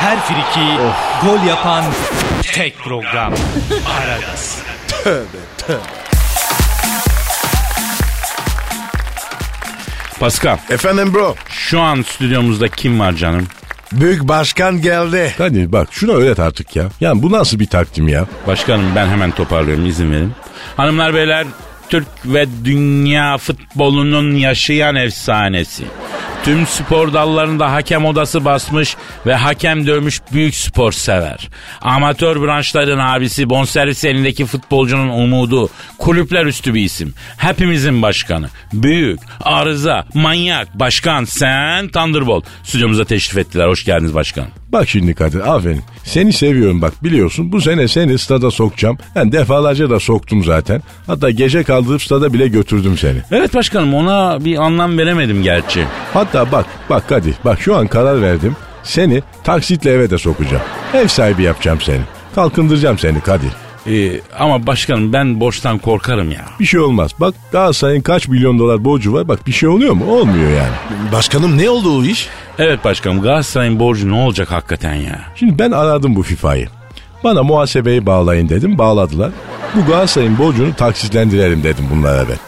Her 0.00 0.18
friki 0.20 0.66
gol 1.26 1.46
yapan 1.48 1.84
tek 2.42 2.78
program. 2.78 3.32
Aragaz. 4.00 4.58
Pascal 10.24 10.58
Efendim 10.70 11.14
bro. 11.14 11.34
şu 11.48 11.80
an 11.80 12.02
stüdyomuzda 12.02 12.68
kim 12.68 13.00
var 13.00 13.12
canım? 13.12 13.46
Büyük 13.92 14.28
başkan 14.28 14.82
geldi. 14.82 15.34
Kadir 15.38 15.72
bak 15.72 15.88
şuna 15.90 16.12
öğret 16.12 16.40
artık 16.40 16.76
ya. 16.76 16.84
Yani 17.00 17.22
bu 17.22 17.32
nasıl 17.32 17.58
bir 17.58 17.66
takdim 17.66 18.08
ya? 18.08 18.26
Başkanım 18.46 18.84
ben 18.96 19.06
hemen 19.06 19.30
toparlıyorum 19.30 19.86
izin 19.86 20.12
verin. 20.12 20.32
Hanımlar 20.76 21.14
beyler 21.14 21.46
Türk 21.88 22.06
ve 22.24 22.46
dünya 22.64 23.38
futbolunun 23.38 24.34
yaşayan 24.34 24.94
efsanesi. 24.94 25.84
Tüm 26.44 26.66
spor 26.66 27.12
dallarında 27.12 27.72
hakem 27.72 28.04
odası 28.04 28.44
basmış 28.44 28.96
ve 29.26 29.34
hakem 29.34 29.86
dövmüş 29.86 30.20
büyük 30.32 30.54
spor 30.54 30.92
sever. 30.92 31.48
Amatör 31.80 32.42
branşların 32.42 32.98
abisi, 32.98 33.50
bonservis 33.50 34.04
elindeki 34.04 34.46
futbolcunun 34.46 35.08
umudu, 35.08 35.70
kulüpler 35.98 36.46
üstü 36.46 36.74
bir 36.74 36.84
isim. 36.84 37.14
Hepimizin 37.36 38.02
başkanı. 38.02 38.48
Büyük, 38.72 39.20
arıza, 39.40 40.06
manyak, 40.14 40.78
başkan 40.78 41.24
sen 41.24 41.88
Thunderbolt. 41.88 42.44
Stüdyomuza 42.64 43.04
teşrif 43.04 43.38
ettiler. 43.38 43.68
Hoş 43.68 43.84
geldiniz 43.84 44.14
başkan. 44.14 44.46
Bak 44.74 44.88
şimdi 44.88 45.14
Kadir 45.14 45.54
aferin. 45.54 45.82
Seni 46.04 46.32
seviyorum 46.32 46.82
bak 46.82 47.04
biliyorsun. 47.04 47.52
Bu 47.52 47.60
sene 47.60 47.88
seni 47.88 48.18
stada 48.18 48.50
sokacağım. 48.50 48.98
Ben 49.16 49.32
defalarca 49.32 49.90
da 49.90 50.00
soktum 50.00 50.44
zaten. 50.44 50.82
Hatta 51.06 51.30
gece 51.30 51.62
kaldırıp 51.62 52.02
stada 52.02 52.32
bile 52.32 52.48
götürdüm 52.48 52.98
seni. 52.98 53.18
Evet 53.30 53.54
başkanım 53.54 53.94
ona 53.94 54.44
bir 54.44 54.56
anlam 54.56 54.98
veremedim 54.98 55.42
gerçi. 55.42 55.84
Hatta 56.12 56.52
bak 56.52 56.66
bak 56.90 57.08
Kadir 57.08 57.34
bak 57.44 57.60
şu 57.60 57.76
an 57.76 57.86
karar 57.86 58.22
verdim. 58.22 58.56
Seni 58.82 59.22
taksitle 59.44 59.90
eve 59.90 60.10
de 60.10 60.18
sokacağım. 60.18 60.62
Ev 60.94 61.08
sahibi 61.08 61.42
yapacağım 61.42 61.80
seni. 61.80 62.02
Kalkındıracağım 62.34 62.98
seni 62.98 63.20
Kadir. 63.20 63.50
Ee, 63.86 64.20
ama 64.38 64.66
başkanım 64.66 65.12
ben 65.12 65.40
borçtan 65.40 65.78
korkarım 65.78 66.30
ya. 66.30 66.44
Bir 66.60 66.64
şey 66.64 66.80
olmaz. 66.80 67.10
Bak 67.20 67.34
Galatasaray'ın 67.52 68.00
kaç 68.00 68.28
milyon 68.28 68.58
dolar 68.58 68.84
borcu 68.84 69.12
var. 69.12 69.28
Bak 69.28 69.46
bir 69.46 69.52
şey 69.52 69.68
oluyor 69.68 69.94
mu? 69.94 70.04
Olmuyor 70.12 70.50
yani. 70.50 71.12
Başkanım 71.12 71.58
ne 71.58 71.70
oldu 71.70 71.98
o 71.98 72.04
iş? 72.04 72.28
Evet 72.58 72.84
başkanım 72.84 73.22
Galatasaray'ın 73.22 73.80
borcu 73.80 74.10
ne 74.10 74.14
olacak 74.14 74.50
hakikaten 74.50 74.94
ya? 74.94 75.20
Şimdi 75.34 75.58
ben 75.58 75.70
aradım 75.70 76.16
bu 76.16 76.22
FIFA'yı. 76.22 76.68
Bana 77.24 77.42
muhasebeyi 77.42 78.06
bağlayın 78.06 78.48
dedim. 78.48 78.78
Bağladılar. 78.78 79.30
Bu 79.74 79.86
Galatasaray'ın 79.86 80.38
borcunu 80.38 80.74
taksitlendirelim 80.74 81.62
dedim 81.62 81.84
bunlara 81.90 82.28
ben. 82.28 82.38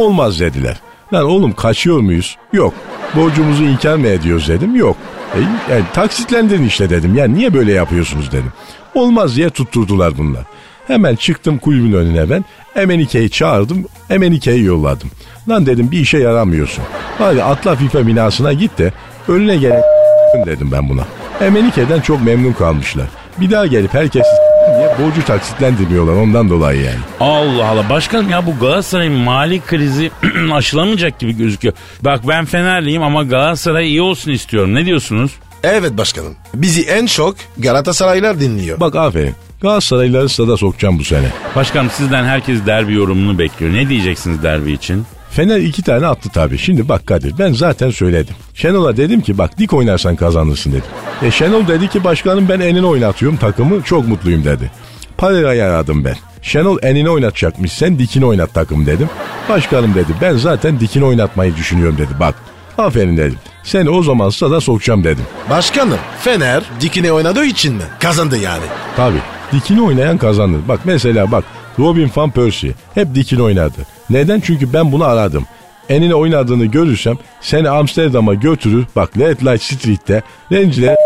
Olmaz 0.00 0.40
dediler. 0.40 0.76
Lan 1.12 1.24
oğlum 1.24 1.52
kaçıyor 1.52 2.00
muyuz? 2.00 2.36
Yok. 2.52 2.74
Borcumuzu 3.16 3.64
inkar 3.64 3.96
mı 3.96 4.06
ediyoruz 4.06 4.48
dedim. 4.48 4.76
Yok. 4.76 4.96
E, 5.34 5.38
yani 5.72 5.84
taksitlendirin 5.94 6.64
işte 6.64 6.90
dedim. 6.90 7.14
Yani 7.14 7.34
niye 7.34 7.54
böyle 7.54 7.72
yapıyorsunuz 7.72 8.32
dedim. 8.32 8.52
Olmaz 8.94 9.36
diye 9.36 9.50
tutturdular 9.50 10.18
bunlar. 10.18 10.42
Hemen 10.86 11.16
çıktım 11.16 11.58
kulübün 11.58 11.92
önüne 11.92 12.30
ben. 12.30 12.44
Emenike'yi 12.76 13.30
çağırdım. 13.30 13.84
Emenike'yi 14.10 14.64
yolladım. 14.64 15.10
Lan 15.48 15.66
dedim 15.66 15.90
bir 15.90 16.00
işe 16.00 16.18
yaramıyorsun. 16.18 16.84
Hadi 17.18 17.42
atla 17.42 17.76
FIFA 17.76 18.06
binasına 18.06 18.52
git 18.52 18.78
de 18.78 18.92
önüne 19.28 19.56
gelen 19.56 19.82
dedim 20.46 20.68
ben 20.72 20.88
buna. 20.88 21.04
Emenike'den 21.40 22.00
çok 22.00 22.22
memnun 22.22 22.52
kalmışlar. 22.52 23.06
Bir 23.40 23.50
daha 23.50 23.66
gelip 23.66 23.94
herkes 23.94 24.26
diye 24.78 24.88
borcu 25.06 25.24
taksitlendirmiyorlar 25.26 26.12
ondan 26.12 26.50
dolayı 26.50 26.80
yani. 26.82 26.98
Allah 27.20 27.66
Allah 27.66 27.90
başkanım 27.90 28.30
ya 28.30 28.46
bu 28.46 28.58
Galatasaray'ın 28.58 29.12
mali 29.12 29.60
krizi 29.60 30.10
aşılamayacak 30.52 31.18
gibi 31.18 31.36
gözüküyor. 31.36 31.74
Bak 32.02 32.20
ben 32.28 32.44
Fenerliyim 32.44 33.02
ama 33.02 33.22
Galatasaray 33.22 33.88
iyi 33.88 34.02
olsun 34.02 34.30
istiyorum. 34.30 34.74
Ne 34.74 34.86
diyorsunuz? 34.86 35.32
Evet 35.62 35.98
başkanım. 35.98 36.36
Bizi 36.54 36.82
en 36.82 37.06
çok 37.06 37.36
Galatasaraylar 37.58 38.40
dinliyor. 38.40 38.80
Bak 38.80 38.96
aferin. 38.96 39.34
Galatasaraylıları 39.60 40.28
stada 40.28 40.56
sokacağım 40.56 40.98
bu 40.98 41.04
sene. 41.04 41.26
Başkanım 41.56 41.90
sizden 41.90 42.24
herkes 42.24 42.66
derbi 42.66 42.94
yorumunu 42.94 43.38
bekliyor. 43.38 43.74
Ne 43.74 43.88
diyeceksiniz 43.88 44.42
derbi 44.42 44.72
için? 44.72 45.04
Fener 45.30 45.56
iki 45.60 45.82
tane 45.82 46.06
attı 46.06 46.28
tabii. 46.34 46.58
Şimdi 46.58 46.88
bak 46.88 47.06
Kadir 47.06 47.34
ben 47.38 47.52
zaten 47.52 47.90
söyledim. 47.90 48.34
Şenol'a 48.54 48.96
dedim 48.96 49.20
ki 49.20 49.38
bak 49.38 49.58
dik 49.58 49.72
oynarsan 49.72 50.16
kazanırsın 50.16 50.72
dedim. 50.72 50.84
E 51.22 51.30
Şenol 51.30 51.68
dedi 51.68 51.88
ki 51.88 52.04
başkanım 52.04 52.48
ben 52.48 52.60
enini 52.60 52.86
oynatıyorum 52.86 53.38
takımı 53.38 53.82
çok 53.82 54.08
mutluyum 54.08 54.44
dedi. 54.44 54.70
Parayı 55.18 55.64
aradım 55.64 56.04
ben. 56.04 56.16
Şenol 56.42 56.78
enini 56.82 57.10
oynatacakmış 57.10 57.72
sen 57.72 57.98
dikini 57.98 58.24
oynat 58.26 58.54
takım 58.54 58.86
dedim. 58.86 59.08
Başkanım 59.48 59.94
dedi 59.94 60.12
ben 60.20 60.36
zaten 60.36 60.80
dikini 60.80 61.04
oynatmayı 61.04 61.56
düşünüyorum 61.56 61.98
dedi 61.98 62.12
bak. 62.20 62.34
Aferin 62.78 63.16
dedim. 63.16 63.38
Seni 63.64 63.90
o 63.90 64.02
zaman 64.02 64.30
stada 64.30 64.60
sokacağım 64.60 65.04
dedim. 65.04 65.24
Başkanım 65.50 65.98
Fener 66.20 66.62
dikine 66.80 67.12
oynadığı 67.12 67.44
için 67.44 67.74
mi? 67.74 67.82
Kazandı 68.00 68.36
yani. 68.38 68.64
Tabii. 68.96 69.35
Dikini 69.52 69.82
oynayan 69.82 70.18
kazanır. 70.18 70.60
Bak 70.68 70.80
mesela 70.84 71.32
bak 71.32 71.44
Robin 71.78 72.10
Van 72.16 72.30
Persie 72.30 72.72
hep 72.94 73.14
dikini 73.14 73.42
oynadı. 73.42 73.86
Neden? 74.10 74.40
Çünkü 74.40 74.72
ben 74.72 74.92
bunu 74.92 75.04
aradım. 75.04 75.46
Enine 75.88 76.14
oynadığını 76.14 76.64
görürsem 76.66 77.16
seni 77.40 77.68
Amsterdam'a 77.68 78.34
götürür 78.34 78.86
bak 78.96 79.10
Red 79.18 79.40
Light 79.40 79.62
Street'te 79.62 80.22
rencilere 80.52 80.96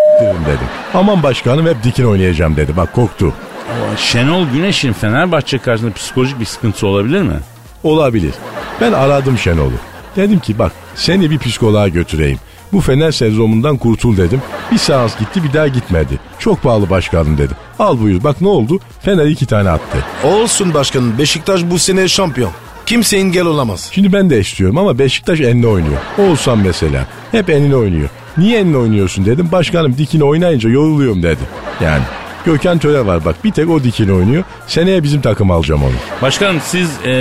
dedim. 0.47 0.67
Aman 0.95 1.23
başkanım 1.23 1.67
hep 1.67 1.83
dikin 1.85 2.05
oynayacağım 2.05 2.57
dedi. 2.57 2.77
Bak 2.77 2.93
korktu. 2.93 3.33
Şenol 3.97 4.47
Güneş'in 4.53 4.93
Fenerbahçe 4.93 5.59
karşısında 5.59 5.93
psikolojik 5.93 6.41
bir 6.41 6.45
sıkıntısı 6.45 6.87
olabilir 6.87 7.23
mi? 7.23 7.37
Olabilir. 7.83 8.35
Ben 8.81 8.93
aradım 8.93 9.39
Şenol'u. 9.39 9.73
Dedim 10.17 10.39
ki 10.39 10.59
bak 10.59 10.73
seni 10.95 11.31
bir 11.31 11.39
psikoloğa 11.39 11.89
götüreyim. 11.89 12.39
Bu 12.73 12.81
Fener 12.81 13.13
sezonundan 13.13 13.77
kurtul 13.77 14.17
dedim. 14.17 14.43
Bir 14.73 14.79
seans 14.79 15.19
gitti 15.19 15.45
bir 15.45 15.53
daha 15.53 15.69
gitmedi. 15.69 16.19
Çok 16.39 16.63
pahalı 16.63 16.91
başkanım 16.91 17.39
dedim. 17.39 17.57
Al 17.79 18.01
buyur 18.01 18.25
bak 18.25 18.41
ne 18.41 18.49
oldu? 18.49 18.79
Fener 19.01 19.27
iki 19.27 19.47
tane 19.47 19.71
attı. 19.71 19.99
Olsun 20.25 20.75
başkanım 20.75 21.19
Beşiktaş 21.19 21.61
bu 21.71 21.79
sene 21.79 22.09
şampiyon. 22.09 22.51
Kimse 22.87 23.17
engel 23.17 23.45
olamaz. 23.45 23.89
Şimdi 23.93 24.13
ben 24.13 24.31
de 24.31 24.41
istiyorum 24.41 24.79
ama 24.79 24.99
Beşiktaş 24.99 25.41
enine 25.41 25.67
oynuyor. 25.67 25.99
Olsan 26.19 26.59
mesela. 26.59 27.07
Hep 27.33 27.51
enine 27.51 27.77
oynuyor. 27.77 28.09
Niye 28.39 28.59
enine 28.61 28.77
oynuyorsun 28.77 29.27
dedim. 29.27 29.49
Başkanım 29.53 29.97
dikine 29.99 30.25
oynayınca 30.25 30.71
yoruluyorum 30.71 31.23
dedi. 31.23 31.41
Yani 31.81 32.03
Gökhan 32.45 32.79
Töre 32.79 33.07
var 33.07 33.25
bak 33.25 33.45
bir 33.45 33.51
tek 33.53 33.71
o 33.71 33.85
dikine 33.85 34.13
oynuyor. 34.13 34.45
Seneye 34.67 35.03
bizim 35.03 35.21
takım 35.21 35.51
alacağım 35.51 35.83
onu. 35.83 35.93
Başkanım 36.23 36.61
siz 36.65 36.91
e, 37.07 37.13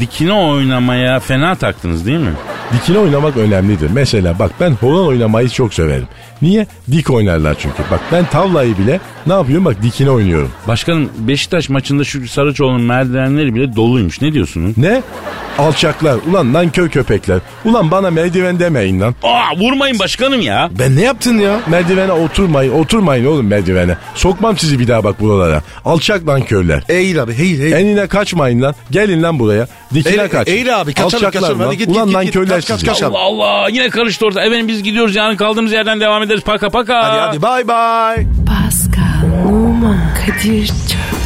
dikine 0.00 0.32
oynamaya 0.32 1.20
fena 1.20 1.54
taktınız 1.54 2.06
değil 2.06 2.18
mi? 2.18 2.32
Dikine 2.72 2.98
oynamak 2.98 3.36
önemlidir. 3.36 3.90
Mesela 3.90 4.38
bak 4.38 4.50
ben 4.60 4.70
horon 4.70 5.06
oynamayı 5.06 5.48
çok 5.48 5.74
severim. 5.74 6.08
Niye? 6.44 6.66
Dik 6.90 7.10
oynarlar 7.10 7.56
çünkü. 7.58 7.82
Bak 7.90 8.00
ben 8.12 8.24
tavlayı 8.26 8.78
bile 8.78 9.00
ne 9.26 9.32
yapıyorum 9.32 9.64
bak 9.64 9.82
dikine 9.82 10.10
oynuyorum. 10.10 10.50
Başkanım 10.68 11.10
Beşiktaş 11.18 11.68
maçında 11.68 12.04
Şükrü 12.04 12.28
Saraçoğlu'nun 12.28 12.82
merdivenleri 12.82 13.54
bile 13.54 13.76
doluymuş. 13.76 14.20
Ne 14.20 14.32
diyorsunuz? 14.32 14.78
Ne? 14.78 15.02
Alçaklar. 15.58 16.16
Ulan 16.30 16.52
nankör 16.52 16.88
köpekler. 16.88 17.38
Ulan 17.64 17.90
bana 17.90 18.10
merdiven 18.10 18.58
demeyin 18.58 19.00
lan. 19.00 19.14
Aa 19.22 19.56
vurmayın 19.56 19.98
başkanım 19.98 20.40
ya. 20.40 20.70
Ben 20.78 20.96
ne 20.96 21.02
yaptın 21.02 21.38
ya? 21.38 21.60
Merdivene 21.66 22.12
oturmayın. 22.12 22.72
Oturmayın 22.72 23.24
oğlum 23.26 23.46
merdivene. 23.46 23.96
Sokmam 24.14 24.58
sizi 24.58 24.78
bir 24.78 24.88
daha 24.88 25.04
bak 25.04 25.20
buralara. 25.20 25.62
Alçak 25.84 26.24
nankörler. 26.24 26.82
Eğil 26.88 27.22
abi 27.22 27.32
eğil 27.38 27.60
eğil. 27.60 27.72
Enine 27.72 28.06
kaçmayın 28.06 28.62
lan. 28.62 28.74
Gelin 28.90 29.22
lan 29.22 29.38
buraya. 29.38 29.66
Dikine 29.94 30.12
Eğil- 30.22 30.28
kaç. 30.28 30.48
eğil 30.48 30.80
abi, 30.80 30.94
kaçalım, 30.94 31.06
Alçaklar 31.14 31.32
kaçalım. 31.42 31.60
lan. 31.60 31.66
Hadi 31.66 31.78
git, 31.78 31.88
Ulan 31.88 32.06
git, 32.06 32.14
git, 32.14 32.24
git. 32.24 32.34
nankörler 32.34 32.56
Kaç, 32.56 32.68
kaç, 32.68 32.80
sizi. 32.80 32.86
kaç. 32.92 33.02
Allah 33.02 33.18
Allah 33.18 33.68
yine 33.68 33.90
karıştı 33.90 34.26
orada. 34.26 34.44
Efendim 34.44 34.68
biz 34.68 34.82
gidiyoruz 34.82 35.14
yarın 35.16 35.36
kaldığımız 35.36 35.72
yerden 35.72 36.00
devam 36.00 36.22
ederiz. 36.22 36.33
Paka 36.40 36.70
paka. 36.70 36.98
Hadi 37.02 37.18
hadi 37.18 37.38
bay 37.38 37.62
bay. 37.64 38.26
Pascal, 38.46 39.22
Oman, 39.46 40.00
Kadir 40.18 40.68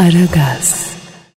Aragaz. 0.00 0.89